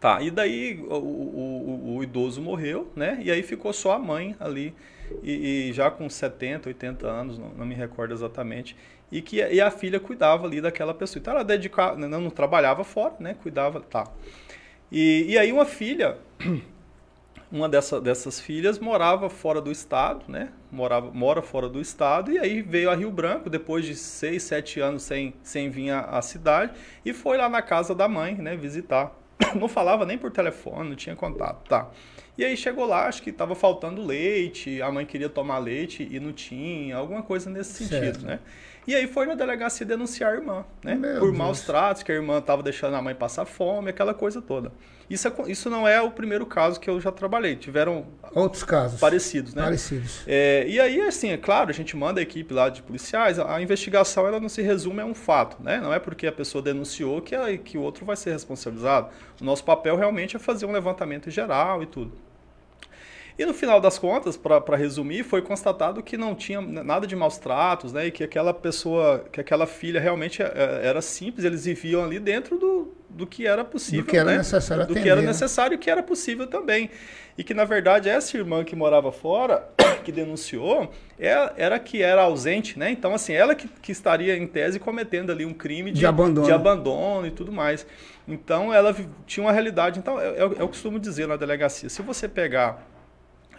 Tá, 0.00 0.22
e 0.22 0.30
daí 0.30 0.80
o, 0.88 0.94
o, 0.94 1.96
o, 1.96 2.02
idoso 2.04 2.40
morreu, 2.40 2.90
né? 2.94 3.18
E 3.20 3.32
aí 3.32 3.42
ficou 3.42 3.72
só 3.72 3.92
a 3.92 3.98
mãe 3.98 4.36
ali, 4.38 4.72
e, 5.22 5.68
e 5.68 5.72
já 5.72 5.90
com 5.90 6.08
70, 6.08 6.68
80 6.68 7.06
anos, 7.06 7.38
não, 7.38 7.50
não, 7.50 7.66
me 7.66 7.74
recordo 7.74 8.12
exatamente, 8.12 8.76
e 9.10 9.22
que 9.22 9.36
e 9.36 9.60
a 9.60 9.70
filha 9.70 9.98
cuidava 9.98 10.46
ali 10.46 10.60
daquela 10.60 10.94
pessoa. 10.94 11.20
Então 11.20 11.34
ela 11.34 11.44
dedicava, 11.44 11.96
não, 11.96 12.20
não 12.20 12.30
trabalhava 12.30 12.84
fora, 12.84 13.14
né? 13.18 13.34
Cuidava, 13.42 13.80
tá. 13.80 14.06
E, 14.90 15.26
e 15.28 15.38
aí 15.38 15.52
uma 15.52 15.64
filha, 15.64 16.18
uma 17.50 17.68
dessa, 17.68 18.00
dessas 18.00 18.40
filhas 18.40 18.78
morava 18.78 19.30
fora 19.30 19.60
do 19.60 19.70
estado, 19.70 20.24
né? 20.28 20.50
Morava, 20.70 21.10
mora 21.10 21.42
fora 21.42 21.68
do 21.68 21.80
estado, 21.80 22.30
e 22.30 22.38
aí 22.38 22.62
veio 22.62 22.90
a 22.90 22.94
Rio 22.94 23.10
Branco, 23.10 23.48
depois 23.48 23.84
de 23.84 23.94
seis, 23.94 24.42
sete 24.42 24.80
anos 24.80 25.02
sem, 25.02 25.34
sem 25.42 25.70
vir 25.70 25.90
à 25.90 26.20
cidade, 26.20 26.72
e 27.04 27.12
foi 27.12 27.38
lá 27.38 27.48
na 27.48 27.62
casa 27.62 27.94
da 27.94 28.06
mãe, 28.08 28.34
né? 28.34 28.56
Visitar 28.56 29.14
não 29.54 29.68
falava 29.68 30.04
nem 30.04 30.18
por 30.18 30.30
telefone, 30.30 30.88
não 30.88 30.96
tinha 30.96 31.16
contato, 31.16 31.66
tá. 31.68 31.88
E 32.38 32.44
aí 32.44 32.56
chegou 32.56 32.86
lá, 32.86 33.08
acho 33.08 33.20
que 33.20 33.30
estava 33.30 33.56
faltando 33.56 34.00
leite, 34.06 34.80
a 34.80 34.92
mãe 34.92 35.04
queria 35.04 35.28
tomar 35.28 35.58
leite 35.58 36.06
e 36.08 36.20
não 36.20 36.32
tinha, 36.32 36.96
alguma 36.96 37.20
coisa 37.20 37.50
nesse 37.50 37.84
sentido, 37.84 38.20
certo. 38.20 38.24
né? 38.24 38.38
E 38.86 38.94
aí 38.94 39.08
foi 39.08 39.26
na 39.26 39.34
delegacia 39.34 39.84
denunciar 39.84 40.32
a 40.32 40.36
irmã, 40.36 40.64
né? 40.82 40.94
Meu 40.94 41.18
por 41.18 41.26
Deus. 41.26 41.36
maus 41.36 41.60
tratos, 41.62 42.04
que 42.04 42.12
a 42.12 42.14
irmã 42.14 42.38
estava 42.38 42.62
deixando 42.62 42.94
a 42.94 43.02
mãe 43.02 43.12
passar 43.12 43.44
fome, 43.44 43.90
aquela 43.90 44.14
coisa 44.14 44.40
toda. 44.40 44.72
Isso, 45.10 45.26
é, 45.26 45.32
isso 45.48 45.68
não 45.68 45.86
é 45.86 46.00
o 46.00 46.12
primeiro 46.12 46.46
caso 46.46 46.78
que 46.78 46.88
eu 46.88 47.00
já 47.00 47.10
trabalhei. 47.10 47.56
Tiveram 47.56 48.06
outros 48.32 48.62
casos 48.62 49.00
parecidos, 49.00 49.52
né? 49.52 49.64
Parecidos. 49.64 50.22
É, 50.24 50.64
e 50.68 50.78
aí, 50.78 51.00
assim, 51.00 51.30
é 51.30 51.36
claro, 51.36 51.70
a 51.70 51.72
gente 51.74 51.96
manda 51.96 52.20
a 52.20 52.22
equipe 52.22 52.54
lá 52.54 52.68
de 52.68 52.82
policiais. 52.82 53.38
A, 53.38 53.56
a, 53.56 53.60
investigação 53.60 54.28
ela 54.28 54.38
não 54.38 54.48
se 54.48 54.62
resume 54.62 55.00
a 55.00 55.04
um 55.04 55.14
fato, 55.14 55.60
né? 55.60 55.80
Não 55.80 55.92
é 55.92 55.98
porque 55.98 56.26
a 56.26 56.32
pessoa 56.32 56.62
denunciou 56.62 57.20
que, 57.20 57.34
a, 57.34 57.58
que 57.58 57.76
o 57.76 57.82
outro 57.82 58.06
vai 58.06 58.16
ser 58.16 58.30
responsabilizado. 58.30 59.08
O 59.40 59.44
nosso 59.44 59.64
papel 59.64 59.96
realmente 59.96 60.36
é 60.36 60.38
fazer 60.38 60.66
um 60.66 60.72
levantamento 60.72 61.28
geral 61.30 61.82
e 61.82 61.86
tudo. 61.86 62.27
E 63.38 63.46
no 63.46 63.54
final 63.54 63.80
das 63.80 63.96
contas, 63.96 64.36
para 64.36 64.76
resumir, 64.76 65.22
foi 65.22 65.40
constatado 65.40 66.02
que 66.02 66.16
não 66.16 66.34
tinha 66.34 66.60
nada 66.60 67.06
de 67.06 67.14
maus 67.14 67.38
tratos, 67.38 67.92
né? 67.92 68.06
E 68.06 68.10
que 68.10 68.24
aquela 68.24 68.52
pessoa, 68.52 69.24
que 69.30 69.40
aquela 69.40 69.64
filha 69.64 70.00
realmente 70.00 70.42
é, 70.42 70.80
era 70.82 71.00
simples, 71.00 71.44
eles 71.44 71.64
viviam 71.64 72.02
ali 72.02 72.18
dentro 72.18 72.58
do, 72.58 72.92
do 73.08 73.24
que 73.28 73.46
era 73.46 73.64
possível. 73.64 74.04
Do 74.04 74.10
que 74.10 74.16
era 74.16 74.32
né? 74.32 74.38
necessário 74.38 74.86
Do 74.86 74.94
que 74.94 75.08
era 75.08 75.20
né? 75.20 75.28
necessário 75.28 75.76
e 75.76 75.78
que 75.78 75.88
era 75.88 76.02
possível 76.02 76.48
também. 76.48 76.90
E 77.36 77.44
que, 77.44 77.54
na 77.54 77.64
verdade, 77.64 78.08
essa 78.08 78.36
irmã 78.36 78.64
que 78.64 78.74
morava 78.74 79.12
fora, 79.12 79.68
que 80.02 80.10
denunciou, 80.10 80.90
era, 81.16 81.54
é, 81.56 81.62
era 81.62 81.78
que 81.78 82.02
era 82.02 82.22
ausente, 82.22 82.76
né? 82.76 82.90
Então, 82.90 83.14
assim, 83.14 83.34
ela 83.34 83.54
que, 83.54 83.68
que 83.80 83.92
estaria, 83.92 84.36
em 84.36 84.48
tese, 84.48 84.80
cometendo 84.80 85.30
ali 85.30 85.46
um 85.46 85.54
crime 85.54 85.92
de, 85.92 86.00
de, 86.00 86.06
abandono. 86.06 86.44
de 86.44 86.52
abandono 86.52 87.24
e 87.28 87.30
tudo 87.30 87.52
mais. 87.52 87.86
Então, 88.26 88.74
ela 88.74 88.92
tinha 89.28 89.46
uma 89.46 89.52
realidade. 89.52 90.00
Então, 90.00 90.18
eu, 90.18 90.34
eu, 90.34 90.52
eu 90.54 90.66
costumo 90.66 90.98
dizer 90.98 91.28
na 91.28 91.36
delegacia, 91.36 91.88
se 91.88 92.02
você 92.02 92.26
pegar 92.28 92.97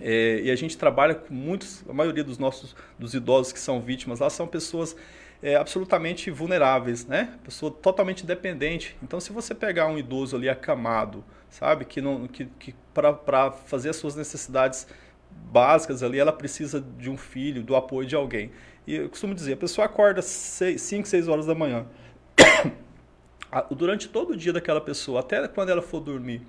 é, 0.02 0.42
e 0.44 0.52
a 0.52 0.56
gente 0.56 0.78
trabalha 0.78 1.16
com 1.16 1.34
muitos, 1.34 1.84
a 1.90 1.94
maioria 1.94 2.24
dos 2.24 2.38
nossos 2.38 2.76
dos 2.98 3.14
idosos 3.14 3.52
que 3.52 3.60
são 3.60 3.82
vítimas 3.82 4.20
lá 4.20 4.30
são 4.30 4.48
pessoas 4.48 4.96
é, 5.42 5.56
absolutamente 5.56 6.30
vulneráveis, 6.30 7.06
né? 7.06 7.34
Pessoa 7.44 7.72
totalmente 7.72 8.26
dependente. 8.26 8.98
Então, 9.02 9.20
se 9.20 9.32
você 9.32 9.56
pegar 9.56 9.88
um 9.88 9.98
idoso 9.98 10.36
ali 10.36 10.50
acamado, 10.50 11.24
sabe, 11.50 11.86
que 11.86 12.02
não, 12.02 12.28
que, 12.28 12.46
que 12.60 12.76
para 12.94 13.52
fazer 13.52 13.90
as 13.90 13.96
suas 13.96 14.16
necessidades 14.16 14.88
básicas 15.32 16.04
ali, 16.04 16.20
ela 16.20 16.34
precisa 16.34 16.82
de 16.98 17.10
um 17.10 17.18
filho, 17.18 17.64
do 17.64 17.76
apoio 17.76 18.08
de 18.08 18.16
alguém. 18.16 18.52
E 18.86 18.96
eu 18.96 19.10
costumo 19.10 19.34
dizer, 19.34 19.54
a 19.54 19.58
pessoa 19.58 19.86
acorda 19.86 20.22
5, 20.22 21.08
6 21.08 21.28
horas 21.28 21.46
da 21.46 21.56
manhã. 21.56 21.86
Durante 23.72 24.10
todo 24.10 24.32
o 24.32 24.38
dia 24.38 24.54
daquela 24.54 24.82
pessoa, 24.82 25.22
até 25.22 25.48
quando 25.48 25.70
ela 25.70 25.82
for 25.82 26.00
dormir, 26.00 26.42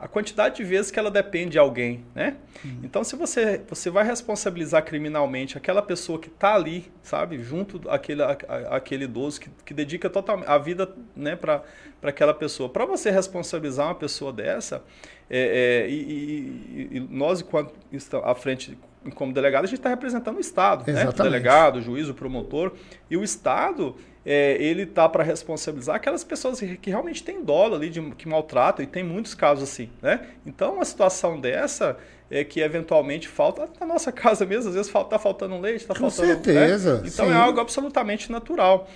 a 0.00 0.08
quantidade 0.08 0.56
de 0.56 0.64
vezes 0.64 0.90
que 0.90 0.98
ela 0.98 1.10
depende 1.10 1.50
de 1.50 1.58
alguém, 1.58 2.02
né? 2.14 2.36
Uhum. 2.64 2.80
Então, 2.82 3.04
se 3.04 3.14
você, 3.14 3.60
você 3.68 3.90
vai 3.90 4.02
responsabilizar 4.02 4.82
criminalmente 4.82 5.58
aquela 5.58 5.82
pessoa 5.82 6.18
que 6.18 6.28
está 6.28 6.54
ali, 6.54 6.90
sabe, 7.02 7.42
junto 7.42 7.88
àquele, 7.88 8.22
à, 8.22 8.30
àquele 8.70 9.04
idoso 9.04 9.38
que, 9.38 9.50
que 9.62 9.74
dedica 9.74 10.08
totalmente 10.08 10.48
a 10.48 10.56
vida 10.56 10.90
né, 11.14 11.36
para 11.36 11.62
aquela 12.02 12.32
pessoa. 12.32 12.70
Para 12.70 12.86
você 12.86 13.10
responsabilizar 13.10 13.88
uma 13.88 13.94
pessoa 13.94 14.32
dessa, 14.32 14.82
é, 15.28 15.84
é, 15.84 15.90
e, 15.90 15.94
e, 15.94 16.88
e, 16.96 17.00
nós, 17.00 17.42
enquanto 17.42 17.74
estamos 17.92 18.26
à 18.26 18.34
frente 18.34 18.78
como 19.14 19.34
delegado, 19.34 19.64
a 19.64 19.66
gente 19.66 19.78
está 19.78 19.90
representando 19.90 20.38
o 20.38 20.40
Estado, 20.40 20.90
né? 20.90 21.08
O 21.08 21.12
delegado, 21.12 21.76
o 21.76 21.82
juiz, 21.82 22.08
o 22.08 22.14
promotor. 22.14 22.72
E 23.10 23.16
o 23.16 23.24
Estado, 23.24 23.96
é, 24.24 24.56
ele 24.62 24.84
tá 24.84 25.08
para 25.08 25.22
responsabilizar 25.22 25.96
aquelas 25.96 26.22
pessoas 26.22 26.60
que 26.60 26.90
realmente 26.90 27.22
têm 27.22 27.42
dolo 27.42 27.74
ali, 27.74 27.88
de, 27.88 28.02
que 28.12 28.28
maltratam, 28.28 28.84
e 28.84 28.86
tem 28.86 29.02
muitos 29.02 29.34
casos 29.34 29.64
assim, 29.64 29.90
né? 30.02 30.26
Então, 30.44 30.74
uma 30.74 30.84
situação 30.84 31.40
dessa 31.40 31.96
é 32.30 32.44
que 32.44 32.60
eventualmente 32.60 33.26
falta 33.26 33.68
na 33.80 33.86
nossa 33.86 34.12
casa 34.12 34.44
mesmo, 34.44 34.68
às 34.68 34.74
vezes 34.74 34.94
está 34.94 35.18
faltando 35.18 35.58
leite, 35.58 35.82
está 35.82 35.94
faltando. 35.94 36.28
Com 36.28 36.44
certeza. 36.44 37.00
Né? 37.00 37.08
Então 37.12 37.26
é 37.26 37.28
sim. 37.28 37.34
é 37.34 37.36
algo 37.36 37.60
absolutamente 37.60 38.30
natural. 38.30 38.88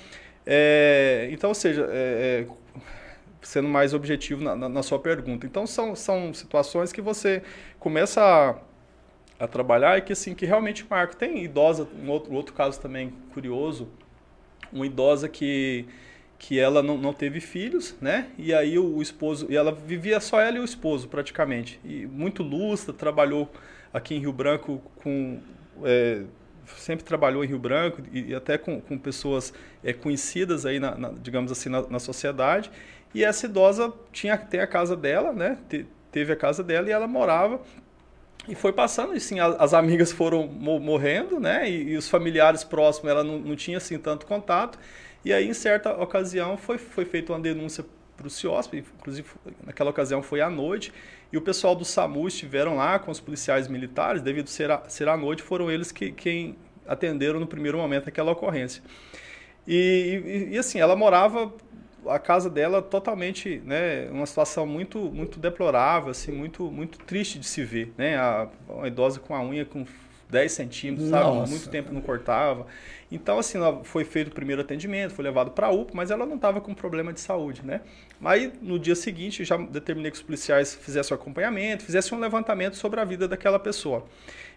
É, 0.47 1.29
então, 1.33 1.49
ou 1.49 1.55
seja, 1.55 1.89
é, 1.91 2.47
é 2.47 2.65
sendo 3.41 3.69
mais 3.69 3.93
objetivo 3.95 4.43
na, 4.43 4.57
na, 4.57 4.69
na, 4.69 4.83
sua 4.83 4.99
pergunta. 4.99 5.47
Então, 5.47 5.67
são, 5.67 5.95
são 5.95 6.33
situações 6.33 6.93
que 6.93 7.01
você 7.01 7.43
começa 7.79 8.23
a, 8.23 9.45
a 9.45 9.49
trabalhar 9.49 9.99
e 9.99 10.03
que, 10.03 10.13
assim, 10.13 10.35
que 10.35 10.47
realmente 10.47 10.87
marcam. 10.89 11.17
Tem 11.19 11.45
idosa, 11.45 11.87
um 12.03 12.11
outro, 12.11 12.33
outro 12.33 12.55
caso 12.55 12.81
também 12.81 13.13
curioso, 13.33 13.89
uma 14.73 14.87
idosa 14.87 15.29
que 15.29 15.87
que 16.37 16.59
ela 16.59 16.83
não, 16.83 16.99
não 16.99 17.15
teve 17.15 17.41
filhos, 17.41 17.97
né? 18.03 18.27
E 18.37 18.53
aí 18.53 18.79
o, 18.79 18.97
o, 18.97 19.01
esposo, 19.01 19.47
e 19.49 19.57
ela 19.57 19.73
vivia 19.73 20.21
só 20.21 20.39
ela 20.39 20.59
e 20.59 20.61
o 20.61 20.65
esposo 20.65 21.09
praticamente. 21.09 21.81
E 21.83 22.07
muito 22.07 22.43
lustra, 22.43 22.93
trabalhou 22.93 23.51
aqui 23.95 24.15
em 24.15 24.19
Rio 24.19 24.33
Branco 24.33 24.83
com 24.97 25.39
é, 25.83 26.25
sempre 26.77 27.05
trabalhou 27.05 27.45
em 27.45 27.47
Rio 27.47 27.59
Branco 27.59 28.03
e, 28.13 28.31
e 28.31 28.35
até 28.35 28.59
com, 28.59 28.81
com 28.81 28.99
pessoas 28.99 29.53
é, 29.83 29.93
conhecidas 29.93 30.67
aí, 30.67 30.79
na, 30.79 30.95
na, 30.97 31.09
digamos 31.11 31.51
assim, 31.53 31.69
na, 31.69 31.83
na, 31.89 31.99
sociedade. 31.99 32.71
E 33.15 33.25
essa 33.25 33.47
idosa 33.47 33.93
tinha 34.13 34.37
tem 34.37 34.61
a 34.61 34.67
casa 34.67 34.97
dela, 34.97 35.33
né? 35.33 35.59
Te, 35.69 35.87
teve 36.11 36.33
a 36.33 36.37
casa 36.37 36.63
dela 36.63 36.89
e 36.89 36.93
ela 36.93 37.07
morava 37.07 37.61
e 38.47 38.55
foi 38.55 38.73
passando, 38.73 39.15
e 39.17 39.21
sim, 39.21 39.41
as 39.41 39.73
amigas 39.73 40.13
foram 40.13 40.47
morrendo, 40.47 41.41
né? 41.41 41.69
E, 41.69 41.93
e, 41.93 41.97
os 41.97 42.09
familiares 42.09 42.63
próximos, 42.63 43.11
ela 43.11 43.25
não, 43.25 43.39
não 43.39 43.57
tinha 43.57 43.79
assim 43.79 43.99
tanto 43.99 44.27
contato. 44.27 44.79
E 45.25 45.33
aí, 45.33 45.49
em 45.49 45.55
certa 45.55 45.91
ocasião, 45.93 46.57
foi, 46.57 46.77
foi 46.77 47.05
feita 47.05 47.33
uma 47.33 47.41
denúncia 47.41 47.85
para 48.17 48.27
o 48.27 48.31
CIOSP, 48.31 48.85
inclusive 48.99 49.29
naquela 49.65 49.91
ocasião 49.91 50.23
foi 50.23 50.41
à 50.41 50.49
noite, 50.49 50.93
e 51.33 51.37
o 51.37 51.43
pessoal 51.43 51.75
do 51.75 51.85
SAMU 51.85 52.29
estiveram 52.29 52.77
lá 52.77 52.99
com 52.99 53.11
os 53.11 53.19
policiais 53.19 53.67
militares, 53.67 54.23
devido 54.23 54.49
ser 54.49 54.71
a, 54.71 54.83
ser 54.89 55.09
à 55.09 55.17
noite, 55.17 55.43
foram 55.43 55.71
eles 55.71 55.91
que 55.91 56.13
quem 56.13 56.57
atenderam 56.87 57.41
no 57.41 57.47
primeiro 57.47 57.79
momento 57.79 58.09
aquela 58.09 58.31
ocorrência. 58.31 58.83
E, 59.67 60.49
e, 60.51 60.55
e 60.55 60.59
assim, 60.59 60.79
ela 60.79 60.95
morava 60.95 61.53
a 62.09 62.19
casa 62.19 62.51
dela 62.51 62.83
totalmente, 62.83 63.63
né, 63.65 64.09
uma 64.11 64.27
situação 64.27 64.67
muito 64.67 64.99
muito 64.99 65.39
deplorável, 65.39 66.11
assim, 66.11 66.33
muito 66.33 66.71
muito 66.71 66.99
triste 66.99 67.39
de 67.39 67.47
se 67.47 67.65
ver, 67.65 67.93
né, 67.97 68.17
a, 68.17 68.49
uma 68.69 68.89
idosa 68.89 69.21
com 69.21 69.35
a 69.35 69.43
unha 69.43 69.65
com 69.65 69.85
10 70.29 70.53
centímetros, 70.53 71.09
sabe, 71.11 71.49
muito 71.49 71.69
tempo 71.69 71.93
não 71.93 72.01
cortava. 72.01 72.67
Então, 73.13 73.39
assim, 73.39 73.59
foi 73.85 74.05
feito 74.05 74.29
o 74.29 74.31
primeiro 74.33 74.63
atendimento, 74.63 75.15
foi 75.15 75.25
levado 75.25 75.53
para 75.53 75.69
a 75.69 75.71
UPA, 75.71 75.93
mas 75.95 76.11
ela 76.11 76.27
não 76.27 76.37
estava 76.37 76.61
com 76.61 76.75
problema 76.75 77.13
de 77.13 77.21
saúde, 77.21 77.65
né. 77.65 77.83
Aí, 78.25 78.53
no 78.61 78.79
dia 78.79 78.97
seguinte, 78.97 79.45
já 79.45 79.57
determinei 79.57 80.11
que 80.11 80.17
os 80.17 80.23
policiais 80.23 80.75
fizessem 80.75 81.17
o 81.17 81.21
acompanhamento, 81.21 81.85
fizessem 81.85 82.17
um 82.17 82.21
levantamento 82.21 82.75
sobre 82.75 83.01
a 83.01 83.05
vida 83.05 83.29
daquela 83.29 83.59
pessoa. 83.59 84.05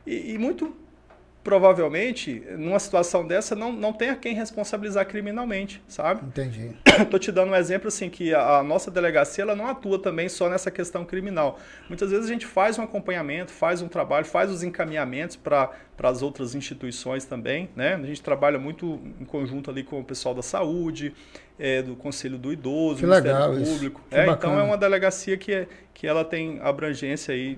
E, 0.06 0.34
e 0.34 0.38
muito 0.38 0.76
provavelmente, 1.48 2.43
numa 2.58 2.78
situação 2.78 3.26
dessa, 3.26 3.56
não, 3.56 3.72
não 3.72 3.93
tem 3.93 4.10
a 4.10 4.18
quem 4.18 4.34
responsabilizar 4.34 5.08
criminalmente, 5.08 5.82
sabe? 5.88 6.26
Entendi. 6.26 6.72
Estou 7.02 7.18
te 7.18 7.32
dando 7.32 7.54
um 7.54 7.56
exemplo 7.56 7.88
assim 7.88 8.10
que 8.10 8.34
a, 8.34 8.58
a, 8.58 8.64
nossa 8.64 8.91
delegacia 8.91 9.43
ela 9.43 9.56
não 9.56 9.66
atua 9.66 9.98
também 9.98 10.28
só 10.28 10.50
nessa 10.50 10.70
questão 10.70 11.06
criminal. 11.06 11.58
Muitas 11.88 12.12
vezes 12.12 12.26
a 12.26 12.34
gente 12.34 12.45
faz 12.45 12.78
um 12.78 12.84
acompanhamento, 12.84 13.54
faz 13.54 13.82
um 13.82 13.88
trabalho, 13.88 14.26
faz 14.26 14.52
os 14.52 14.62
encaminhamentos 14.62 15.38
para 15.38 15.72
as 16.04 16.22
outras 16.22 16.54
instituições 16.54 17.24
também, 17.24 17.70
né? 17.78 17.95
A 17.95 18.06
gente 18.06 18.22
trabalha 18.22 18.60
muito 18.60 19.00
em 19.18 19.24
conjunto 19.24 19.72
ali 19.72 19.84
com 19.84 20.02
o 20.02 20.04
pessoal 20.04 20.36
da 20.36 20.41
saúde, 20.41 21.14
é, 21.58 21.82
do 21.82 21.95
Conselho 21.95 22.38
do 22.38 22.52
Idoso, 22.52 22.98
que 22.98 23.06
do 23.06 23.10
legal, 23.10 23.54
Ministério 23.54 23.74
Público. 23.74 24.02
É, 24.12 24.28
então 24.28 24.60
é 24.60 24.64
uma 24.64 24.78
delegacia 24.78 25.38
que, 25.38 25.54
é, 25.54 25.68
que 25.93 26.06
ela 26.06 26.26
tem 26.26 26.60
abrangência 26.62 27.34
aí 27.34 27.58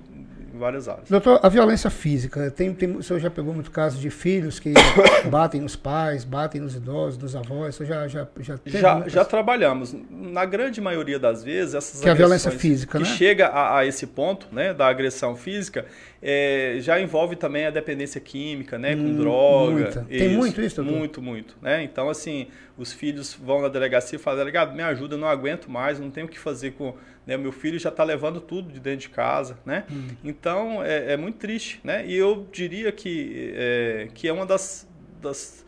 várias 0.59 0.87
áreas. 0.87 1.09
Doutor, 1.09 1.39
a 1.41 1.49
violência 1.49 1.89
física, 1.89 2.51
tem, 2.51 2.73
tem, 2.73 2.91
o 2.97 3.01
senhor 3.01 3.19
já 3.19 3.29
pegou 3.29 3.53
muito 3.53 3.71
caso 3.71 3.97
de 3.97 4.09
filhos 4.09 4.59
que 4.59 4.73
batem 5.29 5.61
nos 5.61 5.75
pais, 5.75 6.23
batem 6.23 6.61
nos 6.61 6.75
idosos, 6.75 7.17
nos 7.17 7.35
avós, 7.35 7.75
o 7.75 7.77
senhor 7.77 7.89
já 7.89 8.07
já 8.07 8.27
já 8.39 8.59
já, 8.65 9.07
já 9.07 9.25
trabalhamos. 9.25 9.95
Na 10.09 10.45
grande 10.45 10.81
maioria 10.81 11.17
das 11.17 11.43
vezes, 11.43 11.73
essas 11.73 12.01
que 12.01 12.07
é 12.07 12.11
a 12.11 12.15
violência 12.15 12.51
física, 12.51 12.99
que 12.99 13.03
né? 13.03 13.09
chega 13.15 13.47
a, 13.47 13.79
a, 13.79 13.85
esse 13.85 14.05
ponto, 14.05 14.47
né, 14.51 14.73
da 14.73 14.87
agressão 14.87 15.35
física, 15.35 15.85
é, 16.21 16.77
já 16.79 16.99
envolve 16.99 17.35
também 17.35 17.65
a 17.65 17.69
dependência 17.69 18.19
química, 18.19 18.77
né, 18.77 18.95
com 18.95 19.03
hum, 19.03 19.17
droga. 19.17 19.71
Muita. 19.71 20.01
Tem 20.05 20.27
isso, 20.27 20.37
muito 20.37 20.61
isso, 20.61 20.75
doutor? 20.77 20.97
Muito, 20.97 21.21
muito, 21.21 21.57
né? 21.61 21.83
Então 21.83 22.09
assim, 22.09 22.47
os 22.77 22.91
filhos 22.91 23.33
vão 23.33 23.61
na 23.61 23.67
delegacia 23.67 24.17
e 24.17 24.19
falam, 24.19 24.39
delegado, 24.39 24.75
me 24.75 24.83
ajuda, 24.83 25.17
não 25.17 25.27
aguento 25.27 25.69
mais, 25.69 25.99
não 25.99 26.09
tenho 26.09 26.27
o 26.27 26.29
que 26.29 26.39
fazer 26.39 26.71
com 26.71 26.93
né? 27.29 27.37
Meu 27.37 27.51
filho 27.51 27.77
já 27.77 27.89
está 27.89 28.03
levando 28.03 28.41
tudo 28.41 28.73
de 28.73 28.79
dentro 28.79 29.01
de 29.01 29.09
casa, 29.09 29.59
né? 29.63 29.85
Hum. 29.91 30.07
Então 30.23 30.83
é, 30.83 31.13
é, 31.13 31.17
muito 31.17 31.37
triste, 31.37 31.79
né? 31.83 32.03
E 32.07 32.15
eu 32.15 32.47
diria 32.51 32.91
que 32.91 33.53
é, 33.55 34.07
que 34.15 34.27
é 34.27 34.33
uma 34.33 34.47
das, 34.47 34.87
das 35.21 35.63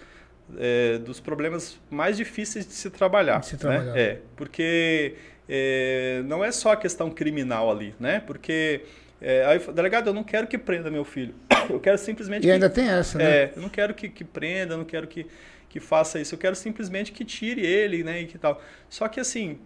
é, 0.58 0.98
dos 0.98 1.20
problemas 1.20 1.80
mais 1.90 2.18
difíceis 2.18 2.66
de 2.66 2.74
se 2.74 2.90
trabalhar, 2.90 3.42
de 3.42 3.46
se 3.46 3.58
trabalhar. 3.58 3.94
Né? 3.94 4.02
É, 4.02 4.20
porque 4.36 5.16
é, 5.48 6.24
não 6.26 6.44
é 6.44 6.52
só 6.52 6.72
a 6.72 6.78
questão 6.78 7.12
criminal 7.12 7.70
ali, 7.70 7.94
né? 8.00 8.20
Porque 8.26 8.82
é, 9.22 9.46
aí, 9.46 9.60
delegado, 9.60 10.08
eu 10.08 10.14
não 10.14 10.24
quero 10.24 10.48
que 10.48 10.58
prenda 10.58 10.90
meu 10.90 11.06
filho. 11.06 11.36
Eu 11.70 11.80
quero 11.80 11.98
simplesmente. 11.98 12.44
E 12.44 12.48
que, 12.48 12.52
ainda 12.52 12.70
tem 12.70 12.90
essa, 12.90 13.20
né? 13.20 13.24
É, 13.24 13.54
eu 13.56 13.62
não 13.62 13.70
quero 13.70 13.94
que, 13.94 14.10
que 14.10 14.24
prenda, 14.26 14.74
eu 14.74 14.80
não 14.80 14.84
quero 14.84 15.08
que, 15.08 15.28
que 15.70 15.80
faça 15.80 16.20
isso. 16.20 16.34
Eu 16.34 16.40
quero 16.40 16.56
simplesmente 16.56 17.12
que 17.12 17.24
tire 17.24 17.64
ele, 17.64 18.04
né? 18.04 18.22
E 18.22 18.26
que 18.26 18.38
tal. 18.38 18.60
Só 18.90 19.08
que 19.08 19.20
assim, 19.20 19.60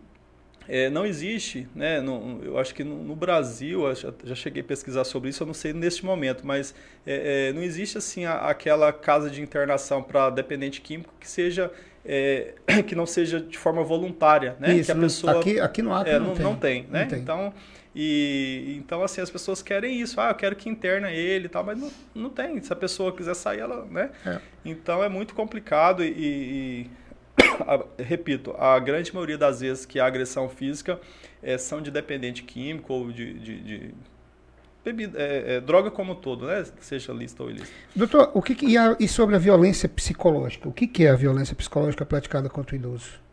é, 0.68 0.89
não 0.89 1.06
existe, 1.06 1.68
né, 1.74 2.01
no, 2.01 2.41
eu 2.43 2.58
acho 2.58 2.76
que 2.76 2.84
no, 2.84 3.03
no 3.03 3.16
Brasil, 3.16 3.82
já, 3.95 4.14
já, 4.24 4.36
cheguei 4.36 4.62
a 4.62 4.66
pesquisar 4.66 5.03
sobre 5.03 5.30
isso, 5.30 5.43
eu 5.43 5.47
não 5.47 5.53
sei 5.53 5.74
neste 5.74 6.03
momento, 6.03 6.45
mas 6.45 6.76
é, 7.06 7.49
é, 7.49 7.53
não 7.53 7.64
existe 7.64 7.97
assim 7.97 8.26
a, 8.26 8.49
aquela 8.49 8.91
casa 8.91 9.30
de 9.30 9.41
internação 9.41 10.03
para 10.03 10.30
dependente 10.30 10.82
químico 10.82 11.14
que 11.20 11.28
seja 11.28 11.72
é, 12.03 12.56
que 12.86 12.95
não 12.95 13.06
seja 13.06 13.39
de 13.39 13.58
forma 13.58 13.84
voluntária, 13.84 14.56
né? 14.60 14.74
Isso, 14.74 14.91
que 14.91 14.91
a 14.91 15.01
pessoa 15.01 15.39
aqui, 15.39 15.60
aqui 15.60 15.82
no 15.82 15.93
Acre 15.93 16.14
é, 16.14 16.20
não, 16.20 16.28
não, 16.28 16.36
tem. 16.36 16.43
não 16.43 16.56
tem, 16.56 16.88
né? 16.89 17.01
Não 17.01 17.08
tem. 17.08 17.20
Então 17.20 17.53
e 17.96 18.76
então 18.78 19.02
assim 19.02 19.22
as 19.22 19.30
pessoas 19.30 19.62
querem 19.62 20.02
isso, 20.02 20.20
ah, 20.20 20.30
eu 20.30 20.36
quero 20.36 20.56
que 20.56 20.68
interna 20.68 21.10
ele 21.10 21.46
e 21.46 21.50
tal, 21.50 21.64
mas 21.64 21.80
não, 21.80 21.91
não 22.14 22.30
tem. 22.30 22.62
Se 22.62 22.74
a 22.74 22.76
pessoa 22.76 23.16
quiser 23.16 23.34
sair, 23.36 23.60
ela, 23.60 23.86
né? 23.86 24.12
É. 24.26 24.39
Então 24.66 25.02
é 25.02 25.08
muito 25.08 25.34
complicado 25.34 26.04
e, 26.04 26.10
e 26.10 26.89
a, 27.66 27.86
repito, 27.98 28.54
a 28.58 28.78
grande 28.80 29.14
maioria 29.14 29.38
das 29.38 29.62
vezes 29.62 29.86
que 29.86 30.00
a 30.00 30.06
agressão 30.06 30.50
física 30.50 31.00
é, 31.41 31.58
são 31.58 31.82
de 31.82 31.89
dependente 31.89 32.43
químico 32.43 32.93
ou 32.93 33.12
de, 33.12 33.34
de, 33.36 33.62
de 33.62 33.93
bebida, 34.84 35.18
é, 35.18 35.56
é, 35.56 35.62
droga 35.62 35.89
como 35.89 36.12
um 36.12 36.16
todo, 36.16 36.46
né? 36.48 36.64
seja 36.82 37.14
lista 37.14 37.41
ou 37.41 37.50
ilícita. 37.50 37.72
Doutor, 37.96 38.32
o 38.34 38.41
que, 38.41 38.54
que 38.54 38.68
e, 38.68 38.78
a, 38.78 38.96
e, 39.00 39.08
sobre 39.08 39.36
a 39.36 39.39
violência 39.39 39.89
psicológica? 39.89 40.68
O 40.68 40.74
que, 40.74 40.86
que 40.86 41.06
é 41.06 41.10
a 41.10 41.16
violência 41.16 41.56
psicológica 41.56 42.06
praticada 42.06 42.50
contra 42.50 42.76
o 42.76 42.78
idoso? 42.78 43.24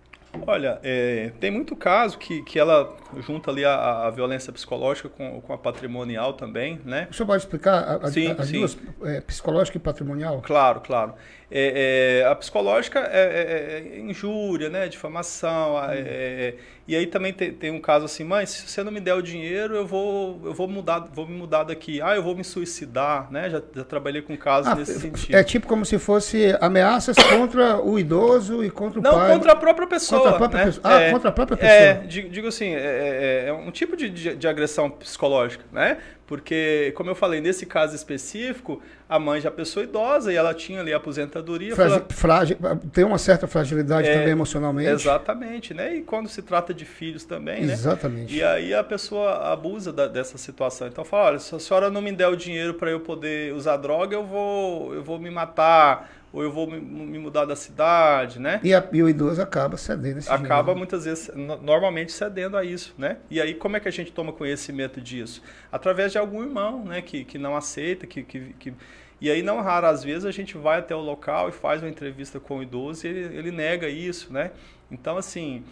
Olha, 0.46 0.78
é, 0.82 1.30
tem 1.38 1.50
muito 1.50 1.76
caso 1.76 2.18
que, 2.18 2.42
que 2.42 2.58
ela 2.58 2.96
junta 3.20 3.50
ali 3.50 3.64
a, 3.64 4.06
a 4.06 4.10
violência 4.10 4.52
psicológica 4.52 5.08
com, 5.08 5.40
com 5.40 5.52
a 5.52 5.58
patrimonial 5.58 6.32
também, 6.32 6.80
né? 6.84 7.06
O 7.10 7.14
senhor 7.14 7.26
pode 7.26 7.42
explicar 7.42 7.74
a, 7.74 7.94
a, 7.96 8.10
sim, 8.10 8.34
as 8.38 8.46
sim. 8.46 8.58
duas, 8.58 8.78
é, 9.02 9.20
psicológica 9.20 9.76
e 9.76 9.80
patrimonial? 9.80 10.40
Claro, 10.40 10.80
claro. 10.80 11.14
É, 11.50 12.22
é, 12.22 12.26
a 12.26 12.34
psicológica 12.34 13.00
é, 13.00 13.90
é, 13.92 13.98
é, 13.98 14.00
injúria, 14.00 14.70
né, 14.70 14.88
difamação. 14.88 15.76
Hum. 15.76 16.52
E 16.86 16.96
aí 16.96 17.06
também 17.06 17.32
tem, 17.32 17.52
tem, 17.52 17.70
um 17.70 17.80
caso 17.80 18.06
assim, 18.06 18.24
mãe, 18.24 18.44
se 18.44 18.68
você 18.68 18.82
não 18.82 18.90
me 18.90 18.98
der 18.98 19.14
o 19.14 19.22
dinheiro, 19.22 19.76
eu 19.76 19.86
vou, 19.86 20.40
eu 20.44 20.52
vou 20.52 20.66
mudar, 20.66 21.08
vou 21.12 21.26
me 21.26 21.34
mudar 21.34 21.62
daqui. 21.62 22.02
Ah, 22.02 22.16
eu 22.16 22.22
vou 22.22 22.34
me 22.34 22.42
suicidar, 22.42 23.30
né? 23.30 23.48
Já, 23.48 23.62
já 23.74 23.84
trabalhei 23.84 24.20
com 24.20 24.36
casos 24.36 24.72
ah, 24.72 24.74
nesse 24.74 24.98
sentido. 24.98 25.36
É 25.36 25.44
tipo 25.44 25.68
como 25.68 25.84
se 25.84 25.96
fosse 25.98 26.56
ameaças 26.60 27.16
contra 27.16 27.80
o 27.80 27.98
idoso 27.98 28.64
e 28.64 28.70
contra 28.70 28.98
o 28.98 29.02
não, 29.02 29.12
pai. 29.12 29.28
Não, 29.28 29.34
contra 29.36 29.52
a 29.52 29.56
própria 29.56 29.86
pessoa. 29.86 30.20
Contra 30.22 30.34
a 30.34 30.38
própria 30.38 30.58
né? 30.58 30.64
pessoa. 30.66 30.82
Ah, 30.84 31.10
contra 31.12 31.28
a 31.28 31.32
própria 31.32 31.56
pessoa. 31.56 31.72
É, 31.72 31.94
digo 32.06 32.48
assim, 32.48 32.72
é, 32.74 33.52
um 33.52 33.70
tipo 33.70 33.96
de, 33.96 34.10
de, 34.10 34.34
de 34.34 34.48
agressão 34.48 34.90
psicológica, 34.90 35.64
né? 35.70 35.98
Porque, 36.32 36.94
como 36.96 37.10
eu 37.10 37.14
falei, 37.14 37.42
nesse 37.42 37.66
caso 37.66 37.94
específico, 37.94 38.80
a 39.06 39.18
mãe 39.18 39.38
já 39.38 39.50
é 39.50 39.52
pessoa 39.52 39.84
idosa 39.84 40.32
e 40.32 40.34
ela 40.34 40.54
tinha 40.54 40.80
ali 40.80 40.90
a 40.90 40.96
aposentadoria. 40.96 41.76
Fragi 41.76 42.02
frágil, 42.08 42.56
tem 42.90 43.04
uma 43.04 43.18
certa 43.18 43.46
fragilidade 43.46 44.08
é, 44.08 44.14
também 44.14 44.30
emocionalmente. 44.30 44.88
Exatamente, 44.88 45.74
né? 45.74 45.94
E 45.94 46.00
quando 46.00 46.30
se 46.30 46.40
trata 46.40 46.72
de 46.72 46.86
filhos 46.86 47.26
também, 47.26 47.66
né? 47.66 47.74
Exatamente. 47.74 48.34
E 48.34 48.42
aí 48.42 48.72
a 48.72 48.82
pessoa 48.82 49.52
abusa 49.52 49.92
da, 49.92 50.06
dessa 50.06 50.38
situação. 50.38 50.88
Então 50.88 51.04
fala, 51.04 51.24
olha, 51.24 51.38
se 51.38 51.54
a 51.54 51.58
senhora 51.58 51.90
não 51.90 52.00
me 52.00 52.10
der 52.12 52.28
o 52.28 52.34
dinheiro 52.34 52.72
para 52.72 52.90
eu 52.90 53.00
poder 53.00 53.52
usar 53.52 53.76
droga, 53.76 54.16
eu 54.16 54.24
vou, 54.24 54.94
eu 54.94 55.02
vou 55.02 55.18
me 55.18 55.28
matar 55.28 56.10
ou 56.32 56.42
eu 56.42 56.50
vou 56.50 56.70
me, 56.70 56.80
me 56.80 57.18
mudar 57.18 57.44
da 57.44 57.54
cidade, 57.54 58.40
né? 58.40 58.60
E, 58.62 58.74
a, 58.74 58.88
e 58.92 59.02
o 59.02 59.08
idoso 59.08 59.42
acaba 59.42 59.76
cedendo 59.76 60.18
esse 60.18 60.30
Acaba 60.30 60.62
dinheiro. 60.62 60.78
muitas 60.78 61.04
vezes, 61.04 61.30
normalmente 61.34 62.10
cedendo 62.12 62.56
a 62.56 62.64
isso, 62.64 62.94
né? 62.96 63.18
E 63.30 63.40
aí 63.40 63.54
como 63.54 63.76
é 63.76 63.80
que 63.80 63.88
a 63.88 63.92
gente 63.92 64.12
toma 64.12 64.32
conhecimento 64.32 65.00
disso? 65.00 65.42
Através 65.70 66.12
de 66.12 66.18
algum 66.18 66.42
irmão, 66.42 66.84
né? 66.84 67.02
Que, 67.02 67.24
que 67.24 67.38
não 67.38 67.54
aceita, 67.56 68.06
que, 68.06 68.22
que, 68.22 68.54
que... 68.58 68.74
E 69.20 69.30
aí, 69.30 69.40
não 69.40 69.60
raras 69.60 70.02
vezes, 70.02 70.24
a 70.24 70.32
gente 70.32 70.58
vai 70.58 70.80
até 70.80 70.96
o 70.96 71.00
local 71.00 71.48
e 71.48 71.52
faz 71.52 71.80
uma 71.80 71.88
entrevista 71.88 72.40
com 72.40 72.58
o 72.58 72.62
idoso 72.62 73.06
e 73.06 73.10
ele, 73.10 73.38
ele 73.38 73.50
nega 73.52 73.88
isso, 73.88 74.32
né? 74.32 74.50
Então, 74.90 75.16
assim, 75.16 75.62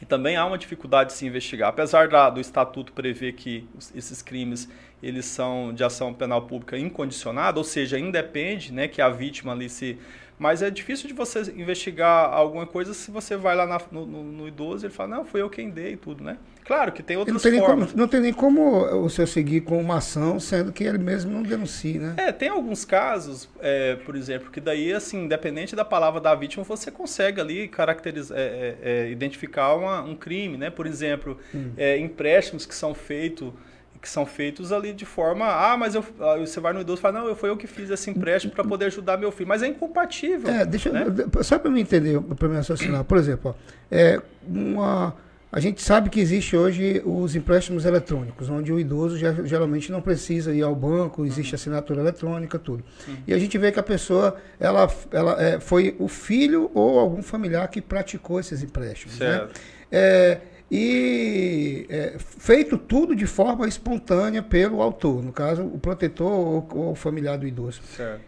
e 0.00 0.06
também 0.06 0.36
há 0.36 0.44
uma 0.46 0.56
dificuldade 0.56 1.10
de 1.10 1.16
se 1.16 1.26
investigar. 1.26 1.68
Apesar 1.68 2.08
da, 2.08 2.30
do 2.30 2.40
estatuto 2.40 2.92
prever 2.92 3.34
que 3.34 3.68
esses 3.94 4.22
crimes 4.22 4.68
eles 5.02 5.24
são 5.24 5.72
de 5.72 5.82
ação 5.82 6.12
penal 6.12 6.42
pública 6.42 6.76
incondicionada, 6.76 7.58
ou 7.58 7.64
seja, 7.64 7.98
independe 7.98 8.72
né, 8.72 8.86
que 8.86 9.00
a 9.00 9.08
vítima 9.08 9.52
ali 9.52 9.68
se 9.68 9.98
mas 10.38 10.62
é 10.62 10.70
difícil 10.70 11.06
de 11.06 11.12
você 11.12 11.42
investigar 11.54 12.32
alguma 12.32 12.66
coisa 12.66 12.94
se 12.94 13.10
você 13.10 13.36
vai 13.36 13.54
lá 13.54 13.66
na, 13.66 13.78
no, 13.92 14.06
no, 14.06 14.22
no, 14.22 14.48
idoso 14.48 14.82
e 14.82 14.86
ele 14.86 14.94
fala, 14.94 15.16
não, 15.16 15.24
foi 15.26 15.42
eu 15.42 15.50
quem 15.50 15.68
dei 15.68 15.92
e 15.92 15.96
tudo, 15.98 16.24
né? 16.24 16.38
Claro 16.70 16.92
que 16.92 17.02
tem 17.02 17.16
outras 17.16 17.34
não 17.34 17.50
tem 17.50 17.58
formas. 17.58 17.90
Como, 17.90 18.00
não 18.00 18.06
tem 18.06 18.20
nem 18.20 18.32
como 18.32 19.04
o 19.04 19.10
senhor 19.10 19.26
seguir 19.26 19.62
com 19.62 19.80
uma 19.80 19.96
ação, 19.96 20.38
sendo 20.38 20.70
que 20.70 20.84
ele 20.84 20.98
mesmo 20.98 21.28
não 21.28 21.42
denuncia, 21.42 21.98
né? 21.98 22.14
É, 22.16 22.30
tem 22.30 22.48
alguns 22.48 22.84
casos, 22.84 23.48
é, 23.60 23.96
por 23.96 24.14
exemplo, 24.14 24.52
que 24.52 24.60
daí, 24.60 24.92
assim, 24.92 25.24
independente 25.24 25.74
da 25.74 25.84
palavra 25.84 26.20
da 26.20 26.32
vítima, 26.32 26.62
você 26.62 26.88
consegue 26.88 27.40
ali 27.40 27.66
caracterizar, 27.66 28.38
é, 28.38 28.42
é, 28.42 28.76
é 28.82 29.10
identificar 29.10 29.74
uma, 29.74 30.00
um 30.02 30.14
crime, 30.14 30.56
né? 30.56 30.70
Por 30.70 30.86
exemplo, 30.86 31.36
hum. 31.52 31.72
É, 31.76 31.98
empréstimos 31.98 32.64
que 32.64 32.74
são 32.76 32.94
feitos 32.94 33.52
que 34.00 34.08
são 34.08 34.24
feitos 34.24 34.72
ali 34.72 34.94
de 34.94 35.04
forma, 35.04 35.44
ah, 35.44 35.76
mas 35.76 35.94
eu, 35.94 36.02
ah, 36.20 36.38
você 36.38 36.58
vai 36.58 36.72
no 36.72 36.80
idoso 36.80 37.00
e 37.00 37.02
fala, 37.02 37.20
não, 37.20 37.34
foi 37.34 37.50
eu 37.50 37.56
que 37.56 37.66
fiz 37.66 37.90
esse 37.90 38.08
empréstimo 38.08 38.54
para 38.54 38.64
poder 38.64 38.86
ajudar 38.86 39.18
meu 39.18 39.30
filho, 39.30 39.48
mas 39.48 39.62
é 39.62 39.66
incompatível. 39.66 40.48
É, 40.48 40.64
deixa, 40.64 40.90
né? 40.90 41.04
só 41.42 41.58
para 41.58 41.70
me 41.70 41.82
entender, 41.82 42.18
para 42.18 42.48
me 42.48 42.54
raciocinar, 42.54 43.04
por 43.04 43.18
exemplo, 43.18 43.54
ó, 43.54 43.74
é 43.90 44.18
uma, 44.48 45.14
a 45.52 45.58
gente 45.58 45.82
sabe 45.82 46.08
que 46.10 46.20
existe 46.20 46.56
hoje 46.56 47.02
os 47.04 47.34
empréstimos 47.34 47.84
eletrônicos, 47.84 48.48
onde 48.48 48.72
o 48.72 48.78
idoso 48.78 49.18
já, 49.18 49.32
geralmente 49.44 49.90
não 49.90 50.00
precisa 50.00 50.54
ir 50.54 50.62
ao 50.62 50.74
banco, 50.74 51.26
existe 51.26 51.52
uhum. 51.52 51.56
assinatura 51.56 52.00
eletrônica, 52.00 52.58
tudo. 52.58 52.84
Uhum. 53.08 53.16
E 53.26 53.34
a 53.34 53.38
gente 53.38 53.58
vê 53.58 53.72
que 53.72 53.80
a 53.80 53.82
pessoa, 53.82 54.36
ela, 54.60 54.88
ela 55.10 55.42
é, 55.42 55.58
foi 55.58 55.96
o 55.98 56.06
filho 56.06 56.70
ou 56.72 57.00
algum 57.00 57.22
familiar 57.22 57.66
que 57.68 57.80
praticou 57.80 58.38
esses 58.38 58.62
empréstimos, 58.62 59.18
né? 59.18 59.26
certo. 59.26 59.48
né? 59.48 59.60
É, 59.90 60.40
e 60.70 61.84
é, 61.90 62.16
feito 62.18 62.78
tudo 62.78 63.16
de 63.16 63.26
forma 63.26 63.66
espontânea 63.66 64.42
pelo 64.44 64.80
autor, 64.80 65.20
no 65.20 65.32
caso, 65.32 65.64
o 65.64 65.80
protetor 65.80 66.30
ou, 66.30 66.68
ou 66.74 66.92
o 66.92 66.94
familiar 66.94 67.36
do 67.36 67.46
idoso. 67.46 67.80
Certo. 67.96 68.20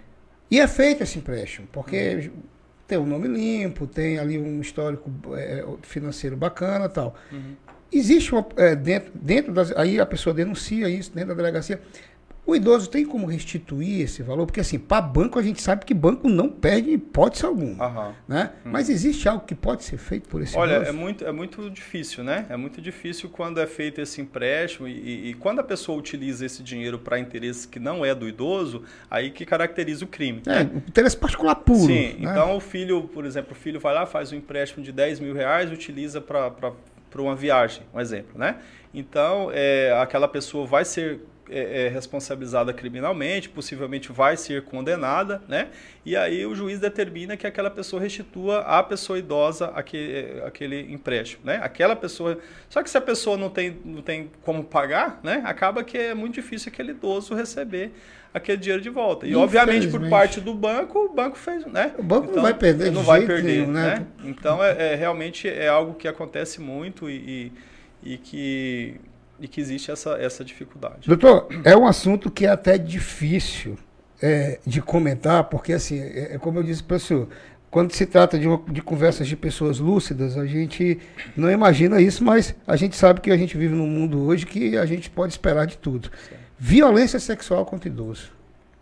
E 0.50 0.58
é 0.58 0.66
feito 0.66 1.04
esse 1.04 1.18
empréstimo, 1.18 1.68
porque 1.70 2.30
uhum. 2.34 2.42
Tem 2.92 2.98
um 2.98 3.06
nome 3.06 3.26
limpo, 3.26 3.86
tem 3.86 4.18
ali 4.18 4.38
um 4.38 4.60
histórico 4.60 5.10
é, 5.34 5.64
financeiro 5.80 6.36
bacana 6.36 6.90
tal. 6.90 7.14
Uhum. 7.32 7.56
Existe 7.90 8.32
uma, 8.32 8.46
é, 8.56 8.76
dentro, 8.76 9.10
dentro 9.14 9.52
das. 9.54 9.72
Aí 9.72 9.98
a 9.98 10.04
pessoa 10.04 10.34
denuncia 10.34 10.90
isso 10.90 11.10
dentro 11.14 11.30
da 11.30 11.34
delegacia. 11.34 11.80
O 12.44 12.56
idoso 12.56 12.90
tem 12.90 13.06
como 13.06 13.24
restituir 13.26 14.00
esse 14.00 14.20
valor? 14.20 14.46
Porque 14.46 14.58
assim, 14.58 14.76
para 14.76 15.00
banco 15.00 15.38
a 15.38 15.42
gente 15.42 15.62
sabe 15.62 15.84
que 15.84 15.94
banco 15.94 16.28
não 16.28 16.48
perde 16.48 16.90
hipótese 16.90 17.46
alguma. 17.46 17.84
Aham. 17.84 18.14
Né? 18.26 18.50
Mas 18.64 18.90
existe 18.90 19.28
algo 19.28 19.44
que 19.46 19.54
pode 19.54 19.84
ser 19.84 19.96
feito 19.96 20.28
por 20.28 20.42
esse 20.42 20.56
Olha, 20.56 20.74
idoso? 20.74 20.88
é 20.88 20.92
muito, 20.92 21.24
é 21.24 21.30
muito 21.30 21.70
difícil, 21.70 22.24
né? 22.24 22.44
É 22.50 22.56
muito 22.56 22.80
difícil 22.82 23.30
quando 23.30 23.60
é 23.60 23.66
feito 23.66 24.00
esse 24.00 24.20
empréstimo 24.20 24.88
e, 24.88 24.92
e- 24.92 25.30
e 25.30 25.34
quando 25.34 25.60
a 25.60 25.62
pessoa 25.62 25.96
utiliza 25.96 26.44
esse 26.44 26.64
dinheiro 26.64 26.98
para 26.98 27.16
interesses 27.16 27.64
que 27.64 27.78
não 27.78 28.04
é 28.04 28.12
do 28.12 28.28
idoso, 28.28 28.82
aí 29.08 29.30
que 29.30 29.46
caracteriza 29.46 30.04
o 30.04 30.08
crime. 30.08 30.42
É, 30.44 30.62
o 30.62 30.78
interesse 30.78 31.16
particular 31.16 31.54
puro. 31.54 31.78
Sim, 31.86 32.14
né? 32.18 32.32
então 32.32 32.56
o 32.56 32.60
filho, 32.60 33.04
por 33.04 33.24
exemplo, 33.24 33.52
o 33.52 33.54
filho 33.54 33.78
vai 33.78 33.94
lá, 33.94 34.04
faz 34.04 34.32
um 34.32 34.36
empréstimo 34.36 34.82
de 34.82 34.90
10 34.90 35.20
mil 35.20 35.32
reais 35.32 35.70
e 35.70 35.74
utiliza 35.74 36.20
para 36.20 36.52
uma 37.18 37.36
viagem, 37.36 37.84
um 37.94 38.00
exemplo, 38.00 38.36
né? 38.36 38.56
Então, 38.92 39.48
é, 39.54 39.96
aquela 40.02 40.26
pessoa 40.26 40.66
vai 40.66 40.84
ser 40.84 41.20
é, 41.52 41.86
é, 41.86 41.88
responsabilizada 41.88 42.72
criminalmente, 42.72 43.48
possivelmente 43.48 44.10
vai 44.10 44.36
ser 44.36 44.62
condenada, 44.62 45.42
né? 45.46 45.68
E 46.04 46.16
aí 46.16 46.44
o 46.46 46.54
juiz 46.54 46.80
determina 46.80 47.36
que 47.36 47.46
aquela 47.46 47.70
pessoa 47.70 48.00
restitua 48.00 48.60
à 48.60 48.82
pessoa 48.82 49.18
idosa 49.18 49.66
aquele, 49.74 50.40
aquele 50.42 50.92
empréstimo, 50.92 51.42
né? 51.44 51.60
Aquela 51.62 51.94
pessoa... 51.94 52.38
Só 52.68 52.82
que 52.82 52.90
se 52.90 52.96
a 52.96 53.00
pessoa 53.00 53.36
não 53.36 53.50
tem, 53.50 53.78
não 53.84 54.02
tem 54.02 54.30
como 54.42 54.64
pagar, 54.64 55.20
né? 55.22 55.42
Acaba 55.44 55.84
que 55.84 55.98
é 55.98 56.14
muito 56.14 56.34
difícil 56.34 56.70
aquele 56.72 56.92
idoso 56.92 57.34
receber 57.34 57.92
aquele 58.32 58.58
dinheiro 58.58 58.82
de 58.82 58.90
volta. 58.90 59.26
E, 59.26 59.34
obviamente, 59.34 59.88
por 59.88 60.08
parte 60.08 60.40
do 60.40 60.54
banco, 60.54 60.98
o 60.98 61.08
banco 61.12 61.36
fez, 61.36 61.66
né? 61.66 61.92
O 61.98 62.02
banco 62.02 62.34
não 62.34 62.42
vai 62.42 62.54
perder 62.54 62.90
não 62.90 63.02
vai 63.02 63.26
perder, 63.26 63.60
nenhum, 63.60 63.72
né? 63.72 63.96
né? 63.96 64.06
Então, 64.24 64.62
é, 64.62 64.92
é- 64.92 64.94
realmente 64.94 65.48
é 65.48 65.68
algo 65.68 65.94
que 65.94 66.08
acontece 66.08 66.60
muito 66.60 67.10
e, 67.10 67.52
e, 68.02 68.14
e 68.14 68.18
que, 68.18 68.96
e 69.42 69.48
que 69.48 69.60
existe 69.60 69.90
essa, 69.90 70.12
essa 70.12 70.44
dificuldade. 70.44 71.08
Doutor, 71.08 71.48
é 71.64 71.76
um 71.76 71.86
assunto 71.86 72.30
que 72.30 72.46
é 72.46 72.48
até 72.50 72.78
difícil 72.78 73.76
é, 74.22 74.60
de 74.64 74.80
comentar, 74.80 75.44
porque 75.44 75.72
assim, 75.72 75.98
é, 76.00 76.34
é 76.36 76.38
como 76.38 76.60
eu 76.60 76.62
disse 76.62 76.82
para 76.82 76.96
o 76.96 77.00
senhor, 77.00 77.28
quando 77.68 77.92
se 77.92 78.06
trata 78.06 78.38
de, 78.38 78.46
uma- 78.46 78.62
de 78.70 78.80
conversas 78.80 79.26
de 79.26 79.34
pessoas 79.34 79.80
lúcidas, 79.80 80.38
a 80.38 80.46
gente 80.46 80.98
não 81.36 81.50
imagina 81.50 82.00
isso, 82.00 82.22
mas 82.22 82.54
a 82.66 82.76
gente 82.76 82.94
sabe 82.94 83.20
que 83.20 83.30
a 83.32 83.36
gente 83.36 83.56
vive 83.56 83.74
num 83.74 83.86
mundo 83.86 84.22
hoje 84.22 84.46
que 84.46 84.76
a 84.76 84.86
gente 84.86 85.10
pode 85.10 85.32
esperar 85.32 85.66
de 85.66 85.76
tudo. 85.76 86.08
Violência 86.56 87.18
sexual 87.18 87.66
contra 87.66 87.88
idoso. 87.88 88.30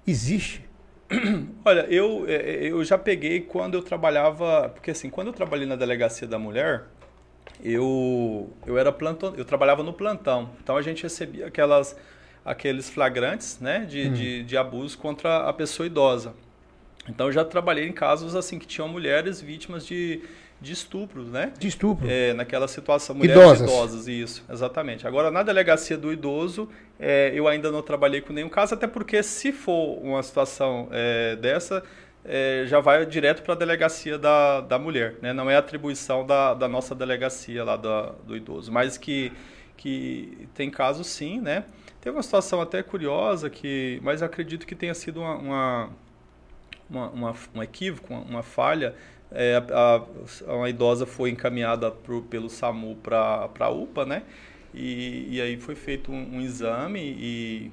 Existe. 0.06 0.68
Olha, 1.64 1.86
eu, 1.88 2.24
é, 2.28 2.68
eu 2.68 2.84
já 2.84 2.98
peguei 2.98 3.40
quando 3.40 3.74
eu 3.74 3.82
trabalhava. 3.82 4.68
Porque 4.74 4.90
assim, 4.90 5.08
quando 5.08 5.28
eu 5.28 5.32
trabalhei 5.32 5.66
na 5.66 5.76
delegacia 5.76 6.26
da 6.28 6.38
mulher, 6.38 6.84
eu, 7.64 8.50
eu 8.66 8.78
era 8.78 8.92
plantão, 8.92 9.34
eu 9.36 9.44
trabalhava 9.44 9.82
no 9.82 9.92
plantão. 9.92 10.50
Então 10.62 10.76
a 10.76 10.82
gente 10.82 11.02
recebia 11.02 11.46
aquelas, 11.46 11.96
aqueles 12.44 12.88
flagrantes 12.90 13.58
né, 13.60 13.80
de, 13.80 14.08
de, 14.10 14.42
de 14.42 14.56
abuso 14.56 14.98
contra 14.98 15.48
a 15.48 15.52
pessoa 15.52 15.86
idosa. 15.86 16.34
Então 17.08 17.26
eu 17.26 17.32
já 17.32 17.44
trabalhei 17.44 17.86
em 17.86 17.92
casos 17.92 18.34
assim 18.36 18.58
que 18.58 18.66
tinham 18.66 18.88
mulheres 18.88 19.40
vítimas 19.40 19.86
de, 19.86 20.22
de 20.60 20.72
estupros, 20.72 21.30
né? 21.30 21.52
De 21.58 21.66
estupro. 21.66 22.06
É, 22.08 22.32
naquela 22.34 22.68
situação, 22.68 23.16
mulheres 23.16 23.40
Idosas. 23.40 23.70
idosas. 23.70 24.08
isso, 24.08 24.44
exatamente. 24.50 25.06
Agora, 25.06 25.30
na 25.30 25.42
delegacia 25.42 25.96
do 25.96 26.12
idoso, 26.12 26.68
é, 26.98 27.32
eu 27.34 27.48
ainda 27.48 27.72
não 27.72 27.82
trabalhei 27.82 28.20
com 28.20 28.32
nenhum 28.32 28.48
caso, 28.48 28.74
até 28.74 28.86
porque 28.86 29.22
se 29.22 29.52
for 29.52 29.98
uma 30.02 30.22
situação 30.22 30.88
é, 30.92 31.36
dessa, 31.36 31.82
é, 32.24 32.64
já 32.66 32.80
vai 32.80 33.04
direto 33.06 33.42
para 33.42 33.54
a 33.54 33.56
delegacia 33.56 34.18
da, 34.18 34.60
da 34.60 34.78
mulher, 34.78 35.16
né? 35.22 35.32
Não 35.32 35.50
é 35.50 35.56
atribuição 35.56 36.26
da, 36.26 36.54
da 36.54 36.68
nossa 36.68 36.94
delegacia 36.94 37.64
lá 37.64 37.76
da, 37.76 38.12
do 38.26 38.36
idoso, 38.36 38.70
mas 38.72 38.98
que, 38.98 39.32
que 39.76 40.48
tem 40.54 40.70
casos 40.70 41.06
sim, 41.06 41.40
né? 41.40 41.64
Teve 42.00 42.16
uma 42.16 42.22
situação 42.22 42.60
até 42.60 42.82
curiosa, 42.82 43.50
que, 43.50 44.00
mas 44.02 44.22
acredito 44.22 44.66
que 44.66 44.74
tenha 44.74 44.94
sido 44.94 45.20
uma, 45.20 45.34
uma 45.36 45.90
uma, 46.88 47.08
uma, 47.10 47.34
um 47.54 47.62
equívoco, 47.62 48.12
uma, 48.12 48.22
uma 48.22 48.42
falha. 48.42 48.94
É, 49.30 49.56
a, 49.72 49.96
a- 50.48 50.54
uma 50.54 50.68
idosa 50.68 51.06
foi 51.06 51.30
encaminhada 51.30 51.90
pro, 51.90 52.22
pelo 52.22 52.48
SAMU 52.50 52.96
para 52.96 53.48
a 53.60 53.68
UPA, 53.70 54.04
né? 54.06 54.22
E, 54.74 55.26
e 55.36 55.40
aí 55.40 55.56
foi 55.56 55.74
feito 55.74 56.12
um, 56.12 56.36
um 56.36 56.40
exame 56.40 57.00
e, 57.00 57.72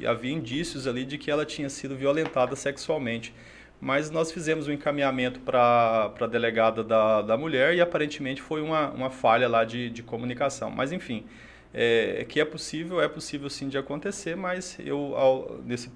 e 0.00 0.06
havia 0.06 0.32
indícios 0.32 0.86
ali 0.86 1.04
de 1.04 1.18
que 1.18 1.30
ela 1.30 1.44
tinha 1.44 1.68
sido 1.68 1.96
violentada 1.96 2.56
sexualmente. 2.56 3.34
Mas 3.80 4.10
nós 4.10 4.30
fizemos 4.30 4.68
um 4.68 4.72
encaminhamento 4.72 5.40
para 5.40 6.12
a 6.20 6.26
delegada 6.26 6.84
da, 6.84 7.22
da 7.22 7.36
mulher 7.36 7.74
e 7.74 7.80
aparentemente 7.80 8.42
foi 8.42 8.60
uma, 8.60 8.90
uma 8.90 9.10
falha 9.10 9.48
lá 9.48 9.64
de, 9.64 9.88
de 9.88 10.02
comunicação. 10.02 10.70
Mas 10.70 10.92
enfim, 10.92 11.24
é, 11.72 12.26
que 12.28 12.40
é 12.40 12.44
possível, 12.44 13.00
é 13.00 13.08
possível 13.08 13.48
sim 13.48 13.68
de 13.68 13.78
acontecer, 13.78 14.36
mas 14.36 14.76
eu, 14.80 15.16
ao, 15.16 15.60
nesse 15.64 15.90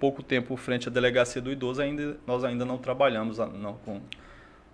pouco 0.00 0.22
tempo 0.22 0.56
frente 0.56 0.88
à 0.88 0.90
delegacia 0.90 1.42
do 1.42 1.50
idoso, 1.50 1.82
ainda, 1.82 2.16
nós 2.26 2.44
ainda 2.44 2.64
não 2.64 2.78
trabalhamos 2.78 3.38
não, 3.38 3.74
com, 3.84 4.00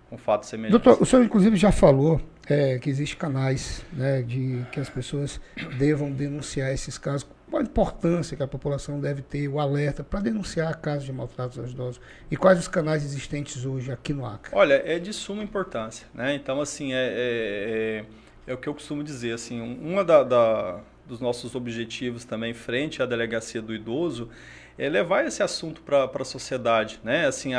com 0.09 0.17
fatos 0.17 0.49
semelhantes. 0.49 0.81
Doutor, 0.81 1.01
o 1.01 1.05
senhor 1.05 1.23
inclusive 1.23 1.57
já 1.57 1.71
falou 1.71 2.21
é, 2.47 2.77
que 2.77 2.89
existem 2.89 3.17
canais 3.17 3.83
né, 3.93 4.21
de 4.21 4.65
que 4.71 4.79
as 4.79 4.89
pessoas 4.89 5.39
devam 5.77 6.11
denunciar 6.11 6.71
esses 6.71 6.97
casos. 6.97 7.27
Qual 7.53 7.61
a 7.61 7.63
importância 7.63 8.35
que 8.35 8.41
a 8.41 8.47
população 8.47 8.99
deve 8.99 9.21
ter, 9.21 9.47
o 9.47 9.59
alerta 9.59 10.03
para 10.03 10.21
denunciar 10.21 10.75
casos 10.81 11.03
de 11.03 11.13
maltratos 11.13 11.59
aos 11.59 11.69
idosos? 11.69 12.01
E 12.31 12.35
quais 12.35 12.57
os 12.57 12.67
canais 12.67 13.05
existentes 13.05 13.63
hoje 13.63 13.91
aqui 13.91 14.11
no 14.11 14.25
Acre? 14.25 14.49
Olha, 14.55 14.81
é 14.83 14.97
de 14.97 15.13
suma 15.13 15.43
importância, 15.43 16.07
né? 16.15 16.33
Então, 16.33 16.59
assim, 16.59 16.93
é, 16.93 16.97
é, 16.97 18.05
é, 18.47 18.51
é 18.51 18.53
o 18.55 18.57
que 18.57 18.67
eu 18.67 18.73
costumo 18.73 19.03
dizer, 19.03 19.35
assim, 19.35 19.61
um- 19.61 19.91
uma 19.91 20.03
da, 20.03 20.23
da- 20.23 20.79
dos 21.07 21.19
nossos 21.19 21.53
objetivos 21.53 22.25
também 22.25 22.55
frente 22.55 23.03
à 23.03 23.05
delegacia 23.05 23.61
do 23.61 23.71
idoso 23.71 24.29
é 24.75 24.89
levar 24.89 25.23
esse 25.27 25.43
assunto 25.43 25.83
para 25.83 26.05
a 26.11 26.25
sociedade, 26.25 26.99
né? 27.03 27.27
Assim, 27.27 27.51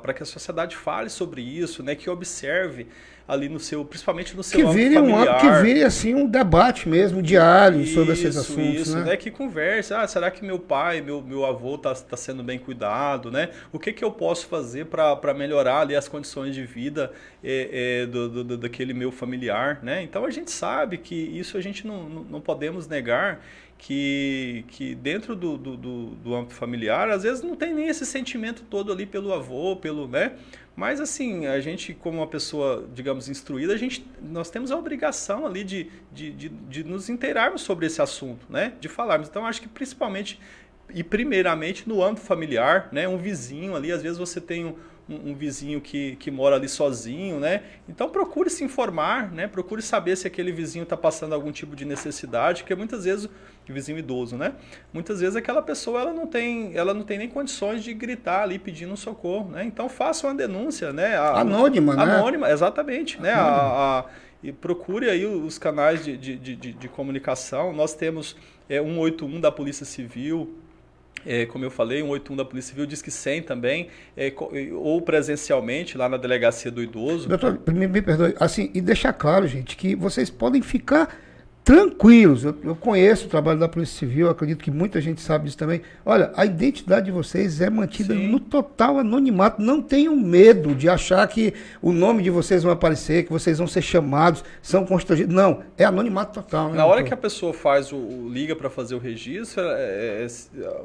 para 0.00 0.14
que 0.14 0.22
a 0.22 0.26
sociedade 0.26 0.76
fale 0.76 1.10
sobre 1.10 1.42
isso, 1.42 1.82
né? 1.82 1.96
Que 1.96 2.08
observe 2.08 2.86
ali 3.32 3.48
no 3.48 3.60
seu, 3.60 3.84
principalmente 3.84 4.36
no 4.36 4.42
seu 4.42 4.58
Que 4.58 4.72
vire, 4.74 4.98
um, 4.98 5.08
familiar. 5.10 5.40
que 5.40 5.62
vire 5.62 5.84
assim 5.84 6.14
um 6.14 6.26
debate 6.26 6.88
mesmo 6.88 7.22
diário 7.22 7.86
sobre 7.86 8.12
esses 8.12 8.34
Isso, 8.34 8.40
assuntos, 8.40 8.80
isso, 8.88 8.98
né? 8.98 9.16
Que 9.16 9.30
converse. 9.30 9.94
Ah, 9.94 10.06
será 10.06 10.30
que 10.30 10.44
meu 10.44 10.58
pai, 10.58 11.00
meu, 11.00 11.22
meu 11.22 11.46
avô 11.46 11.76
está 11.76 11.94
tá 11.94 12.16
sendo 12.16 12.42
bem 12.42 12.58
cuidado, 12.58 13.30
né? 13.30 13.50
O 13.72 13.78
que, 13.78 13.92
que 13.92 14.04
eu 14.04 14.10
posso 14.10 14.46
fazer 14.48 14.86
para 14.86 15.32
melhorar 15.32 15.80
ali 15.82 15.94
as 15.94 16.08
condições 16.08 16.54
de 16.54 16.64
vida 16.66 17.12
é, 17.42 18.00
é, 18.02 18.06
do, 18.06 18.28
do- 18.28 18.44
do- 18.44 18.58
daquele 18.58 18.92
meu 18.92 19.12
familiar, 19.12 19.78
né? 19.82 20.02
Então 20.02 20.24
a 20.24 20.30
gente 20.30 20.50
sabe 20.50 20.98
que 20.98 21.14
isso 21.14 21.56
a 21.56 21.60
gente 21.60 21.86
não, 21.86 22.08
não, 22.08 22.22
não 22.24 22.40
podemos 22.40 22.88
negar 22.88 23.40
que, 23.78 24.64
que 24.68 24.94
dentro 24.94 25.34
do, 25.34 25.56
do, 25.56 25.76
do, 25.76 26.06
do 26.16 26.34
âmbito 26.34 26.54
familiar, 26.54 27.08
às 27.08 27.22
vezes 27.22 27.42
não 27.42 27.56
tem 27.56 27.72
nem 27.74 27.88
esse 27.88 28.04
sentimento 28.04 28.62
todo 28.68 28.92
ali 28.92 29.06
pelo 29.06 29.32
avô, 29.32 29.74
pelo, 29.76 30.06
né? 30.06 30.32
Mas 30.80 30.98
assim, 30.98 31.44
a 31.44 31.60
gente 31.60 31.92
como 31.92 32.20
uma 32.20 32.26
pessoa, 32.26 32.88
digamos, 32.94 33.28
instruída, 33.28 33.74
a 33.74 33.76
gente, 33.76 34.02
nós 34.22 34.48
temos 34.48 34.70
a 34.70 34.76
obrigação 34.78 35.44
ali 35.44 35.62
de, 35.62 35.90
de, 36.10 36.32
de, 36.32 36.48
de 36.48 36.84
nos 36.84 37.10
inteirarmos 37.10 37.60
sobre 37.60 37.84
esse 37.84 38.00
assunto, 38.00 38.46
né? 38.48 38.72
De 38.80 38.88
falarmos. 38.88 39.28
Então, 39.28 39.44
acho 39.44 39.60
que 39.60 39.68
principalmente 39.68 40.40
e 40.94 41.04
primeiramente 41.04 41.86
no 41.86 42.02
âmbito 42.02 42.24
familiar, 42.26 42.88
né? 42.92 43.06
Um 43.06 43.18
vizinho 43.18 43.76
ali, 43.76 43.92
às 43.92 44.00
vezes 44.02 44.16
você 44.16 44.40
tem 44.40 44.64
um, 44.64 44.74
um- 45.06 45.32
um 45.32 45.34
vizinho 45.34 45.82
que, 45.82 46.16
que 46.16 46.30
mora 46.30 46.56
ali 46.56 46.66
sozinho, 46.66 47.38
né? 47.38 47.62
Então 47.86 48.08
procure 48.08 48.48
se 48.48 48.64
informar, 48.64 49.30
né? 49.30 49.46
Procure 49.46 49.82
saber 49.82 50.16
se 50.16 50.26
aquele 50.26 50.50
vizinho 50.50 50.84
está 50.84 50.96
passando 50.96 51.34
algum 51.34 51.52
tipo 51.52 51.76
de 51.76 51.84
necessidade, 51.84 52.62
porque 52.62 52.74
muitas 52.74 53.04
vezes 53.04 53.28
o 53.70 53.74
vizinho 53.74 53.98
idoso, 53.98 54.36
né? 54.36 54.52
Muitas 54.92 55.20
vezes 55.20 55.36
aquela 55.36 55.62
pessoa 55.62 56.00
ela 56.00 56.12
não 56.12 56.26
tem, 56.26 56.72
ela 56.76 56.92
não 56.94 57.02
tem 57.02 57.18
nem 57.18 57.28
condições 57.28 57.82
de 57.84 57.92
gritar 57.94 58.42
ali 58.42 58.58
pedindo 58.58 58.96
socorro, 58.96 59.50
né? 59.50 59.64
Então 59.64 59.88
faça 59.88 60.26
uma 60.26 60.34
denúncia, 60.34 60.92
né? 60.92 61.16
A- 61.16 61.40
Anônima, 61.40 61.94
né? 61.94 62.02
Anônima, 62.02 62.50
exatamente, 62.50 63.20
né? 63.20 63.32
A- 63.32 63.40
a- 64.00 64.04
e 64.42 64.52
procure 64.52 65.08
aí 65.10 65.26
os 65.26 65.58
canais 65.58 66.02
de, 66.04 66.16
de, 66.16 66.36
de, 66.36 66.56
de- 66.56 66.72
de 66.72 66.88
comunicação. 66.88 67.72
Nós 67.72 67.94
temos 67.94 68.36
é, 68.68 68.80
181 68.80 69.40
da 69.40 69.52
Polícia 69.52 69.84
Civil, 69.84 70.56
é, 71.26 71.44
como 71.44 71.62
eu 71.64 71.70
falei, 71.70 72.00
181 72.00 72.36
da 72.36 72.44
Polícia 72.46 72.70
Civil, 72.70 72.86
diz 72.86 73.02
que 73.02 73.10
100 73.10 73.42
também, 73.42 73.88
é, 74.16 74.32
ou 74.72 75.02
presencialmente 75.02 75.98
lá 75.98 76.08
na 76.08 76.16
Delegacia 76.16 76.70
do 76.70 76.82
Idoso. 76.82 77.28
Doutor, 77.28 77.60
me, 77.68 77.86
me 77.86 78.00
perdoe, 78.00 78.34
assim, 78.40 78.70
e 78.72 78.80
deixar 78.80 79.12
claro, 79.12 79.46
gente, 79.46 79.76
que 79.76 79.94
vocês 79.94 80.30
podem 80.30 80.62
ficar 80.62 81.14
tranquilos. 81.64 82.44
Eu, 82.44 82.54
eu 82.64 82.74
conheço 82.74 83.26
o 83.26 83.28
trabalho 83.28 83.58
da 83.58 83.68
Polícia 83.68 83.98
Civil, 83.98 84.28
acredito 84.30 84.62
que 84.64 84.70
muita 84.70 85.00
gente 85.00 85.20
sabe 85.20 85.44
disso 85.44 85.58
também. 85.58 85.82
Olha, 86.04 86.32
a 86.34 86.44
identidade 86.44 87.06
de 87.06 87.12
vocês 87.12 87.60
é 87.60 87.68
mantida 87.70 88.14
Sim. 88.14 88.28
no 88.28 88.40
total 88.40 88.98
anonimato. 88.98 89.60
Não 89.62 89.80
tenham 89.80 90.16
medo 90.16 90.74
de 90.74 90.88
achar 90.88 91.26
que 91.28 91.54
o 91.80 91.92
nome 91.92 92.22
de 92.22 92.30
vocês 92.30 92.62
vai 92.62 92.72
aparecer, 92.72 93.24
que 93.24 93.30
vocês 93.32 93.58
vão 93.58 93.66
ser 93.66 93.82
chamados, 93.82 94.42
são 94.62 94.84
constrangidos. 94.84 95.34
Não, 95.34 95.62
é 95.76 95.84
anonimato 95.84 96.40
total. 96.42 96.70
Né, 96.70 96.76
Na 96.76 96.86
hora 96.86 97.02
que 97.02 97.10
doutor? 97.10 97.14
a 97.14 97.22
pessoa 97.22 97.52
faz 97.52 97.92
o, 97.92 97.96
o- 97.96 98.28
liga 98.32 98.56
para 98.56 98.70
fazer 98.70 98.94
o 98.94 98.98
registro, 98.98 99.62
é- 99.62 100.22
é- 100.22 100.26
é- 100.26 100.80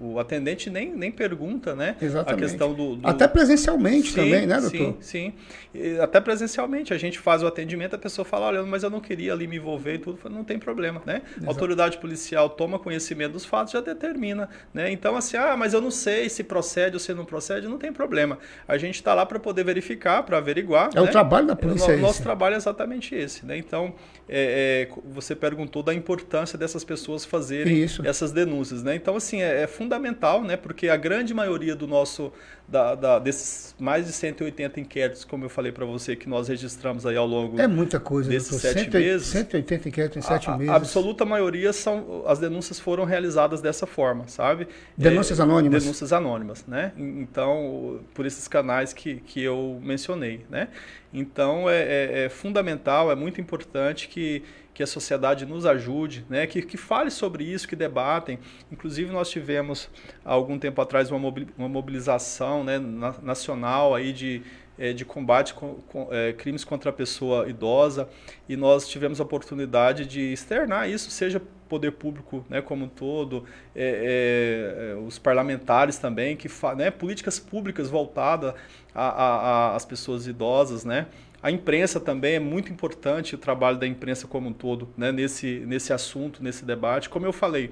o 0.00 0.18
atendente 0.18 0.70
nem, 0.70 0.94
nem 0.94 1.10
pergunta, 1.10 1.74
né? 1.74 1.96
Exatamente. 2.00 2.44
A 2.44 2.48
questão 2.48 2.74
do, 2.74 2.96
do... 2.96 3.08
Até 3.08 3.26
presencialmente 3.26 4.10
sim, 4.10 4.16
também, 4.16 4.46
né, 4.46 4.60
doutor? 4.60 4.96
Sim, 5.00 5.32
sim. 5.74 5.98
Até 6.00 6.20
presencialmente. 6.20 6.94
A 6.94 6.98
gente 6.98 7.18
faz 7.18 7.42
o 7.42 7.46
atendimento, 7.46 7.94
a 7.94 7.98
pessoa 7.98 8.24
fala, 8.24 8.46
olha, 8.46 8.62
mas 8.62 8.82
eu 8.82 8.90
não 8.90 9.00
queria 9.00 9.32
ali 9.32 9.46
me 9.46 9.56
envolver 9.56 9.94
e 9.94 9.98
tudo. 9.98 10.18
Não 10.28 10.44
tem 10.44 10.58
problema, 10.58 11.02
né? 11.04 11.22
Exato. 11.32 11.46
A 11.46 11.48
autoridade 11.48 11.98
policial 11.98 12.48
toma 12.50 12.78
conhecimento 12.78 13.32
dos 13.32 13.44
fatos, 13.44 13.72
já 13.72 13.80
determina, 13.80 14.48
né? 14.72 14.90
Então, 14.90 15.16
assim, 15.16 15.36
ah, 15.36 15.56
mas 15.56 15.74
eu 15.74 15.80
não 15.80 15.90
sei 15.90 16.28
se 16.28 16.44
procede 16.44 16.96
ou 16.96 17.00
se 17.00 17.12
não 17.12 17.24
procede, 17.24 17.66
não 17.66 17.78
tem 17.78 17.92
problema. 17.92 18.38
A 18.66 18.78
gente 18.78 18.96
está 18.96 19.14
lá 19.14 19.26
para 19.26 19.38
poder 19.38 19.64
verificar, 19.64 20.22
para 20.22 20.38
averiguar. 20.38 20.90
É 20.94 21.00
né? 21.00 21.02
o 21.02 21.08
trabalho 21.08 21.46
da 21.46 21.56
polícia. 21.56 21.94
O 21.94 22.00
nosso 22.00 22.22
trabalho 22.22 22.54
é 22.54 22.56
exatamente 22.56 23.14
esse, 23.14 23.44
né? 23.44 23.56
Então, 23.56 23.94
é, 24.28 24.88
é, 24.90 25.00
você 25.10 25.34
perguntou 25.34 25.82
da 25.82 25.94
importância 25.94 26.58
dessas 26.58 26.84
pessoas 26.84 27.24
fazerem 27.24 27.82
Isso. 27.82 28.06
essas 28.06 28.30
denúncias, 28.30 28.82
né? 28.82 28.94
Então, 28.94 29.16
assim, 29.16 29.40
é, 29.40 29.62
é, 29.62 29.66
fundamental, 29.66 30.42
né? 30.44 30.56
Porque 30.56 30.88
a 30.88 30.96
grande 30.96 31.32
maioria 31.32 31.74
do 31.74 31.86
nosso, 31.86 32.32
da, 32.68 32.94
da, 32.94 33.18
desses 33.18 33.74
mais 33.78 34.06
de 34.06 34.12
180 34.12 34.78
inquéritos, 34.78 35.24
como 35.24 35.44
eu 35.44 35.48
falei 35.48 35.72
para 35.72 35.86
você, 35.86 36.14
que 36.14 36.28
nós 36.28 36.48
registramos 36.48 37.06
aí 37.06 37.16
ao 37.16 37.26
longo 37.26 37.58
é 37.58 37.66
muita 37.66 37.98
coisa, 37.98 38.28
desses 38.28 38.50
doutor. 38.50 38.68
sete 38.68 38.80
180, 38.90 38.98
meses, 38.98 39.26
180 39.28 39.88
inquéritos 39.88 40.16
em 40.18 40.20
sete 40.20 40.50
a, 40.50 40.56
meses. 40.56 40.72
A 40.72 40.76
absoluta 40.76 41.24
maioria 41.24 41.72
são, 41.72 42.24
as 42.26 42.38
denúncias 42.38 42.78
foram 42.78 43.04
realizadas 43.04 43.62
dessa 43.62 43.86
forma, 43.86 44.28
sabe? 44.28 44.68
Denúncias 44.96 45.40
é, 45.40 45.42
anônimas. 45.42 45.82
Denúncias 45.82 46.12
anônimas, 46.12 46.66
né? 46.66 46.92
Então, 46.98 48.00
por 48.12 48.26
esses 48.26 48.46
canais 48.46 48.92
que, 48.92 49.16
que 49.16 49.42
eu 49.42 49.80
mencionei, 49.82 50.44
né? 50.50 50.68
Então, 51.10 51.70
é, 51.70 51.80
é, 51.80 52.24
é 52.24 52.28
fundamental, 52.28 53.10
é 53.10 53.14
muito 53.14 53.40
importante 53.40 54.08
que 54.08 54.42
que 54.78 54.82
a 54.84 54.86
sociedade 54.86 55.44
nos 55.44 55.66
ajude, 55.66 56.24
né? 56.30 56.46
que, 56.46 56.62
que 56.62 56.76
fale 56.76 57.10
sobre 57.10 57.42
isso, 57.42 57.66
que 57.66 57.74
debatem. 57.74 58.38
Inclusive, 58.70 59.10
nós 59.10 59.28
tivemos, 59.28 59.90
há 60.24 60.32
algum 60.32 60.56
tempo 60.56 60.80
atrás, 60.80 61.10
uma 61.10 61.68
mobilização 61.68 62.62
né, 62.62 62.78
nacional 63.20 63.92
aí 63.92 64.12
de, 64.12 64.40
é, 64.78 64.92
de 64.92 65.04
combate 65.04 65.52
com, 65.52 65.80
com 65.88 66.06
é, 66.12 66.32
crimes 66.32 66.62
contra 66.62 66.90
a 66.90 66.92
pessoa 66.92 67.48
idosa 67.48 68.08
e 68.48 68.56
nós 68.56 68.86
tivemos 68.86 69.20
a 69.20 69.24
oportunidade 69.24 70.06
de 70.06 70.32
externar 70.32 70.88
isso, 70.88 71.10
seja 71.10 71.42
poder 71.68 71.90
público 71.90 72.46
né, 72.48 72.62
como 72.62 72.84
um 72.84 72.88
todo, 72.88 73.46
é, 73.74 74.94
é, 74.94 75.00
os 75.04 75.18
parlamentares 75.18 75.98
também, 75.98 76.36
que 76.36 76.48
né, 76.76 76.88
políticas 76.92 77.40
públicas 77.40 77.90
voltadas 77.90 78.54
às 78.94 79.84
pessoas 79.84 80.28
idosas, 80.28 80.84
né? 80.84 81.08
A 81.40 81.50
imprensa 81.50 82.00
também 82.00 82.34
é 82.34 82.40
muito 82.40 82.72
importante, 82.72 83.34
o 83.34 83.38
trabalho 83.38 83.78
da 83.78 83.86
imprensa 83.86 84.26
como 84.26 84.48
um 84.48 84.52
todo, 84.52 84.88
né, 84.96 85.12
nesse, 85.12 85.60
nesse 85.66 85.92
assunto, 85.92 86.42
nesse 86.42 86.64
debate. 86.64 87.08
Como 87.08 87.24
eu 87.24 87.32
falei, 87.32 87.70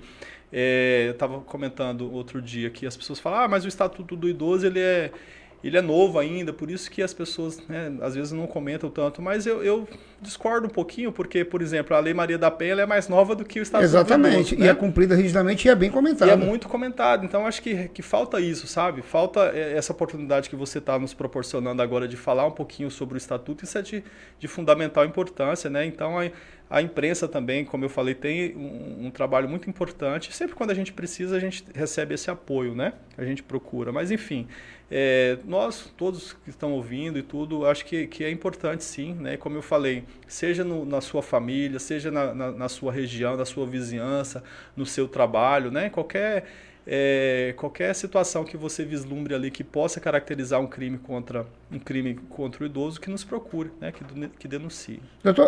é, 0.52 1.04
eu 1.08 1.12
estava 1.12 1.40
comentando 1.40 2.12
outro 2.12 2.40
dia 2.40 2.70
que 2.70 2.86
as 2.86 2.96
pessoas 2.96 3.18
falam, 3.18 3.40
ah, 3.40 3.48
mas 3.48 3.64
o 3.64 3.68
Estatuto 3.68 4.14
do 4.14 4.28
Idoso 4.28 4.66
ele 4.66 4.78
é, 4.78 5.10
ele 5.66 5.76
é 5.76 5.82
novo 5.82 6.18
ainda, 6.18 6.52
por 6.52 6.70
isso 6.70 6.90
que 6.90 7.02
as 7.02 7.12
pessoas 7.12 7.60
né, 7.68 7.92
às 8.00 8.14
vezes 8.14 8.32
não 8.32 8.46
comentam 8.46 8.90
tanto. 8.90 9.20
Mas 9.20 9.46
eu, 9.46 9.62
eu, 9.62 9.88
discordo 10.20 10.66
um 10.66 10.70
pouquinho, 10.70 11.12
porque, 11.12 11.44
por 11.44 11.60
exemplo, 11.62 11.96
a 11.96 12.00
Lei 12.00 12.14
Maria 12.14 12.38
da 12.38 12.50
Penha 12.50 12.74
é 12.74 12.86
mais 12.86 13.08
nova 13.08 13.34
do 13.34 13.44
que 13.44 13.60
o 13.60 13.62
Estatuto 13.62 13.84
Exatamente, 13.84 14.56
né? 14.56 14.66
e 14.66 14.68
é 14.68 14.74
cumprida 14.74 15.14
rigidamente 15.14 15.66
e 15.66 15.70
é 15.70 15.74
bem 15.74 15.90
comentada. 15.90 16.30
E 16.30 16.34
é 16.34 16.36
muito 16.36 16.68
comentado, 16.68 17.24
então 17.24 17.46
acho 17.46 17.62
que, 17.62 17.88
que 17.88 18.02
falta 18.02 18.40
isso, 18.40 18.66
sabe? 18.66 19.02
Falta 19.02 19.40
essa 19.54 19.92
oportunidade 19.92 20.48
que 20.48 20.56
você 20.56 20.78
está 20.78 20.98
nos 20.98 21.14
proporcionando 21.14 21.82
agora 21.82 22.08
de 22.08 22.16
falar 22.16 22.46
um 22.46 22.50
pouquinho 22.50 22.90
sobre 22.90 23.16
o 23.16 23.18
Estatuto, 23.18 23.64
isso 23.64 23.76
é 23.78 23.82
de, 23.82 24.04
de 24.38 24.48
fundamental 24.48 25.04
importância, 25.04 25.68
né? 25.68 25.84
Então, 25.84 26.18
a, 26.18 26.30
a 26.68 26.82
imprensa 26.82 27.28
também, 27.28 27.64
como 27.64 27.84
eu 27.84 27.88
falei, 27.88 28.14
tem 28.14 28.56
um, 28.56 29.06
um, 29.06 29.10
trabalho 29.10 29.48
muito 29.48 29.70
importante. 29.70 30.34
Sempre 30.34 30.56
quando 30.56 30.70
a 30.70 30.74
gente 30.74 30.92
precisa, 30.92 31.36
a 31.36 31.40
gente 31.40 31.64
recebe 31.74 32.14
esse 32.14 32.30
apoio, 32.30 32.74
né? 32.74 32.94
A 33.16 33.24
gente 33.24 33.42
procura. 33.42 33.92
Mas, 33.92 34.10
enfim, 34.10 34.48
é, 34.90 35.38
nós, 35.44 35.92
todos 35.96 36.32
que 36.32 36.50
estão 36.50 36.72
ouvindo 36.72 37.18
e 37.18 37.22
tudo, 37.22 37.66
acho 37.66 37.84
que, 37.84 38.06
que 38.06 38.22
é 38.22 38.30
importante 38.30 38.84
sim, 38.84 39.14
né? 39.14 39.36
Como 39.36 39.56
eu 39.56 39.62
falei, 39.62 40.04
seja 40.28 40.62
no, 40.62 40.84
na 40.84 41.00
sua 41.00 41.22
família, 41.22 41.78
seja 41.80 42.10
na, 42.10 42.32
na, 42.32 42.52
na, 42.52 42.68
sua 42.68 42.92
região, 42.92 43.36
na 43.36 43.44
sua 43.44 43.66
vizinhança, 43.66 44.44
no 44.76 44.86
seu 44.86 45.08
trabalho, 45.08 45.72
né? 45.72 45.90
Qualquer, 45.90 46.44
é, 46.86 47.52
qualquer 47.56 47.92
situação 47.96 48.44
que 48.44 48.56
você 48.56 48.84
vislumbre 48.84 49.34
ali 49.34 49.50
que 49.50 49.64
possa 49.64 49.98
caracterizar 49.98 50.60
um 50.60 50.68
crime 50.68 50.98
contra 50.98 51.44
um 51.68 51.80
crime 51.80 52.14
contra 52.30 52.62
o 52.62 52.66
idoso, 52.66 53.00
que 53.00 53.10
nos 53.10 53.24
procure, 53.24 53.72
né? 53.80 53.90
Que, 53.90 54.04
que 54.38 54.46
denuncie. 54.46 55.00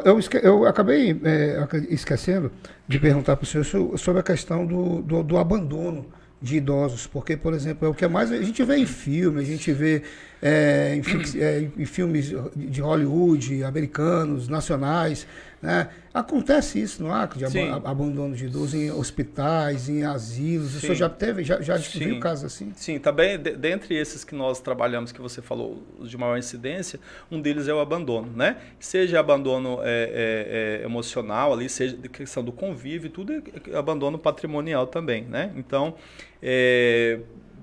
Eu, 0.04 0.18
esque, 0.18 0.40
eu 0.42 0.66
acabei 0.66 1.12
é, 1.22 1.64
esquecendo 1.90 2.50
de 2.88 2.98
perguntar 2.98 3.36
para 3.36 3.44
o 3.44 3.46
senhor 3.46 3.96
sobre 3.96 4.18
a 4.18 4.24
questão 4.24 4.66
do, 4.66 5.00
do, 5.00 5.22
do 5.22 5.38
abandono 5.38 6.06
de 6.40 6.56
idosos, 6.56 7.06
porque, 7.06 7.36
por 7.36 7.52
exemplo, 7.52 7.86
é 7.86 7.90
o 7.90 7.94
que 7.94 8.04
é 8.04 8.08
mais 8.08 8.30
a 8.30 8.40
gente 8.40 8.62
vê 8.62 8.76
em 8.76 8.86
filme, 8.86 9.40
a 9.40 9.44
gente 9.44 9.72
vê 9.72 10.02
é, 10.40 10.94
em, 10.94 11.40
é, 11.40 11.68
em, 11.76 11.84
filmes 11.84 12.32
de 12.54 12.80
Hollywood, 12.80 13.64
americanos, 13.64 14.48
nacionais, 14.48 15.26
né? 15.60 15.88
Acontece 16.14 16.80
isso 16.80 17.02
no 17.02 17.12
Acre, 17.12 17.38
de 17.38 17.44
ab 17.44 17.86
abandono 17.86 18.34
de 18.34 18.46
idosos 18.46 18.74
em 18.74 18.90
hospitais, 18.90 19.88
em 19.88 20.04
asilos. 20.04 20.70
Sim. 20.70 20.76
O 20.76 20.80
senhor 20.80 20.94
já 20.94 21.08
teve, 21.08 21.44
já, 21.44 21.60
já 21.60 21.76
viu 21.76 22.20
casos 22.20 22.44
assim? 22.44 22.72
Sim, 22.76 22.98
também 22.98 23.38
de, 23.38 23.52
dentre 23.52 23.96
esses 23.96 24.24
que 24.24 24.34
nós 24.34 24.60
trabalhamos, 24.60 25.10
que 25.12 25.20
você 25.20 25.42
falou, 25.42 25.82
de 26.00 26.16
maior 26.16 26.38
incidência, 26.38 27.00
um 27.30 27.40
deles 27.40 27.66
é 27.68 27.74
o 27.74 27.80
abandono, 27.80 28.30
né? 28.34 28.56
Seja 28.78 29.18
abandono 29.18 29.80
é, 29.82 30.80
é, 30.80 30.80
é 30.82 30.84
emocional 30.84 31.52
ali, 31.52 31.68
seja 31.68 31.96
questão 32.08 32.42
do 32.44 32.52
convívio, 32.52 33.10
tudo 33.10 33.32
é 33.32 33.76
abandono 33.76 34.18
patrimonial 34.18 34.86
também, 34.86 35.24
né? 35.24 35.52
Então, 35.56 35.94
é, 36.42 37.20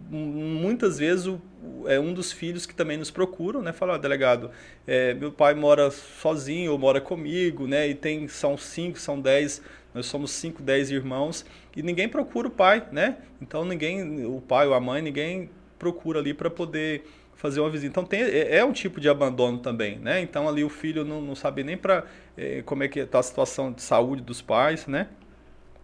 muitas 0.10 1.00
vezes 1.00 1.28
o, 1.28 1.42
é 1.88 2.00
um 2.00 2.14
dos 2.14 2.32
filhos 2.32 2.66
que 2.66 2.74
também 2.74 2.98
nos 2.98 3.12
procuram, 3.12 3.62
né? 3.62 3.74
Fala, 3.74 3.96
oh, 3.96 3.98
delegado, 3.98 4.52
é, 4.86 5.14
meu 5.14 5.32
pai 5.32 5.54
mora 5.54 5.92
sozinho 5.92 6.72
ou 6.72 6.78
mora 6.78 7.02
comigo, 7.02 7.68
né? 7.68 7.88
E 7.88 7.96
tem 7.96 8.28
são 8.28 8.58
cinco, 8.58 9.00
são 9.00 9.20
dez, 9.20 9.62
nós 9.94 10.06
somos 10.06 10.32
cinco, 10.32 10.62
dez 10.62 10.92
irmãos 10.92 11.46
e 11.76 11.84
ninguém 11.84 12.08
procura 12.08 12.48
o 12.48 12.52
pai, 12.52 12.88
né? 12.92 13.18
Então 13.42 13.66
ninguém, 13.66 14.26
o 14.26 14.42
pai 14.42 14.68
ou 14.68 14.74
a 14.74 14.80
mãe, 14.80 15.02
ninguém 15.02 15.50
procura 15.78 16.20
ali 16.20 16.34
para 16.34 16.50
poder 16.50 17.04
fazer 17.36 17.60
uma 17.60 17.70
visita. 17.70 17.92
Então 17.92 18.06
tem, 18.06 18.22
é, 18.22 18.58
é, 18.58 18.66
um 18.66 18.72
tipo 18.72 19.00
de 19.00 19.10
abandono 19.10 19.60
também, 19.60 20.00
né? 20.00 20.22
Então 20.22 20.48
ali 20.48 20.64
o 20.64 20.70
filho 20.70 21.04
não, 21.06 21.22
não 21.22 21.36
sabe 21.36 21.64
nem 21.64 21.78
para 21.78 22.06
é, 22.38 22.62
como 22.64 22.84
é 22.84 22.88
que 22.88 23.00
está 23.00 23.20
a 23.20 23.24
situação 23.24 23.72
de 23.72 23.82
saúde 23.82 24.22
dos 24.22 24.42
pais, 24.42 24.88
né? 24.88 25.08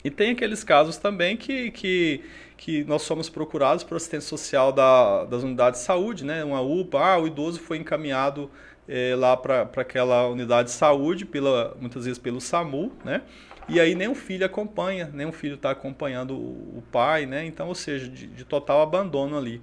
E 0.03 0.09
tem 0.09 0.31
aqueles 0.31 0.63
casos 0.63 0.97
também 0.97 1.37
que, 1.37 1.71
que, 1.71 2.21
que 2.57 2.83
nós 2.85 3.03
somos 3.03 3.29
procurados 3.29 3.83
por 3.83 3.97
assistência 3.97 4.29
social 4.29 4.71
da, 4.71 5.25
das 5.25 5.43
unidades 5.43 5.81
de 5.81 5.85
saúde, 5.85 6.25
né? 6.25 6.43
Uma 6.43 6.61
UPA, 6.61 6.99
ah, 6.99 7.19
o 7.19 7.27
idoso 7.27 7.59
foi 7.59 7.77
encaminhado 7.77 8.49
é, 8.87 9.15
lá 9.15 9.37
para 9.37 9.69
aquela 9.77 10.27
unidade 10.27 10.69
de 10.69 10.75
saúde, 10.75 11.25
pela, 11.25 11.75
muitas 11.79 12.05
vezes 12.05 12.19
pelo 12.19 12.41
SAMU, 12.41 12.91
né? 13.05 13.21
E 13.69 13.79
aí 13.79 13.95
nem 13.95 14.07
o 14.07 14.15
filho 14.15 14.45
acompanha, 14.45 15.09
nem 15.13 15.25
o 15.25 15.31
filho 15.31 15.55
está 15.55 15.71
acompanhando 15.71 16.33
o, 16.33 16.79
o, 16.79 16.83
pai, 16.91 17.25
né? 17.25 17.45
Então, 17.45 17.67
ou 17.67 17.75
seja, 17.75 18.09
de, 18.09 18.27
de 18.27 18.43
total 18.43 18.81
abandono 18.81 19.37
ali. 19.37 19.61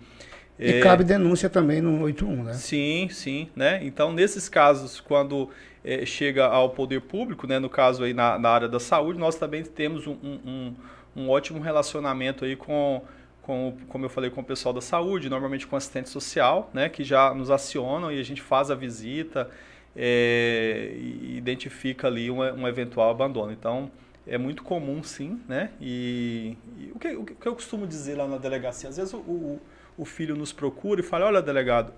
E 0.59 0.73
é, 0.73 0.81
cabe 0.81 1.05
denúncia 1.05 1.51
também 1.51 1.81
no 1.81 2.03
81, 2.03 2.45
né? 2.45 2.55
Sim, 2.55 3.09
sim, 3.11 3.49
né? 3.55 3.81
Então, 3.83 4.13
nesses 4.13 4.49
casos, 4.49 4.99
quando 5.01 5.51
é, 5.85 6.05
chega 6.05 6.47
ao 6.47 6.71
poder 6.71 7.01
público, 7.01 7.47
né, 7.47 7.59
no 7.59 7.69
caso 7.69 8.05
aí 8.05 8.13
na, 8.13 8.39
na 8.39 8.49
área 8.49 8.69
da 8.69 8.81
saúde, 8.81 9.19
nós 9.19 9.37
também 9.37 9.63
temos 9.63 10.07
um, 10.07 10.17
um, 10.23 10.75
um 11.17 11.31
ótimo 11.31 11.61
relacionamento 11.61 12.45
aí 12.45 12.57
com, 12.57 13.03
com, 13.43 13.77
como 13.89 14.05
eu 14.05 14.09
falei, 14.09 14.31
com 14.31 14.41
o 14.41 14.45
pessoal 14.45 14.73
da 14.73 14.81
saúde, 14.81 15.29
normalmente 15.29 15.67
com 15.67 15.77
assistente 15.77 16.09
social, 16.09 16.71
né, 16.73 16.89
que 16.89 17.05
já 17.05 17.33
nos 17.35 17.51
acionam 17.51 18.13
e 18.13 18.21
a 18.21 18.23
gente 18.23 18.43
faz 18.43 18.71
a 18.71 18.75
visita 18.75 19.51
é, 19.97 20.93
e 20.95 21.37
identifica 21.37 22.07
ali 22.07 22.31
um, 22.31 22.41
um, 22.41 22.69
eventual 22.69 23.11
abandono. 23.11 23.51
Então, 23.51 23.91
é 24.27 24.39
muito 24.39 24.63
comum, 24.63 25.03
sim, 25.03 25.41
né? 25.49 25.71
E, 25.81 26.57
e 26.79 26.93
o, 26.95 26.99
que, 26.99 27.09
o, 27.17 27.25
que, 27.25 27.47
eu 27.47 27.55
costumo 27.55 27.87
dizer 27.87 28.15
lá 28.15 28.29
na 28.29 28.37
delegacia, 28.37 28.89
às 28.89 28.97
vezes 28.97 29.13
o, 29.13 29.19
o, 29.19 29.61
o 29.97 30.05
filho 30.05 30.37
nos 30.37 30.53
procura 30.53 31.01
e 31.01 31.03
fala, 31.03 31.27
olha, 31.27 31.43
delegado, 31.43 31.93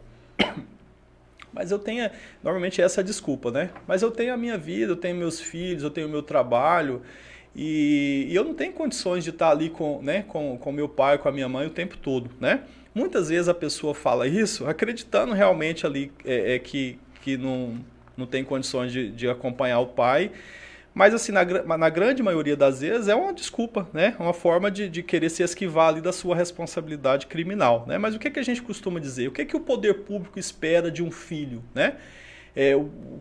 mas 1.52 1.70
eu 1.70 1.78
tenho, 1.78 2.10
normalmente 2.42 2.80
essa 2.80 3.00
é 3.00 3.02
a 3.02 3.04
desculpa, 3.04 3.50
né? 3.50 3.70
Mas 3.86 4.02
eu 4.02 4.10
tenho 4.10 4.32
a 4.32 4.36
minha 4.36 4.56
vida, 4.56 4.92
eu 4.92 4.96
tenho 4.96 5.16
meus 5.16 5.40
filhos, 5.40 5.82
eu 5.82 5.90
tenho 5.90 6.06
o 6.06 6.10
meu 6.10 6.22
trabalho 6.22 7.02
e, 7.54 8.26
e 8.28 8.34
eu 8.34 8.44
não 8.44 8.54
tenho 8.54 8.72
condições 8.72 9.24
de 9.24 9.30
estar 9.30 9.50
ali 9.50 9.70
com, 9.70 10.00
né, 10.02 10.24
com, 10.28 10.56
com 10.56 10.72
meu 10.72 10.88
pai, 10.88 11.18
com 11.18 11.28
a 11.28 11.32
minha 11.32 11.48
mãe 11.48 11.66
o 11.66 11.70
tempo 11.70 11.96
todo, 11.96 12.30
né? 12.40 12.62
Muitas 12.94 13.28
vezes 13.28 13.48
a 13.48 13.54
pessoa 13.54 13.94
fala 13.94 14.26
isso 14.26 14.66
acreditando 14.66 15.32
realmente 15.32 15.86
ali 15.86 16.12
é, 16.24 16.54
é 16.54 16.58
que, 16.58 16.98
que 17.22 17.36
não, 17.36 17.76
não 18.16 18.26
tem 18.26 18.44
condições 18.44 18.92
de, 18.92 19.10
de 19.10 19.28
acompanhar 19.28 19.80
o 19.80 19.86
pai 19.86 20.32
mas, 20.92 21.14
assim, 21.14 21.32
na, 21.32 21.44
na 21.76 21.88
grande 21.88 22.22
maioria 22.22 22.56
das 22.56 22.80
vezes 22.80 23.08
é 23.08 23.14
uma 23.14 23.32
desculpa, 23.32 23.88
né? 23.92 24.14
Uma 24.18 24.32
forma 24.32 24.70
de, 24.70 24.88
de 24.88 25.02
querer 25.02 25.30
se 25.30 25.42
esquivar 25.42 25.88
ali 25.88 26.00
da 26.00 26.12
sua 26.12 26.34
responsabilidade 26.34 27.26
criminal, 27.26 27.84
né? 27.86 27.96
Mas 27.96 28.14
o 28.14 28.18
que, 28.18 28.28
é 28.28 28.30
que 28.30 28.40
a 28.40 28.44
gente 28.44 28.60
costuma 28.60 28.98
dizer? 28.98 29.28
O 29.28 29.32
que, 29.32 29.42
é 29.42 29.44
que 29.44 29.56
o 29.56 29.60
poder 29.60 30.02
público 30.04 30.38
espera 30.38 30.90
de 30.90 31.02
um 31.02 31.10
filho, 31.10 31.62
né? 31.74 31.96
É, 32.56 32.72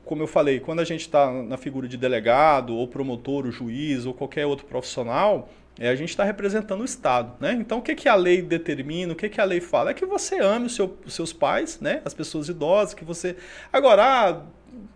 como 0.05 0.23
eu 0.23 0.27
falei, 0.27 0.59
quando 0.59 0.79
a 0.79 0.83
gente 0.83 1.01
está 1.01 1.31
na 1.31 1.57
figura 1.57 1.87
de 1.87 1.97
delegado, 1.97 2.75
ou 2.75 2.87
promotor, 2.87 3.45
ou 3.45 3.51
juiz, 3.51 4.05
ou 4.05 4.13
qualquer 4.13 4.45
outro 4.45 4.65
profissional, 4.65 5.47
É, 5.81 5.87
a 5.87 5.95
gente 5.95 6.09
está 6.09 6.25
representando 6.25 6.81
o 6.81 6.85
Estado, 6.85 7.37
né? 7.39 7.53
Então, 7.53 7.77
o 7.77 7.81
que, 7.81 7.95
que 7.95 8.09
a 8.09 8.15
lei 8.15 8.41
determina, 8.41 9.13
o 9.13 9.15
que, 9.15 9.29
que 9.29 9.39
a 9.39 9.45
lei 9.45 9.61
fala? 9.61 9.91
É 9.91 9.93
que 9.93 10.05
você 10.05 10.37
ame 10.41 10.67
seu, 10.69 10.97
os 11.05 11.13
seus 11.13 11.31
pais, 11.31 11.79
né? 11.79 12.01
As 12.03 12.13
pessoas 12.13 12.49
idosas, 12.49 12.93
que 12.93 13.05
você... 13.05 13.37
Agora, 13.71 14.03
ah, 14.03 14.41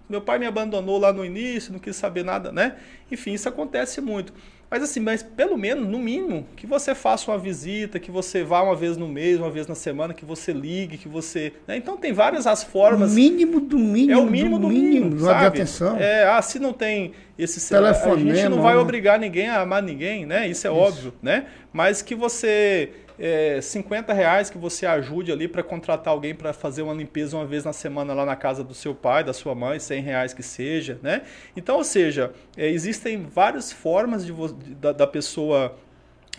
meu 0.10 0.22
pai 0.22 0.38
me 0.38 0.46
abandonou 0.46 1.00
lá 1.00 1.14
no 1.14 1.26
início, 1.26 1.72
não 1.72 1.80
quis 1.80 1.96
saber 1.96 2.24
nada, 2.24 2.52
né? 2.52 2.76
Enfim, 3.12 3.34
isso 3.34 3.48
acontece 3.48 4.02
muito. 4.02 4.34
Mas 4.74 4.82
assim, 4.82 5.00
mas 5.00 5.22
pelo 5.22 5.56
menos, 5.56 5.88
no 5.88 6.00
mínimo, 6.00 6.48
que 6.56 6.66
você 6.66 6.96
faça 6.96 7.30
uma 7.30 7.38
visita, 7.38 8.00
que 8.00 8.10
você 8.10 8.44
vá 8.44 8.64
uma 8.64 8.76
vez 8.76 8.98
no 8.98 9.08
mês, 9.08 9.38
uma 9.38 9.52
vez 9.52 9.68
na 9.68 9.76
semana, 9.76 10.16
que 10.16 10.26
você 10.26 10.52
ligue, 10.52 10.98
que 10.98 11.08
você. 11.08 11.54
Né? 11.68 11.78
Então 11.78 11.96
tem 11.96 12.12
várias 12.12 12.48
as 12.48 12.64
formas. 12.64 13.12
O 13.12 13.16
mínimo 13.16 13.60
do 13.60 13.78
mínimo. 13.78 14.14
É 14.14 14.18
o 14.18 14.26
mínimo 14.26 14.58
do, 14.58 14.64
do 14.64 14.74
mínimo, 14.74 15.06
mínimo 15.06 15.26
sabe? 15.26 15.42
de 15.42 15.46
atenção. 15.46 15.96
É, 15.98 16.26
ah, 16.28 16.42
se 16.42 16.58
não 16.58 16.74
tem 16.74 17.12
esse 17.38 17.70
telefone. 17.70 18.32
A 18.32 18.36
gente 18.36 18.50
não 18.50 18.64
vai 18.64 18.76
obrigar 18.76 19.20
ninguém 19.20 19.48
a 19.48 19.62
amar 19.62 19.84
ninguém, 19.84 20.26
né? 20.26 20.48
Isso 20.48 20.66
é 20.66 20.72
Isso. 20.72 20.80
óbvio, 20.80 21.14
né? 21.22 21.46
Mas 21.72 22.02
que 22.02 22.16
você 22.16 22.90
é, 23.20 23.60
50 23.62 24.12
reais 24.14 24.50
que 24.50 24.58
você 24.58 24.86
ajude 24.86 25.32
ali 25.32 25.48
para 25.48 25.62
contratar 25.62 26.14
alguém 26.14 26.34
para 26.34 26.54
fazer 26.54 26.82
uma 26.82 26.94
limpeza 26.94 27.38
uma 27.38 27.46
vez 27.46 27.64
na 27.64 27.74
semana 27.74 28.14
lá 28.14 28.26
na 28.26 28.36
casa 28.36 28.64
do 28.64 28.74
seu 28.74 28.96
pai, 28.96 29.24
da 29.24 29.34
sua 29.34 29.54
mãe, 29.54 29.80
100 29.80 30.02
reais 30.02 30.34
que 30.34 30.44
seja, 30.44 31.00
né? 31.02 31.24
Então, 31.56 31.78
ou 31.78 31.84
seja, 31.84 32.32
é, 32.58 32.70
existem 32.70 33.24
várias 33.24 33.72
formas 33.72 34.26
de, 34.26 34.34
de 34.34 34.76
da, 34.76 34.92
da, 34.92 35.08
pessoa 35.08 35.76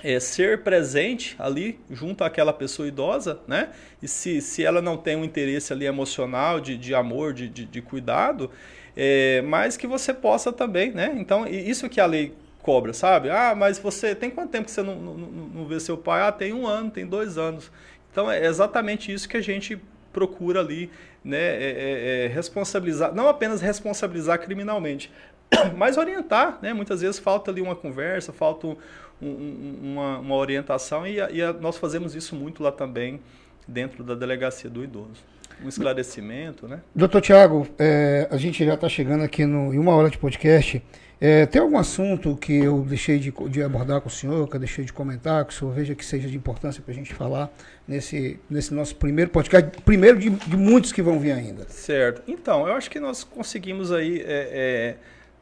é, 0.03 0.19
ser 0.19 0.63
presente 0.63 1.37
ali 1.39 1.79
junto 1.91 2.25
àquela 2.25 2.53
pessoa 2.53 2.89
idosa, 2.89 3.39
né? 3.47 3.71
E 4.03 4.09
se, 4.09 4.41
se 4.41 4.65
ela 4.65 4.83
não 4.83 4.97
tem 4.97 5.17
um 5.17 5.25
interesse 5.25 5.73
ali 5.73 5.87
emocional, 5.87 6.61
de, 6.61 6.77
de 6.77 6.95
amor, 6.95 7.33
de, 7.33 7.49
de, 7.49 7.65
de 7.65 7.83
cuidado, 7.83 8.51
é, 8.97 9.43
mas 9.43 9.77
que 9.77 9.87
você 9.87 10.13
possa 10.13 10.53
também, 10.53 10.93
né? 10.93 11.15
Então, 11.17 11.47
isso 11.47 11.89
que 11.89 12.01
a 12.01 12.07
lei 12.07 12.35
cobra, 12.65 12.95
sabe? 12.95 13.29
Ah, 13.29 13.55
mas 13.55 13.79
você 13.79 14.15
tem 14.15 14.31
quanto 14.31 14.51
tempo 14.51 14.65
que 14.65 14.71
você 14.71 14.83
não, 14.83 14.97
não, 14.97 15.15
não 15.19 15.67
vê 15.67 15.79
seu 15.79 15.99
pai? 15.99 16.23
Ah, 16.23 16.33
tem 16.33 16.55
um 16.55 16.67
ano, 16.67 16.91
tem 16.91 17.07
dois 17.07 17.37
anos. 17.37 17.71
Então 18.11 18.33
é 18.33 18.47
exatamente 18.47 19.13
isso 19.13 19.29
que 19.29 19.37
a 19.37 19.43
gente 19.43 19.79
procura 20.15 20.61
ali, 20.61 20.91
né? 21.23 21.37
É, 21.37 21.75
é, 21.77 22.25
é 22.25 22.27
responsabilizar, 22.29 23.15
não 23.15 23.29
apenas 23.29 23.61
responsabilizar 23.61 24.41
criminalmente, 24.41 25.13
mas 25.77 25.99
orientar, 25.99 26.59
né? 26.63 26.73
Muitas 26.73 27.03
vezes 27.03 27.19
falta 27.19 27.51
ali 27.51 27.61
uma 27.61 27.77
conversa, 27.77 28.33
falta 28.33 28.67
um, 28.67 28.77
um, 29.21 29.79
uma, 29.83 30.19
uma, 30.21 30.35
orientação 30.35 31.07
e, 31.07 31.17
e 31.17 31.43
a, 31.43 31.53
nós 31.53 31.77
fazemos 31.77 32.15
isso 32.15 32.35
muito 32.35 32.63
lá 32.63 32.73
também 32.73 33.21
dentro 33.69 34.03
da 34.03 34.15
delegacia 34.15 34.71
do 34.71 34.83
idoso. 34.83 35.23
Um 35.63 35.69
esclarecimento, 35.69 36.67
né? 36.67 36.81
Doutor 36.95 37.21
Tiago, 37.21 37.67
é, 37.79 38.29
a 38.31 38.37
gente 38.37 38.65
já 38.65 38.75
está 38.75 38.89
chegando 38.89 39.23
aqui 39.23 39.45
no, 39.45 39.73
em 39.73 39.79
uma 39.79 39.95
hora 39.95 40.11
de 40.11 40.19
podcast. 40.19 40.83
É, 41.21 41.47
tem 41.47 41.63
algum 41.63 41.79
assunto 41.79 42.37
que 42.37 42.53
eu 42.53 42.81
deixei 42.83 43.19
de, 43.19 43.33
de, 43.49 43.63
abordar 43.63 44.01
com 44.01 44.09
o 44.09 44.13
senhor, 44.13 44.49
que 44.49 44.57
eu 44.57 44.61
deixei 44.61 44.85
de 44.85 44.93
comentar, 44.93 45.45
que 45.45 45.55
o 45.55 45.57
senhor 45.57 45.73
veja 45.73 45.95
que 45.95 46.05
seja 46.05 46.29
de 46.29 46.37
importância 46.37 46.83
para 46.83 46.93
a 46.93 46.95
gente 46.95 47.15
falar 47.15 47.51
nesse, 47.87 48.39
nesse 48.51 48.75
nosso 48.75 48.97
primeiro 48.97 49.31
podcast, 49.31 49.71
primeiro 49.83 50.19
de, 50.19 50.29
de, 50.29 50.57
muitos 50.57 50.93
que 50.93 51.01
vão 51.01 51.19
vir 51.19 51.33
ainda? 51.33 51.65
Certo. 51.69 52.23
Então, 52.27 52.67
eu 52.67 52.75
acho 52.75 52.91
que 52.91 53.01
nós 53.01 53.25
conseguimos 53.25 53.93
aí 53.93 54.21
é, 54.21 54.25
é, 54.27 54.97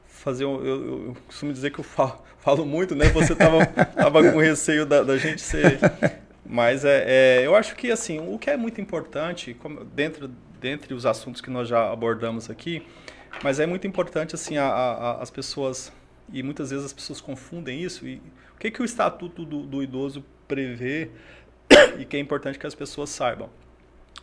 fazer. 0.07 0.45
Um, 0.45 0.65
eu, 0.65 1.07
eu, 1.07 1.17
costumo 1.27 1.53
dizer 1.53 1.73
que 1.73 1.81
eu 1.81 1.85
falo, 1.85 2.23
falo 2.39 2.65
muito, 2.65 2.95
né? 2.95 3.07
Você 3.09 3.33
estava 3.33 3.67
tava 3.67 4.31
com 4.31 4.39
receio 4.39 4.87
da, 4.87 5.03
da 5.03 5.17
gente 5.17 5.41
ser. 5.41 5.81
Mas 6.45 6.85
é, 6.85 7.05
é, 7.07 7.47
eu 7.47 7.55
acho 7.55 7.77
que 7.77 7.91
assim, 7.91 8.19
o 8.19 8.39
que 8.39 8.51
é 8.51 8.57
muito 8.57 8.81
importante, 8.81 9.55
como, 9.55 9.85
dentro, 9.85 10.29
dentre 10.61 10.93
os 10.95 11.07
assuntos 11.07 11.41
que 11.41 11.51
nós 11.51 11.69
já 11.69 11.91
abordamos 11.91 12.51
aqui, 12.51 12.87
mas 13.43 13.61
é 13.61 13.67
muito 13.67 13.87
importante 13.87 14.35
assim 14.35 14.57
a, 14.57 14.67
a, 14.67 15.23
as 15.23 15.31
pessoas 15.31 15.93
e 16.33 16.43
muitas 16.43 16.71
vezes 16.71 16.85
as 16.87 16.93
pessoas 16.93 17.21
confundem 17.21 17.83
isso 17.83 18.07
e 18.07 18.17
o 18.55 18.59
que 18.59 18.71
que 18.71 18.83
o 18.83 18.85
estatuto 18.85 19.45
do, 19.45 19.63
do 19.63 19.83
idoso 19.83 20.25
prevê 20.47 21.11
e 21.99 22.05
que 22.05 22.17
é 22.17 22.21
importante 22.21 22.59
que 22.59 22.67
as 22.67 22.75
pessoas 22.75 23.11
saibam. 23.11 23.51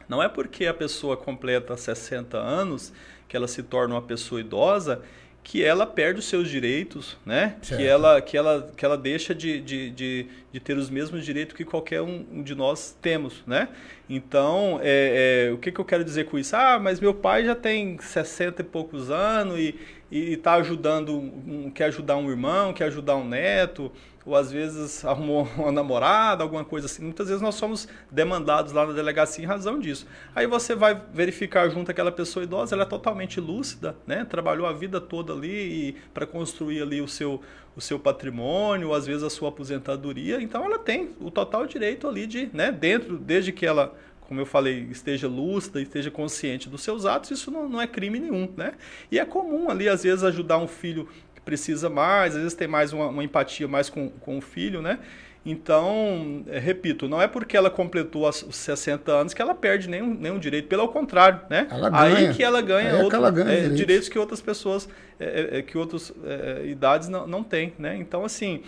Não 0.07 0.23
é 0.23 0.27
porque 0.27 0.65
a 0.65 0.73
pessoa 0.73 1.15
completa 1.15 1.77
60 1.77 2.37
anos 2.37 2.91
que 3.27 3.37
ela 3.37 3.47
se 3.47 3.61
torna 3.61 3.95
uma 3.95 4.01
pessoa 4.01 4.41
idosa 4.41 5.03
que 5.43 5.63
ela 5.63 5.85
perde 5.85 6.19
os 6.19 6.25
seus 6.25 6.49
direitos, 6.49 7.17
né? 7.25 7.55
Que 7.61 7.85
ela, 7.85 8.21
que 8.21 8.37
ela, 8.37 8.71
que 8.75 8.85
ela 8.85 8.97
deixa 8.97 9.33
de, 9.33 9.59
de, 9.61 9.89
de, 9.89 10.27
de, 10.51 10.59
ter 10.59 10.77
os 10.77 10.89
mesmos 10.89 11.25
direitos 11.25 11.55
que 11.55 11.65
qualquer 11.65 12.01
um 12.01 12.43
de 12.43 12.53
nós 12.53 12.95
temos, 13.01 13.41
né? 13.47 13.69
Então, 14.09 14.79
é, 14.81 15.47
é, 15.47 15.51
o 15.51 15.57
que, 15.57 15.71
que 15.71 15.79
eu 15.79 15.85
quero 15.85 16.03
dizer 16.03 16.25
com 16.25 16.37
isso? 16.37 16.55
Ah, 16.55 16.77
mas 16.79 16.99
meu 16.99 17.13
pai 17.13 17.45
já 17.45 17.55
tem 17.55 17.97
60 17.99 18.61
e 18.61 18.65
poucos 18.65 19.09
anos 19.09 19.57
e 19.59 19.75
está 20.11 20.55
ajudando, 20.55 21.17
um, 21.17 21.71
quer 21.73 21.85
ajudar 21.85 22.17
um 22.17 22.29
irmão, 22.29 22.73
quer 22.73 22.85
ajudar 22.85 23.15
um 23.15 23.27
neto, 23.27 23.91
ou 24.29 24.35
às 24.35 24.51
vezes 24.51 25.03
arrumou 25.03 25.47
uma 25.57 25.71
namorada, 25.71 26.43
alguma 26.43 26.63
coisa 26.63 26.85
assim. 26.85 27.03
Muitas 27.03 27.27
vezes 27.27 27.41
nós 27.41 27.55
somos 27.55 27.87
demandados 28.11 28.71
lá 28.71 28.85
na 28.85 28.93
delegacia 28.93 29.43
em 29.43 29.47
razão 29.47 29.79
disso. 29.79 30.05
Aí 30.35 30.45
você 30.45 30.75
vai 30.75 31.01
verificar 31.11 31.67
junto 31.69 31.89
aquela 31.89 32.11
pessoa 32.11 32.43
idosa, 32.43 32.75
ela 32.75 32.83
é 32.83 32.85
totalmente 32.85 33.41
lúcida, 33.41 33.95
né? 34.05 34.23
Trabalhou 34.25 34.67
a 34.67 34.71
vida 34.71 35.01
toda 35.01 35.33
ali 35.33 35.95
para 36.13 36.27
construir 36.27 36.83
ali 36.83 37.01
o 37.01 37.07
seu, 37.07 37.41
o 37.75 37.81
seu 37.81 37.97
patrimônio, 37.97 38.89
ou 38.89 38.93
às 38.93 39.07
vezes 39.07 39.23
a 39.23 39.31
sua 39.31 39.49
aposentadoria. 39.49 40.39
Então 40.39 40.63
ela 40.63 40.77
tem 40.77 41.09
o 41.19 41.31
total 41.31 41.65
direito 41.65 42.07
ali 42.07 42.27
de, 42.27 42.51
né, 42.53 42.71
dentro, 42.71 43.17
desde 43.17 43.51
que 43.51 43.65
ela 43.65 43.95
como 44.29 44.39
eu 44.39 44.45
falei, 44.45 44.87
esteja 44.91 45.27
lúcida, 45.27 45.81
esteja 45.81 46.11
consciente 46.11 46.69
dos 46.69 46.83
seus 46.83 47.03
atos, 47.03 47.31
isso 47.31 47.49
não, 47.49 47.67
não 47.67 47.81
é 47.81 47.87
crime 47.87 48.19
nenhum, 48.19 48.47
né? 48.55 48.75
E 49.11 49.17
é 49.17 49.25
comum 49.25 49.71
ali, 49.71 49.89
às 49.89 50.03
vezes, 50.03 50.23
ajudar 50.23 50.59
um 50.59 50.67
filho 50.67 51.09
precisa 51.49 51.89
mais, 51.89 52.35
às 52.35 52.41
vezes 52.41 52.53
tem 52.53 52.67
mais 52.67 52.93
uma, 52.93 53.07
uma 53.07 53.23
empatia 53.23 53.67
mais 53.67 53.89
com, 53.89 54.07
com 54.07 54.37
o 54.37 54.41
filho, 54.41 54.83
né? 54.83 54.99
Então, 55.43 56.43
é, 56.47 56.59
repito, 56.59 57.09
não 57.09 57.19
é 57.19 57.27
porque 57.27 57.57
ela 57.57 57.71
completou 57.71 58.29
os 58.29 58.45
60 58.51 59.11
anos 59.11 59.33
que 59.33 59.41
ela 59.41 59.55
perde 59.55 59.89
nenhum, 59.89 60.13
nenhum 60.13 60.37
direito, 60.37 60.67
pelo 60.67 60.87
contrário, 60.89 61.39
né? 61.49 61.67
Aí 61.91 62.33
que 62.35 62.43
ela 62.43 62.61
ganha, 62.61 62.97
outro, 62.97 63.17
ela 63.17 63.31
ganha 63.31 63.49
é, 63.49 63.69
direitos. 63.69 64.07
que 64.09 64.19
outras 64.19 64.41
pessoas, 64.41 64.87
é, 65.19 65.25
é, 65.25 65.57
é 65.57 65.61
que 65.63 65.75
outras 65.75 66.13
é, 66.23 66.67
idades 66.67 67.07
não, 67.09 67.25
não 67.25 67.43
têm, 67.43 67.73
né? 67.79 67.95
Então, 67.97 68.23
assim, 68.23 68.61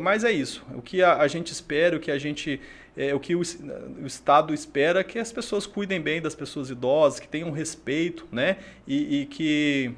mas 0.00 0.24
é 0.24 0.32
isso. 0.32 0.62
O 0.74 0.82
que 0.82 1.02
a, 1.02 1.16
a 1.18 1.26
gente 1.26 1.52
espera, 1.52 1.96
o 1.96 2.00
que 2.00 2.10
a 2.10 2.18
gente 2.18 2.60
o 3.14 3.18
que 3.18 3.34
o, 3.34 3.40
o, 3.40 4.06
Estado 4.06 4.52
espera 4.52 5.00
é 5.00 5.04
que 5.04 5.18
as 5.18 5.32
pessoas 5.32 5.66
cuidem 5.66 6.00
bem 6.00 6.20
das 6.20 6.34
pessoas 6.34 6.70
idosas, 6.70 7.18
que 7.18 7.26
tenham 7.26 7.50
respeito, 7.50 8.26
né? 8.30 8.58
E, 8.86 9.22
e 9.22 9.26
que 9.26 9.94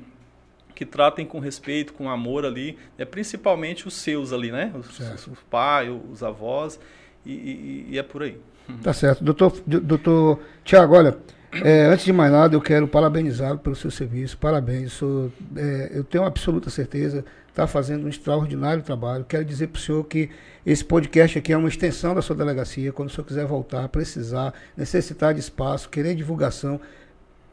que 0.77 0.85
tratem 0.85 1.27
com 1.27 1.41
respeito, 1.41 1.93
com 1.93 2.09
amor 2.09 2.45
ali, 2.45 2.79
né? 2.97 3.05
principalmente 3.05 3.89
os 3.89 3.95
seus 3.95 4.33
ali, 4.33 4.53
né? 4.53 4.73
Os, 4.79 5.27
os 5.27 5.39
pais, 5.51 5.91
os 6.13 6.23
avós, 6.23 6.79
e, 7.25 7.33
e, 7.33 7.87
e, 7.91 7.99
é 7.99 8.03
por 8.03 8.23
aí. 8.23 8.39
Tá 8.83 8.93
certo. 8.93 9.23
Doutor, 9.25 9.63
doutor 9.65 10.41
Tiago, 10.65 10.97
olha, 10.97 11.17
é, 11.65 11.87
antes 11.87 12.05
de 12.05 12.13
mais 12.13 12.33
nada, 12.33 12.55
eu 12.55 12.61
quero 12.61 12.87
parabenizá-lo 12.87 13.59
pelo 13.59 13.77
seu 13.77 13.91
serviço. 13.91 14.37
Parabéns. 14.37 14.93
Sou, 14.93 15.33
é, 15.57 15.93
eu 15.95 16.05
tenho 16.05 16.25
absoluta 16.25 16.69
certeza 16.69 17.25
está 17.57 17.67
fazendo 17.67 18.05
um 18.05 18.09
extraordinário 18.09 18.83
trabalho. 18.83 19.25
Quero 19.25 19.43
dizer 19.43 19.69
para 19.69 19.79
o 19.79 19.81
senhor 19.81 20.05
que 20.05 20.29
esse 20.65 20.85
podcast 20.85 21.39
aqui 21.39 21.55
é 21.55 21.57
uma 21.57 21.69
extensão 21.69 22.15
da 22.15 22.21
sua 22.21 22.37
delegacia. 22.37 22.93
Quando 22.93 23.09
o 23.09 23.13
senhor 23.13 23.25
quiser 23.25 23.47
voltar, 23.47 23.89
precisar, 23.89 24.53
necessitar 24.77 25.33
de 25.33 25.41
espaço, 25.41 25.89
querer 25.89 26.15
divulgação, 26.15 26.79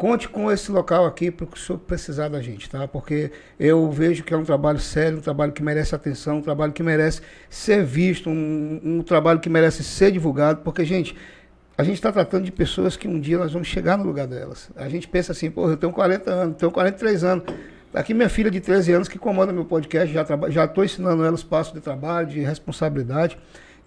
conte 0.04 0.28
com 0.28 0.52
esse 0.52 0.70
local 0.70 1.06
aqui 1.06 1.32
para 1.32 1.46
o 1.46 1.58
senhor 1.58 1.80
precisar 1.80 2.28
da 2.28 2.42
gente, 2.42 2.70
tá? 2.70 2.86
Porque 2.86 3.32
eu 3.58 3.90
vejo 3.90 4.22
que 4.22 4.34
é 4.34 4.38
um 4.38 4.44
trabalho 4.44 4.78
sério, 4.78 5.20
um 5.20 5.22
trabalho 5.22 5.54
que 5.54 5.64
merece 5.64 5.96
atenção, 5.96 6.40
um 6.40 6.42
trabalho 6.42 6.74
que 6.74 6.84
merece 6.84 7.22
ser 7.50 7.86
visto, 7.86 8.30
um, 8.30 8.82
um 8.84 9.02
trabalho 9.02 9.40
que 9.40 9.48
merece 9.48 9.82
ser 9.82 10.12
divulgado, 10.12 10.60
porque, 10.60 10.84
gente, 10.84 11.16
a 11.78 11.86
gente 11.86 11.96
está 11.96 12.12
tratando 12.12 12.44
de 12.44 12.52
pessoas 12.52 12.98
que 12.98 13.08
um 13.08 13.18
dia 13.18 13.38
nós 13.38 13.54
vamos 13.54 13.70
chegar 13.70 13.98
no 13.98 14.04
lugar 14.04 14.28
delas. 14.28 14.70
A 14.76 14.90
gente 14.90 15.08
pensa 15.08 15.32
assim, 15.32 15.50
pô, 15.50 15.70
eu 15.70 15.78
tenho 15.78 15.94
40 15.94 16.30
anos, 16.30 16.58
tenho 16.58 16.70
43 16.70 17.24
anos. 17.24 17.46
Aqui 17.94 18.14
minha 18.14 18.28
filha 18.28 18.52
de 18.52 18.60
13 18.60 18.92
anos 18.92 19.08
que 19.08 19.18
comanda 19.18 19.54
meu 19.54 19.64
podcast, 19.64 20.14
já 20.50 20.66
estou 20.66 20.84
ensinando 20.84 21.24
ela 21.24 21.34
os 21.34 21.46
passos 21.46 21.72
de 21.72 21.80
trabalho, 21.80 22.28
de 22.28 22.42
responsabilidade. 22.42 23.38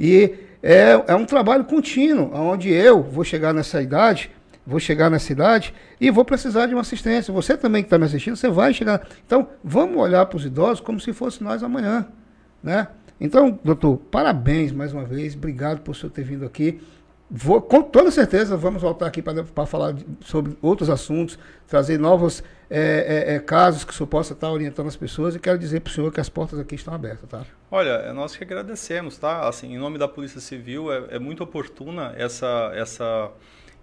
E 0.01 0.33
é, 0.63 0.93
é 1.09 1.15
um 1.15 1.27
trabalho 1.27 1.65
contínuo, 1.65 2.35
onde 2.35 2.73
eu 2.73 3.03
vou 3.03 3.23
chegar 3.23 3.53
nessa 3.53 3.83
idade 3.83 4.31
vou 4.67 4.81
chegar 4.81 5.09
na 5.09 5.19
cidade 5.19 5.73
e 6.01 6.11
vou 6.11 6.25
precisar 6.25 6.67
de 6.67 6.75
uma 6.75 6.81
assistência. 6.81 7.33
Você 7.33 7.57
também 7.57 7.83
que 7.83 7.87
está 7.87 7.99
me 7.99 8.05
assistindo, 8.05 8.37
você 8.37 8.49
vai 8.49 8.75
chegar. 8.75 9.07
Então, 9.25 9.49
vamos 9.63 9.97
olhar 9.97 10.27
para 10.27 10.37
os 10.37 10.45
idosos 10.45 10.81
como 10.81 10.99
se 10.99 11.13
fosse 11.13 11.43
nós 11.43 11.63
amanhã. 11.63 12.07
Né? 12.63 12.89
Então, 13.21 13.59
doutor, 13.63 13.99
parabéns 14.11 14.73
mais 14.73 14.93
uma 14.93 15.05
vez. 15.05 15.35
Obrigado 15.35 15.81
por 15.81 15.93
o 15.93 15.95
senhor 15.95 16.11
ter 16.11 16.25
vindo 16.25 16.45
aqui. 16.45 16.81
Vou, 17.29 17.61
com 17.61 17.83
toda 17.83 18.11
certeza, 18.11 18.57
vamos 18.57 18.81
voltar 18.81 19.07
aqui 19.07 19.21
para 19.21 19.67
falar 19.67 19.93
de, 19.93 20.07
sobre 20.21 20.57
outros 20.63 20.89
assuntos, 20.89 21.37
trazer 21.67 21.99
novos 21.99 22.43
é, 22.71 23.25
é, 23.31 23.35
é, 23.35 23.39
casos 23.41 23.85
que 23.85 23.93
o 23.93 23.95
senhor 23.95 24.07
possa 24.07 24.33
estar 24.33 24.49
orientando 24.49 24.87
as 24.87 24.95
pessoas 24.95 25.35
e 25.35 25.41
quero 25.41 25.59
dizer 25.59 25.81
para 25.81 25.91
o 25.91 25.93
senhor 25.93 26.13
que 26.13 26.21
as 26.21 26.29
portas 26.29 26.57
aqui 26.59 26.77
estão 26.77 26.95
abertas, 26.95 27.29
tá? 27.29 27.45
Olha, 27.69 27.91
é 27.91 28.13
nós 28.13 28.37
que 28.37 28.45
agradecemos, 28.45 29.19
tá? 29.19 29.49
Assim, 29.49 29.75
em 29.75 29.79
nome 29.79 29.99
da 29.99 30.07
Polícia 30.07 30.41
Civil, 30.41 30.93
é, 30.93 31.17
é 31.17 31.19
muito 31.19 31.43
oportuna 31.43 32.15
essa, 32.17 32.71
essa 32.77 33.33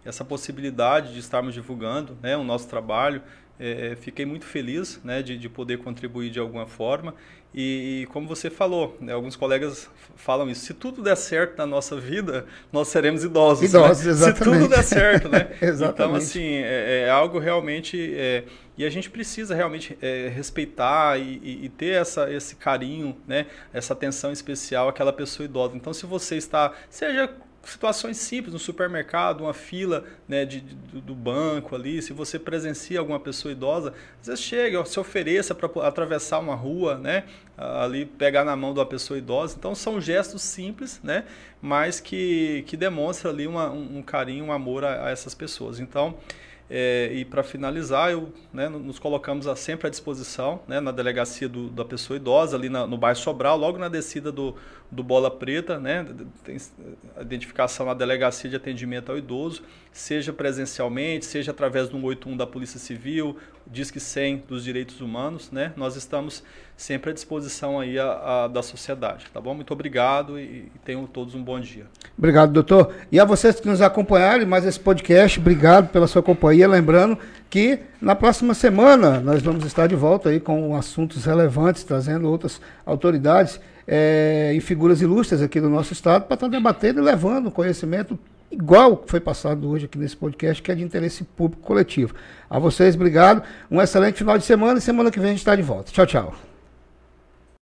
essa 0.06 0.26
possibilidade 0.26 1.14
de 1.14 1.20
estarmos 1.20 1.54
divulgando 1.54 2.18
né, 2.22 2.36
o 2.36 2.44
nosso 2.44 2.68
trabalho, 2.68 3.22
é, 3.60 3.96
fiquei 4.00 4.26
muito 4.26 4.46
feliz 4.46 5.00
né, 5.04 5.22
de, 5.22 5.38
de 5.38 5.48
poder 5.48 5.78
contribuir 5.78 6.30
de 6.30 6.40
alguma 6.40 6.66
forma. 6.66 7.14
E, 7.54 8.02
e 8.02 8.06
como 8.08 8.28
você 8.28 8.50
falou, 8.50 8.98
né, 9.00 9.14
alguns 9.14 9.36
colegas 9.36 9.88
falam 10.16 10.50
isso: 10.50 10.66
se 10.66 10.74
tudo 10.74 11.04
der 11.04 11.16
certo 11.16 11.56
na 11.58 11.66
nossa 11.68 11.96
vida, 11.96 12.48
nós 12.72 12.88
seremos 12.88 13.24
idosos. 13.24 13.72
Né? 13.72 13.80
Idosos, 13.80 14.06
né? 14.06 14.12
exatamente. 14.12 14.38
Se 14.38 14.62
tudo 14.62 14.68
der 14.68 14.84
certo, 14.84 15.30
né? 15.30 15.56
exatamente. 15.62 15.94
Então, 15.94 16.16
assim, 16.16 16.44
é, 16.44 17.04
é 17.06 17.10
algo 17.10 17.38
realmente. 17.38 18.14
É, 18.16 18.44
e 18.76 18.84
a 18.84 18.90
gente 18.90 19.08
precisa 19.08 19.54
realmente 19.54 19.96
é, 20.02 20.30
respeitar 20.30 21.20
e, 21.20 21.40
e, 21.44 21.66
e, 21.66 21.70
ter 21.70 22.02
essa, 22.02 22.34
esse 22.34 22.56
carinho, 22.56 23.16
né? 23.28 23.46
essa 23.72 23.94
atenção 23.94 24.32
especial 24.32 24.90
àquela 24.90 25.14
pessoa 25.14 25.46
idosa. 25.46 25.76
Então, 25.76 25.94
se 25.94 26.08
você 26.08 26.38
está, 26.38 26.74
seja 26.90 27.32
situações 27.64 28.18
simples, 28.18 28.54
no 28.54 28.60
supermercado, 28.60 29.42
uma 29.42 29.54
fila 29.54 30.04
né, 30.28 30.46
de, 30.46 30.60
de, 30.62 31.02
do 31.02 31.16
banco 31.16 31.76
ali, 31.76 32.02
se 32.02 32.12
você 32.12 32.38
presencia 32.38 33.00
alguma 33.00 33.20
pessoa 33.20 33.52
idosa, 33.52 33.94
às 34.20 34.28
vezes 34.28 34.44
chega, 34.44 34.84
se 34.86 35.00
ofereça 35.00 35.56
para 35.56 35.70
atravessar 35.88 36.40
uma 36.40 36.56
rua, 36.56 36.98
né, 36.98 37.24
ali 37.58 38.06
pegar 38.06 38.44
na 38.44 38.56
mão 38.56 38.74
de 38.74 38.80
uma 38.80 38.86
pessoa 38.86 39.18
idosa. 39.18 39.56
Então 39.58 39.74
são 39.74 40.02
gestos 40.02 40.42
simples, 40.42 41.00
né, 41.04 41.26
mas 41.62 42.00
que, 42.00 42.64
que 42.68 42.76
demonstram 42.76 43.32
ali 43.32 43.48
uma, 43.48 43.72
um, 43.72 44.00
um 44.00 44.02
carinho, 44.02 44.46
um 44.46 44.52
amor 44.52 44.84
a, 44.84 45.08
a 45.08 45.10
essas 45.12 45.34
pessoas. 45.34 45.80
Então, 45.80 46.18
é, 46.70 47.12
e 47.14 47.26
para 47.26 47.44
finalizar, 47.44 48.12
eu, 48.12 48.34
né, 48.52 48.68
nos 48.70 48.98
colocamos 48.98 49.48
a, 49.48 49.56
sempre 49.56 49.88
à 49.88 49.90
disposição 49.90 50.62
né, 50.68 50.80
na 50.80 50.92
delegacia 50.92 51.48
do, 51.48 51.70
da 51.70 51.86
pessoa 51.86 52.18
idosa, 52.18 52.58
ali 52.58 52.68
na, 52.68 52.88
no 52.88 52.98
bairro 52.98 53.20
Sobral, 53.20 53.58
logo 53.58 53.78
na 53.78 53.90
descida 53.90 54.32
do, 54.32 54.56
do 54.94 55.04
Bola 55.04 55.32
Preta, 55.32 55.80
né, 55.80 56.06
tem 56.44 56.58
identificação 57.20 57.86
na 57.86 57.94
delegacia 57.94 58.50
de 58.50 58.56
atendimento 58.56 59.12
ao 59.12 59.18
idoso, 59.18 59.64
seja 59.92 60.32
presencialmente, 60.32 61.26
seja 61.26 61.52
através 61.52 61.90
do 61.90 61.98
181 61.98 62.38
da 62.38 62.46
Polícia 62.48 62.80
Civil, 62.80 63.36
Disque 63.66 64.00
100 64.00 64.44
dos 64.48 64.64
Direitos 64.64 65.02
Humanos, 65.02 65.52
né, 65.52 65.74
nós 65.76 65.96
estamos 65.96 66.44
sempre 66.76 67.12
à 67.12 67.14
disposição 67.14 67.80
aí 67.80 67.98
a, 67.98 68.44
a 68.44 68.48
da 68.48 68.62
sociedade, 68.62 69.26
tá 69.34 69.40
bom? 69.40 69.54
Muito 69.54 69.72
obrigado 69.72 70.40
e, 70.40 70.72
e 70.76 70.80
tenham 70.84 71.06
todos 71.06 71.34
um 71.34 71.42
bom 71.42 71.60
dia. 71.60 71.86
Obrigado, 72.18 72.52
doutor. 72.52 72.94
E 73.12 73.20
a 73.20 73.26
vocês 73.26 73.60
que 73.60 73.68
nos 73.68 73.82
acompanharam 73.82 74.46
mais 74.46 74.66
esse 74.66 74.80
podcast, 74.80 75.40
obrigado 75.40 75.90
pela 75.90 76.08
sua 76.08 76.22
companhia, 76.22 76.68
lembrando 76.68 77.18
que 77.50 77.80
na 78.02 78.16
próxima 78.16 78.54
semana 78.54 79.20
nós 79.22 79.42
vamos 79.42 79.66
estar 79.66 79.88
de 79.88 79.96
volta 79.96 80.30
aí 80.30 80.40
com 80.40 80.76
assuntos 80.76 81.26
relevantes, 81.26 81.84
trazendo 81.84 82.30
outras 82.30 82.60
autoridades 82.86 83.60
é, 83.88 84.54
e 84.56 84.62
figuras 84.62 85.02
ilustres 85.02 85.42
aqui 85.42 85.60
do 85.60 85.70
nosso 85.70 85.94
estado 85.94 86.26
para 86.26 86.36
estar 86.36 86.48
debatendo 86.48 87.00
e 87.00 87.04
levando 87.04 87.52
conhecimento 87.52 88.18
igual 88.52 88.98
que 88.98 89.10
foi 89.10 89.20
passado 89.20 89.68
hoje 89.70 89.86
aqui 89.86 89.98
nesse 89.98 90.16
podcast, 90.16 90.62
que 90.62 90.72
é 90.72 90.76
de 90.76 90.84
interesse 90.84 91.24
público 91.24 91.62
coletivo. 91.64 92.14
A 92.50 92.60
vocês, 92.60 92.96
obrigado. 92.96 93.44
Um 93.70 93.82
excelente 93.82 94.18
final 94.18 94.38
de 94.38 94.46
semana 94.46 94.78
e 94.78 94.82
semana 94.82 95.10
que 95.10 95.20
vem 95.20 95.30
a 95.30 95.32
gente 95.32 95.40
está 95.40 95.56
de 95.56 95.64
volta. 95.64 95.92
Tchau, 95.92 96.06
tchau. 96.06 96.53